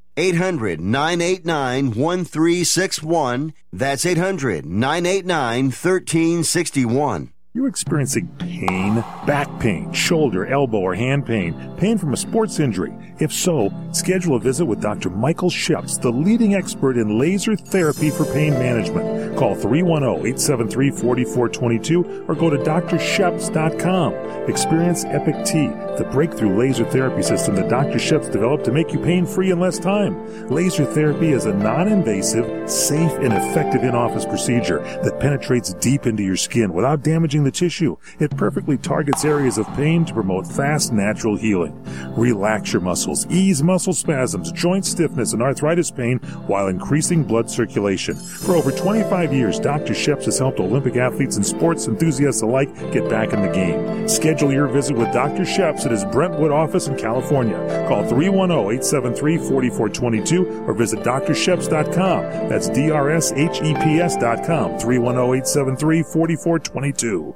800 0.17 0.79
989 0.81 1.93
1361. 1.93 3.53
That's 3.71 4.05
800 4.05 4.65
989 4.65 5.65
1361. 5.65 7.33
You 7.53 7.65
experiencing 7.65 8.29
pain, 8.39 9.03
back 9.27 9.59
pain, 9.59 9.91
shoulder, 9.91 10.47
elbow, 10.47 10.77
or 10.77 10.95
hand 10.95 11.25
pain, 11.25 11.53
pain 11.75 11.97
from 11.97 12.13
a 12.13 12.17
sports 12.17 12.61
injury? 12.61 12.93
If 13.19 13.33
so, 13.33 13.73
schedule 13.91 14.37
a 14.37 14.39
visit 14.39 14.65
with 14.65 14.81
Dr. 14.81 15.09
Michael 15.09 15.49
Sheps, 15.49 16.01
the 16.01 16.11
leading 16.11 16.55
expert 16.55 16.95
in 16.95 17.19
laser 17.19 17.57
therapy 17.57 18.09
for 18.09 18.23
pain 18.23 18.53
management. 18.53 19.37
Call 19.37 19.57
310-873-4422 19.57 22.29
or 22.29 22.35
go 22.35 22.49
to 22.49 22.57
drsheps.com. 22.57 24.13
Experience 24.49 25.03
Epic 25.05 25.45
T, 25.45 25.67
the 25.97 26.07
breakthrough 26.09 26.57
laser 26.57 26.85
therapy 26.85 27.21
system 27.21 27.55
that 27.55 27.69
Dr. 27.69 27.97
Sheps 27.97 28.31
developed 28.31 28.63
to 28.63 28.71
make 28.71 28.93
you 28.93 28.99
pain-free 28.99 29.51
in 29.51 29.59
less 29.59 29.77
time. 29.77 30.47
Laser 30.47 30.85
therapy 30.85 31.33
is 31.33 31.45
a 31.45 31.53
non-invasive, 31.53 32.69
safe, 32.69 33.11
and 33.19 33.33
effective 33.33 33.83
in-office 33.83 34.25
procedure 34.25 34.79
that 35.03 35.19
penetrates 35.19 35.73
deep 35.75 36.07
into 36.07 36.23
your 36.23 36.37
skin 36.37 36.71
without 36.71 37.03
damaging 37.03 37.40
the 37.43 37.51
tissue. 37.51 37.97
It 38.19 38.35
perfectly 38.37 38.77
targets 38.77 39.25
areas 39.25 39.57
of 39.57 39.67
pain 39.75 40.05
to 40.05 40.13
promote 40.13 40.47
fast, 40.47 40.93
natural 40.93 41.35
healing. 41.37 41.77
Relax 42.15 42.73
your 42.73 42.81
muscles, 42.81 43.25
ease 43.27 43.63
muscle 43.63 43.93
spasms, 43.93 44.51
joint 44.51 44.85
stiffness, 44.85 45.33
and 45.33 45.41
arthritis 45.41 45.89
pain 45.91 46.19
while 46.47 46.67
increasing 46.67 47.23
blood 47.23 47.49
circulation. 47.49 48.15
For 48.15 48.55
over 48.55 48.71
25 48.71 49.33
years, 49.33 49.59
Dr. 49.59 49.93
Sheps 49.93 50.25
has 50.25 50.39
helped 50.39 50.59
Olympic 50.59 50.95
athletes 50.95 51.35
and 51.37 51.45
sports 51.45 51.87
enthusiasts 51.87 52.41
alike 52.41 52.73
get 52.91 53.07
back 53.09 53.33
in 53.33 53.41
the 53.41 53.49
game. 53.49 54.07
Schedule 54.07 54.51
your 54.51 54.67
visit 54.67 54.95
with 54.95 55.11
Dr. 55.13 55.43
Sheps 55.43 55.85
at 55.85 55.91
his 55.91 56.05
Brentwood 56.05 56.51
office 56.51 56.87
in 56.87 56.97
California. 56.97 57.57
Call 57.87 58.03
310-873-4422 58.03 60.67
or 60.67 60.73
visit 60.73 60.99
drsheps.com. 60.99 62.21
That's 62.49 62.69
D-R-S-H-E-P-S.com. 62.69 64.71
310-873-4422. 64.79 67.11
All 67.11 67.21
right, 67.21 67.30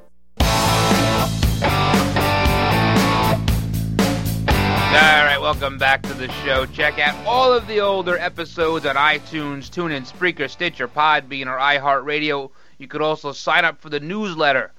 welcome 5.45 5.77
back 5.77 6.01
to 6.01 6.13
the 6.15 6.27
show. 6.43 6.65
Check 6.65 6.97
out 6.97 7.13
all 7.23 7.53
of 7.53 7.67
the 7.67 7.79
older 7.79 8.17
episodes 8.17 8.83
on 8.83 8.95
iTunes, 8.95 9.69
TuneIn, 9.69 10.11
Spreaker, 10.11 10.49
Stitcher, 10.49 10.87
Podbean, 10.87 11.45
or 11.45 11.59
iHeartRadio. 11.59 12.49
You 12.79 12.87
could 12.87 13.03
also 13.03 13.31
sign 13.31 13.63
up 13.63 13.79
for 13.79 13.91
the 13.91 13.99
newsletter 13.99 14.71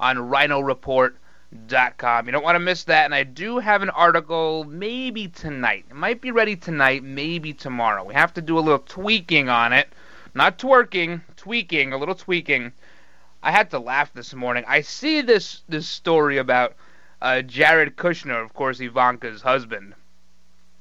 on 0.00 0.16
RhinoReport.com. 0.16 2.24
You 2.24 2.32
don't 2.32 2.42
want 2.42 2.54
to 2.54 2.60
miss 2.60 2.84
that. 2.84 3.04
And 3.04 3.14
I 3.14 3.24
do 3.24 3.58
have 3.58 3.82
an 3.82 3.90
article 3.90 4.64
maybe 4.64 5.28
tonight. 5.28 5.84
It 5.90 5.96
might 5.96 6.22
be 6.22 6.30
ready 6.30 6.56
tonight, 6.56 7.04
maybe 7.04 7.52
tomorrow. 7.52 8.02
We 8.02 8.14
have 8.14 8.32
to 8.34 8.40
do 8.40 8.58
a 8.58 8.60
little 8.60 8.78
tweaking 8.78 9.50
on 9.50 9.74
it. 9.74 9.90
Not 10.34 10.58
twerking, 10.58 11.20
tweaking, 11.36 11.92
a 11.92 11.98
little 11.98 12.14
tweaking. 12.14 12.72
I 13.42 13.52
had 13.52 13.70
to 13.72 13.78
laugh 13.78 14.14
this 14.14 14.32
morning. 14.32 14.64
I 14.66 14.80
see 14.80 15.20
this 15.20 15.60
this 15.68 15.86
story 15.86 16.38
about 16.38 16.74
uh, 17.20 17.42
Jared 17.42 17.96
Kushner, 17.96 18.42
of 18.42 18.54
course, 18.54 18.80
Ivanka's 18.80 19.42
husband. 19.42 19.92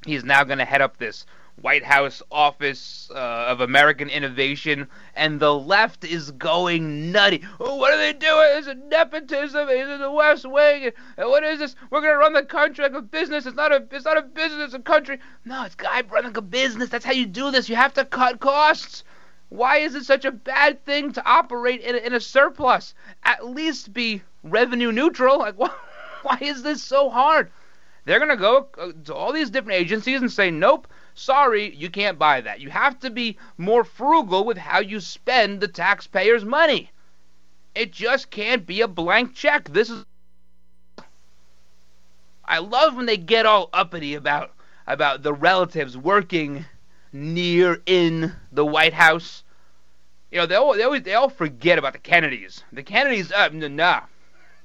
He's 0.06 0.24
now 0.24 0.44
going 0.44 0.60
to 0.60 0.66
head 0.66 0.82
up 0.82 0.98
this 0.98 1.26
White 1.62 1.84
House 1.84 2.22
Office 2.32 3.10
uh, 3.12 3.46
of 3.48 3.62
American 3.62 4.10
Innovation, 4.10 4.88
and 5.16 5.40
the 5.40 5.54
left 5.54 6.04
is 6.04 6.30
going 6.32 7.12
nutty. 7.12 7.44
Oh, 7.60 7.78
what 7.78 7.94
are 7.94 7.98
they 7.98 8.14
doing? 8.14 8.50
Is 8.58 8.68
it 8.68 8.78
nepotism? 8.78 9.68
Is 9.70 9.90
it 9.90 10.00
the 10.00 10.12
West 10.12 10.46
Wing? 10.46 10.92
And 11.18 11.30
what 11.30 11.44
is 11.44 11.60
this? 11.60 11.76
We're 11.90 12.02
going 12.02 12.14
to 12.14 12.20
run 12.20 12.34
the 12.34 12.44
country 12.44 12.84
like 12.84 12.94
a 12.94 13.02
business. 13.02 13.46
It's 13.46 13.56
not 13.56 13.72
a. 13.72 13.84
It's 13.92 14.06
not 14.06 14.18
a 14.18 14.22
business. 14.22 14.66
It's 14.66 14.74
a 14.74 14.80
country. 14.80 15.20
No, 15.46 15.64
it's 15.64 15.76
guy 15.76 16.02
running 16.02 16.38
a 16.38 16.42
business. 16.42 16.90
That's 16.90 17.06
how 17.06 17.14
you 17.14 17.26
do 17.26 17.50
this. 17.50 17.68
You 17.68 17.76
have 17.78 17.94
to 17.96 18.06
cut 18.06 18.40
costs. 18.40 19.04
Why 19.50 19.78
is 19.78 19.96
it 19.96 20.06
such 20.06 20.26
a 20.26 20.32
bad 20.32 20.86
thing 20.86 21.14
to 21.14 21.26
operate 21.26 21.82
in 21.82 21.96
a, 21.96 22.00
in 22.00 22.14
a 22.14 22.20
surplus? 22.20 22.94
At 23.24 23.48
least 23.48 23.94
be 23.94 24.22
revenue 24.44 24.92
neutral. 24.92 25.40
Like 25.40 25.58
what? 25.58 25.72
Why 26.24 26.38
is 26.42 26.64
this 26.64 26.84
so 26.84 27.10
hard? 27.10 27.52
They're 28.06 28.20
going 28.20 28.30
to 28.30 28.38
go 28.38 28.68
uh, 28.78 28.92
to 29.06 29.16
all 29.16 29.34
these 29.34 29.50
different 29.50 29.80
agencies 29.80 30.22
and 30.22 30.32
say, 30.32 30.52
nope, 30.52 30.88
sorry, 31.16 31.76
you 31.76 31.90
can't 31.90 32.20
buy 32.20 32.42
that. 32.42 32.60
You 32.60 32.70
have 32.70 33.00
to 33.00 33.10
be 33.10 33.38
more 33.58 33.84
frugal 33.84 34.46
with 34.46 34.58
how 34.58 34.80
you 34.80 35.00
spend 35.00 35.60
the 35.60 35.68
taxpayers' 35.68 36.46
money. 36.46 36.92
It 37.74 37.92
just 37.92 38.30
can't 38.30 38.66
be 38.66 38.82
a 38.82 38.88
blank 38.88 39.34
check. 39.34 39.70
This 39.70 39.90
is. 39.90 40.06
I 42.46 42.60
love 42.60 42.96
when 42.96 43.08
they 43.08 43.18
get 43.18 43.48
all 43.48 43.70
uppity 43.74 44.14
about 44.14 44.54
about 44.88 45.24
the 45.24 45.34
relatives 45.34 45.98
working 45.98 46.66
near 47.12 47.82
in 47.88 48.34
the 48.52 48.66
White 48.66 48.94
House. 48.94 49.44
You 50.32 50.40
know, 50.40 50.46
they 50.46 50.56
all, 50.56 50.76
they 50.76 50.84
always 50.84 51.02
they 51.02 51.16
all 51.16 51.30
forget 51.30 51.80
about 51.80 51.94
the 51.94 52.00
Kennedys. 52.00 52.64
The 52.72 52.84
Kennedys, 52.84 53.32
uh, 53.32 53.50
nah, 53.50 54.02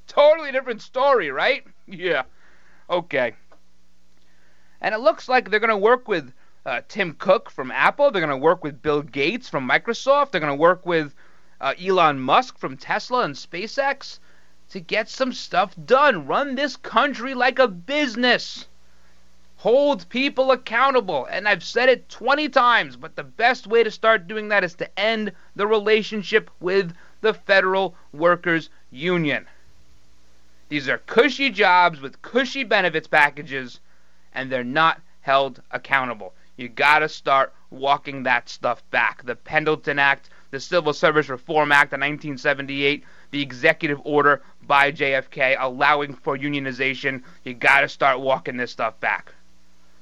totally 0.07 0.53
different 0.53 0.83
story, 0.83 1.31
right? 1.31 1.65
Yeah, 1.87 2.23
okay. 2.91 3.35
And 4.81 4.95
it 4.95 4.99
looks 4.99 5.29
like 5.29 5.51
they're 5.51 5.61
going 5.61 5.71
to 5.71 5.77
work 5.77 6.09
with 6.09 6.33
uh, 6.67 6.81
Tim 6.89 7.15
Cook 7.15 7.51
from 7.51 7.71
Apple. 7.71 8.11
They're 8.11 8.25
going 8.25 8.31
to 8.39 8.45
work 8.45 8.63
with 8.65 8.83
Bill 8.83 9.03
Gates 9.03 9.49
from 9.49 9.69
Microsoft. 9.69 10.31
They're 10.31 10.41
going 10.41 10.53
to 10.53 10.61
work 10.61 10.85
with 10.85 11.15
uh, 11.61 11.75
Elon 11.81 12.19
Musk 12.19 12.59
from 12.59 12.77
Tesla 12.77 13.23
and 13.23 13.35
SpaceX 13.35 14.19
to 14.71 14.81
get 14.81 15.09
some 15.09 15.33
stuff 15.33 15.75
done. 15.85 16.27
Run 16.27 16.55
this 16.55 16.77
country 16.77 17.35
like 17.35 17.59
a 17.59 17.69
business. 17.69 18.67
Hold 19.57 20.09
people 20.09 20.53
accountable. 20.53 21.27
And 21.31 21.47
I've 21.47 21.63
said 21.63 21.89
it 21.89 22.09
20 22.09 22.49
times, 22.49 22.97
but 22.97 23.17
the 23.17 23.25
best 23.25 23.67
way 23.67 23.83
to 23.83 23.91
start 23.91 24.27
doing 24.27 24.49
that 24.49 24.65
is 24.65 24.75
to 24.77 24.99
end 24.99 25.33
the 25.55 25.67
relationship 25.67 26.51
with 26.61 26.95
the 27.21 27.35
Federal 27.35 27.95
Workers 28.13 28.71
Union. 28.91 29.47
These 30.71 30.89
are 30.89 30.99
cushy 30.99 31.51
jobs 31.51 32.01
with 32.01 32.23
cushy 32.23 32.63
benefits 32.63 33.09
packages, 33.09 33.81
and 34.33 34.51
they're 34.51 34.63
not 34.63 35.01
held 35.21 35.61
accountable. 35.73 36.33
You 36.57 36.69
gotta 36.69 37.09
start 37.09 37.53
walking 37.71 38.23
that 38.23 38.49
stuff 38.49 38.89
back. 38.93 39.25
The 39.25 39.35
Pendleton 39.35 39.99
Act, 39.99 40.31
the 40.53 40.61
Civil 40.61 40.93
Service 40.93 41.29
Reform 41.29 41.73
Act 41.73 41.93
of 41.93 41.99
1978, 41.99 43.03
the 43.33 43.43
executive 43.43 44.01
order 44.05 44.43
by 44.63 44.93
JFK 44.93 45.57
allowing 45.59 46.15
for 46.15 46.39
unionization. 46.39 47.25
You 47.45 47.55
gotta 47.55 47.89
start 47.89 48.21
walking 48.21 48.57
this 48.57 48.71
stuff 48.71 48.99
back. 49.01 49.35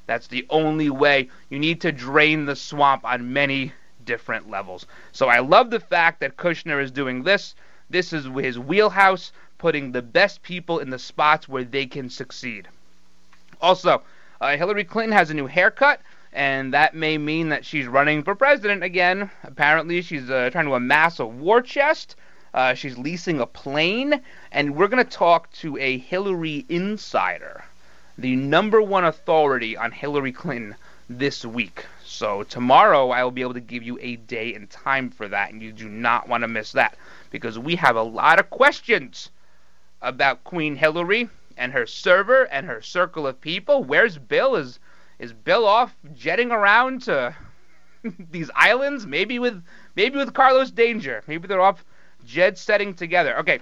That's 0.07 0.27
the 0.27 0.47
only 0.51 0.91
way. 0.91 1.31
You 1.49 1.59
need 1.59 1.81
to 1.81 1.93
drain 1.93 2.45
the 2.45 2.57
swamp 2.57 3.07
on 3.07 3.33
many 3.33 3.73
different 4.05 4.51
levels. 4.51 4.85
So 5.12 5.29
I 5.29 5.39
love 5.39 5.71
the 5.71 5.81
fact 5.81 6.21
that 6.21 6.37
Kushner 6.37 6.83
is 6.83 6.91
doing 6.91 7.23
this. 7.23 7.55
This 7.91 8.12
is 8.12 8.27
his 8.27 8.59
wheelhouse, 8.59 9.33
putting 9.59 9.93
the 9.93 10.03
best 10.03 10.43
people 10.43 10.79
in 10.79 10.91
the 10.91 10.99
spots 10.99 11.49
where 11.49 11.65
they 11.65 11.85
can 11.85 12.09
succeed. 12.09 12.69
Also, 13.61 14.03
uh, 14.41 14.57
Hillary 14.57 14.85
Clinton 14.85 15.17
has 15.17 15.31
a 15.31 15.35
new 15.35 15.47
haircut, 15.47 16.01
and 16.33 16.73
that 16.73 16.95
may 16.95 17.19
mean 17.19 17.49
that 17.49 17.65
she's 17.65 17.89
running 17.89 18.23
for 18.23 18.35
president 18.35 18.85
again. 18.85 19.31
Apparently, 19.43 20.01
she's 20.01 20.31
uh, 20.31 20.49
trying 20.51 20.67
to 20.67 20.75
amass 20.75 21.19
a 21.19 21.27
war 21.27 21.61
chest. 21.61 22.15
Uh, 22.55 22.73
she's 22.75 22.97
leasing 22.97 23.41
a 23.41 23.47
plane, 23.47 24.21
and 24.53 24.77
we're 24.77 24.89
going 24.89 25.05
to 25.05 25.11
talk 25.11 25.51
to 25.53 25.77
a 25.79 25.99
Hillary 25.99 26.65
insider, 26.69 27.65
the 28.17 28.37
number 28.37 28.81
one 28.81 29.05
authority 29.05 29.77
on 29.77 29.91
Hillary 29.91 30.33
Clinton 30.33 30.77
this 31.11 31.45
week. 31.45 31.85
So 32.05 32.43
tomorrow 32.45 33.11
I 33.11 33.25
will 33.25 33.31
be 33.31 33.43
able 33.43 33.55
to 33.55 33.61
give 33.61 33.83
you 33.83 33.99
a 34.01 34.17
day 34.17 34.55
and 34.55 34.71
time 34.71 35.11
for 35.11 35.29
that, 35.29 35.53
and 35.53 35.61
you 35.61 35.73
do 35.73 35.89
not 35.89 36.29
want 36.29 36.43
to 36.43 36.49
miss 36.49 36.73
that 36.73 36.97
because 37.31 37.59
we 37.59 37.77
have 37.77 37.97
a 37.97 38.03
lot 38.03 38.39
of 38.39 38.51
questions 38.51 39.31
about 40.03 40.44
Queen 40.44 40.76
Hillary 40.76 41.28
and 41.57 41.72
her 41.72 41.86
server 41.86 42.44
and 42.44 42.66
her 42.66 42.80
circle 42.80 43.26
of 43.26 43.40
people. 43.40 43.84
Where's 43.84 44.18
Bill? 44.18 44.57
Is 44.57 44.78
is 45.18 45.32
Bill 45.32 45.66
off 45.66 45.96
jetting 46.14 46.53
around 46.53 47.03
to 47.03 47.34
these 48.30 48.51
islands? 48.55 49.07
Maybe 49.07 49.38
with 49.38 49.62
maybe 49.96 50.16
with 50.18 50.34
Carlos 50.34 50.70
Danger. 50.70 51.22
Maybe 51.26 51.49
they're 51.49 51.61
off 51.61 51.84
jet 52.24 52.59
setting 52.59 52.94
together. 52.94 53.38
Okay. 53.38 53.61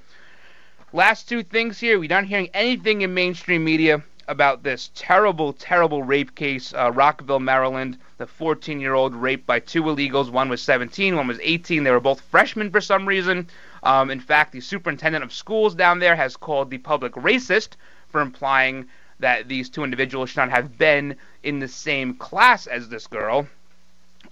Last 0.93 1.29
two 1.29 1.43
things 1.43 1.79
here. 1.79 1.99
We're 1.99 2.09
not 2.09 2.25
hearing 2.25 2.51
anything 2.55 3.03
in 3.03 3.13
mainstream 3.13 3.65
media 3.65 4.03
about 4.29 4.63
this 4.63 4.91
terrible, 4.95 5.53
terrible 5.53 6.03
rape 6.03 6.35
case, 6.35 6.75
uh, 6.75 6.91
Rockville, 6.93 7.41
Maryland. 7.41 7.99
The 8.19 8.27
14 8.27 8.81
year 8.81 8.95
old 8.95 9.15
raped 9.15 9.47
by 9.47 9.61
two 9.61 9.83
illegals. 9.85 10.31
One 10.31 10.49
was 10.49 10.63
17, 10.63 11.17
one 11.17 11.27
was 11.27 11.39
18. 11.43 11.85
They 11.85 11.91
were 11.91 12.01
both 12.01 12.21
freshmen 12.21 12.71
for 12.71 12.81
some 12.81 13.07
reason. 13.07 13.49
Um, 13.87 14.11
in 14.11 14.19
fact, 14.19 14.51
the 14.51 14.61
superintendent 14.61 15.23
of 15.23 15.33
schools 15.33 15.77
down 15.77 16.01
there 16.01 16.17
has 16.17 16.37
called 16.37 16.71
the 16.71 16.79
public 16.79 17.13
racist 17.13 17.77
for 18.09 18.21
implying 18.21 18.87
that 19.21 19.47
these 19.47 19.71
two 19.71 19.85
individuals 19.85 20.31
should 20.31 20.41
not 20.41 20.51
have 20.51 20.77
been 20.77 21.15
in 21.45 21.61
the 21.61 21.69
same 21.69 22.15
class 22.15 22.67
as 22.67 22.89
this 22.89 23.07
girl. 23.07 23.47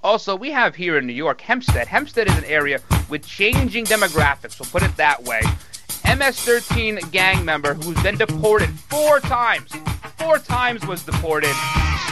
Also, 0.03 0.35
we 0.35 0.51
have 0.51 0.75
here 0.75 0.99
in 0.99 1.07
New 1.07 1.13
York 1.13 1.41
Hempstead. 1.41 1.87
Hempstead 1.87 2.27
is 2.27 2.37
an 2.37 2.45
area 2.47 2.81
with 3.09 3.25
changing 3.25 3.85
demographics, 3.85 4.59
we'll 4.59 4.69
put 4.69 4.83
it 4.83 4.97
that 4.97 5.23
way. 5.23 5.41
MS 6.05 6.41
13 6.41 6.99
gang 7.13 7.45
member 7.45 7.75
who's 7.75 8.03
been 8.03 8.19
deported 8.19 8.71
four 8.91 9.21
times, 9.21 9.71
four 10.19 10.39
times 10.39 10.85
was 10.85 11.05
deported, 11.05 11.55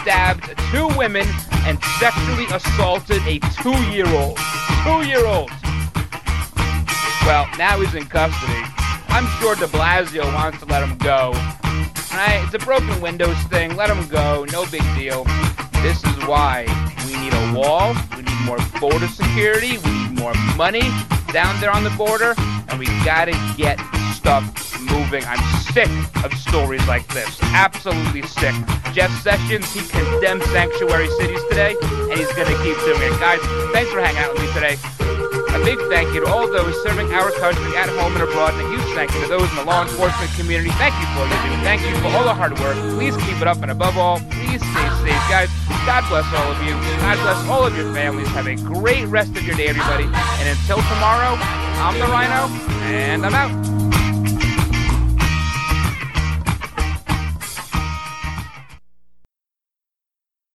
stabbed 0.01 0.57
two 0.71 0.87
women, 0.97 1.27
and 1.67 1.83
sexually 1.99 2.47
assaulted 2.53 3.21
a 3.27 3.41
two 3.61 3.83
year 3.91 4.07
old. 4.07 4.39
Two 4.85 5.09
year 5.09 5.27
old. 5.27 5.51
Well, 7.27 7.47
now 7.57 7.79
he's 7.81 7.95
in 7.95 8.05
custody. 8.07 8.63
I'm 9.09 9.27
sure 9.39 9.55
de 9.55 9.67
Blasio 9.67 10.25
wants 10.35 10.59
to 10.59 10.67
let 10.67 10.83
him 10.83 10.99
go. 10.99 11.33
Right? 12.13 12.43
It's 12.45 12.55
a 12.55 12.59
broken 12.59 13.01
windows 13.01 13.37
thing. 13.45 13.77
Let 13.77 13.91
him 13.91 14.07
go. 14.09 14.45
No 14.51 14.67
big 14.67 14.83
deal. 14.97 15.25
This 15.83 16.03
is 16.05 16.27
why 16.27 16.67
we 17.07 17.17
need 17.21 17.33
a 17.33 17.55
wall. 17.55 17.95
We 18.17 18.23
need 18.23 18.41
more 18.45 18.59
border 18.81 19.07
security. 19.07 19.79
We 19.79 19.91
need 19.91 20.19
more 20.19 20.35
money 20.57 20.83
down 21.33 21.61
there 21.61 21.71
on 21.71 21.85
the 21.85 21.91
border. 21.91 22.35
And 22.69 22.79
we 22.79 22.87
gotta 23.05 23.33
get 23.57 23.79
stuff 24.15 24.45
moving. 24.81 25.25
I'm 25.25 25.43
sick 25.73 25.89
of 26.25 26.33
stories 26.35 26.87
like 26.89 27.07
this. 27.09 27.39
Absolutely 27.43 28.23
sick. 28.23 28.55
Jeff 28.93 29.11
Sessions, 29.23 29.73
he 29.73 29.81
condemned 29.89 30.43
sanctuary 30.45 31.09
cities 31.19 31.41
today, 31.49 31.77
and 31.83 32.19
he's 32.19 32.33
gonna 32.33 32.57
keep 32.63 32.77
doing 32.85 33.03
it. 33.03 33.21
Guys, 33.21 33.41
thanks 33.73 33.91
for 33.91 34.01
hanging 34.01 34.19
out 34.19 34.33
with 34.33 34.43
me 34.43 34.53
today. 34.53 35.42
Big 35.65 35.79
thank 35.89 36.13
you 36.13 36.21
to 36.21 36.27
all 36.27 36.51
those 36.51 36.75
serving 36.83 37.13
our 37.15 37.31
country 37.33 37.77
at 37.77 37.89
home 37.89 38.15
and 38.15 38.23
abroad, 38.23 38.55
and 38.55 38.63
a 38.63 38.69
huge 38.71 38.95
thank 38.95 39.15
you 39.15 39.21
to 39.23 39.29
those 39.29 39.49
in 39.51 39.57
the 39.57 39.65
law 39.65 39.83
enforcement 39.83 40.31
community. 40.35 40.71
Thank 40.71 40.95
you 40.99 41.07
for 41.15 41.23
what 41.23 41.31
you 41.45 41.55
do. 41.55 41.63
Thank 41.63 41.83
you 41.83 41.95
for 42.03 42.09
all 42.17 42.25
the 42.25 42.35
hard 42.35 42.59
work. 42.59 42.77
Please 42.99 43.17
keep 43.19 43.41
it 43.41 43.47
up, 43.47 43.63
and 43.63 43.71
above 43.71 43.97
all, 43.97 44.19
please 44.19 44.61
stay 44.61 44.89
safe, 45.07 45.23
guys. 45.31 45.49
God 45.87 46.03
bless 46.09 46.27
all 46.35 46.51
of 46.51 46.63
you. 46.63 46.75
God 46.99 47.17
bless 47.23 47.49
all 47.49 47.65
of 47.65 47.77
your 47.77 47.93
families. 47.95 48.29
Have 48.29 48.47
a 48.47 48.57
great 48.57 49.07
rest 49.07 49.31
of 49.37 49.43
your 49.47 49.55
day, 49.57 49.69
everybody. 49.69 50.05
And 50.05 50.49
until 50.49 50.83
tomorrow, 50.83 51.39
I'm 51.79 51.99
the 51.99 52.07
Rhino, 52.07 52.51
and 52.91 53.25
I'm 53.25 53.35
out. 53.35 53.92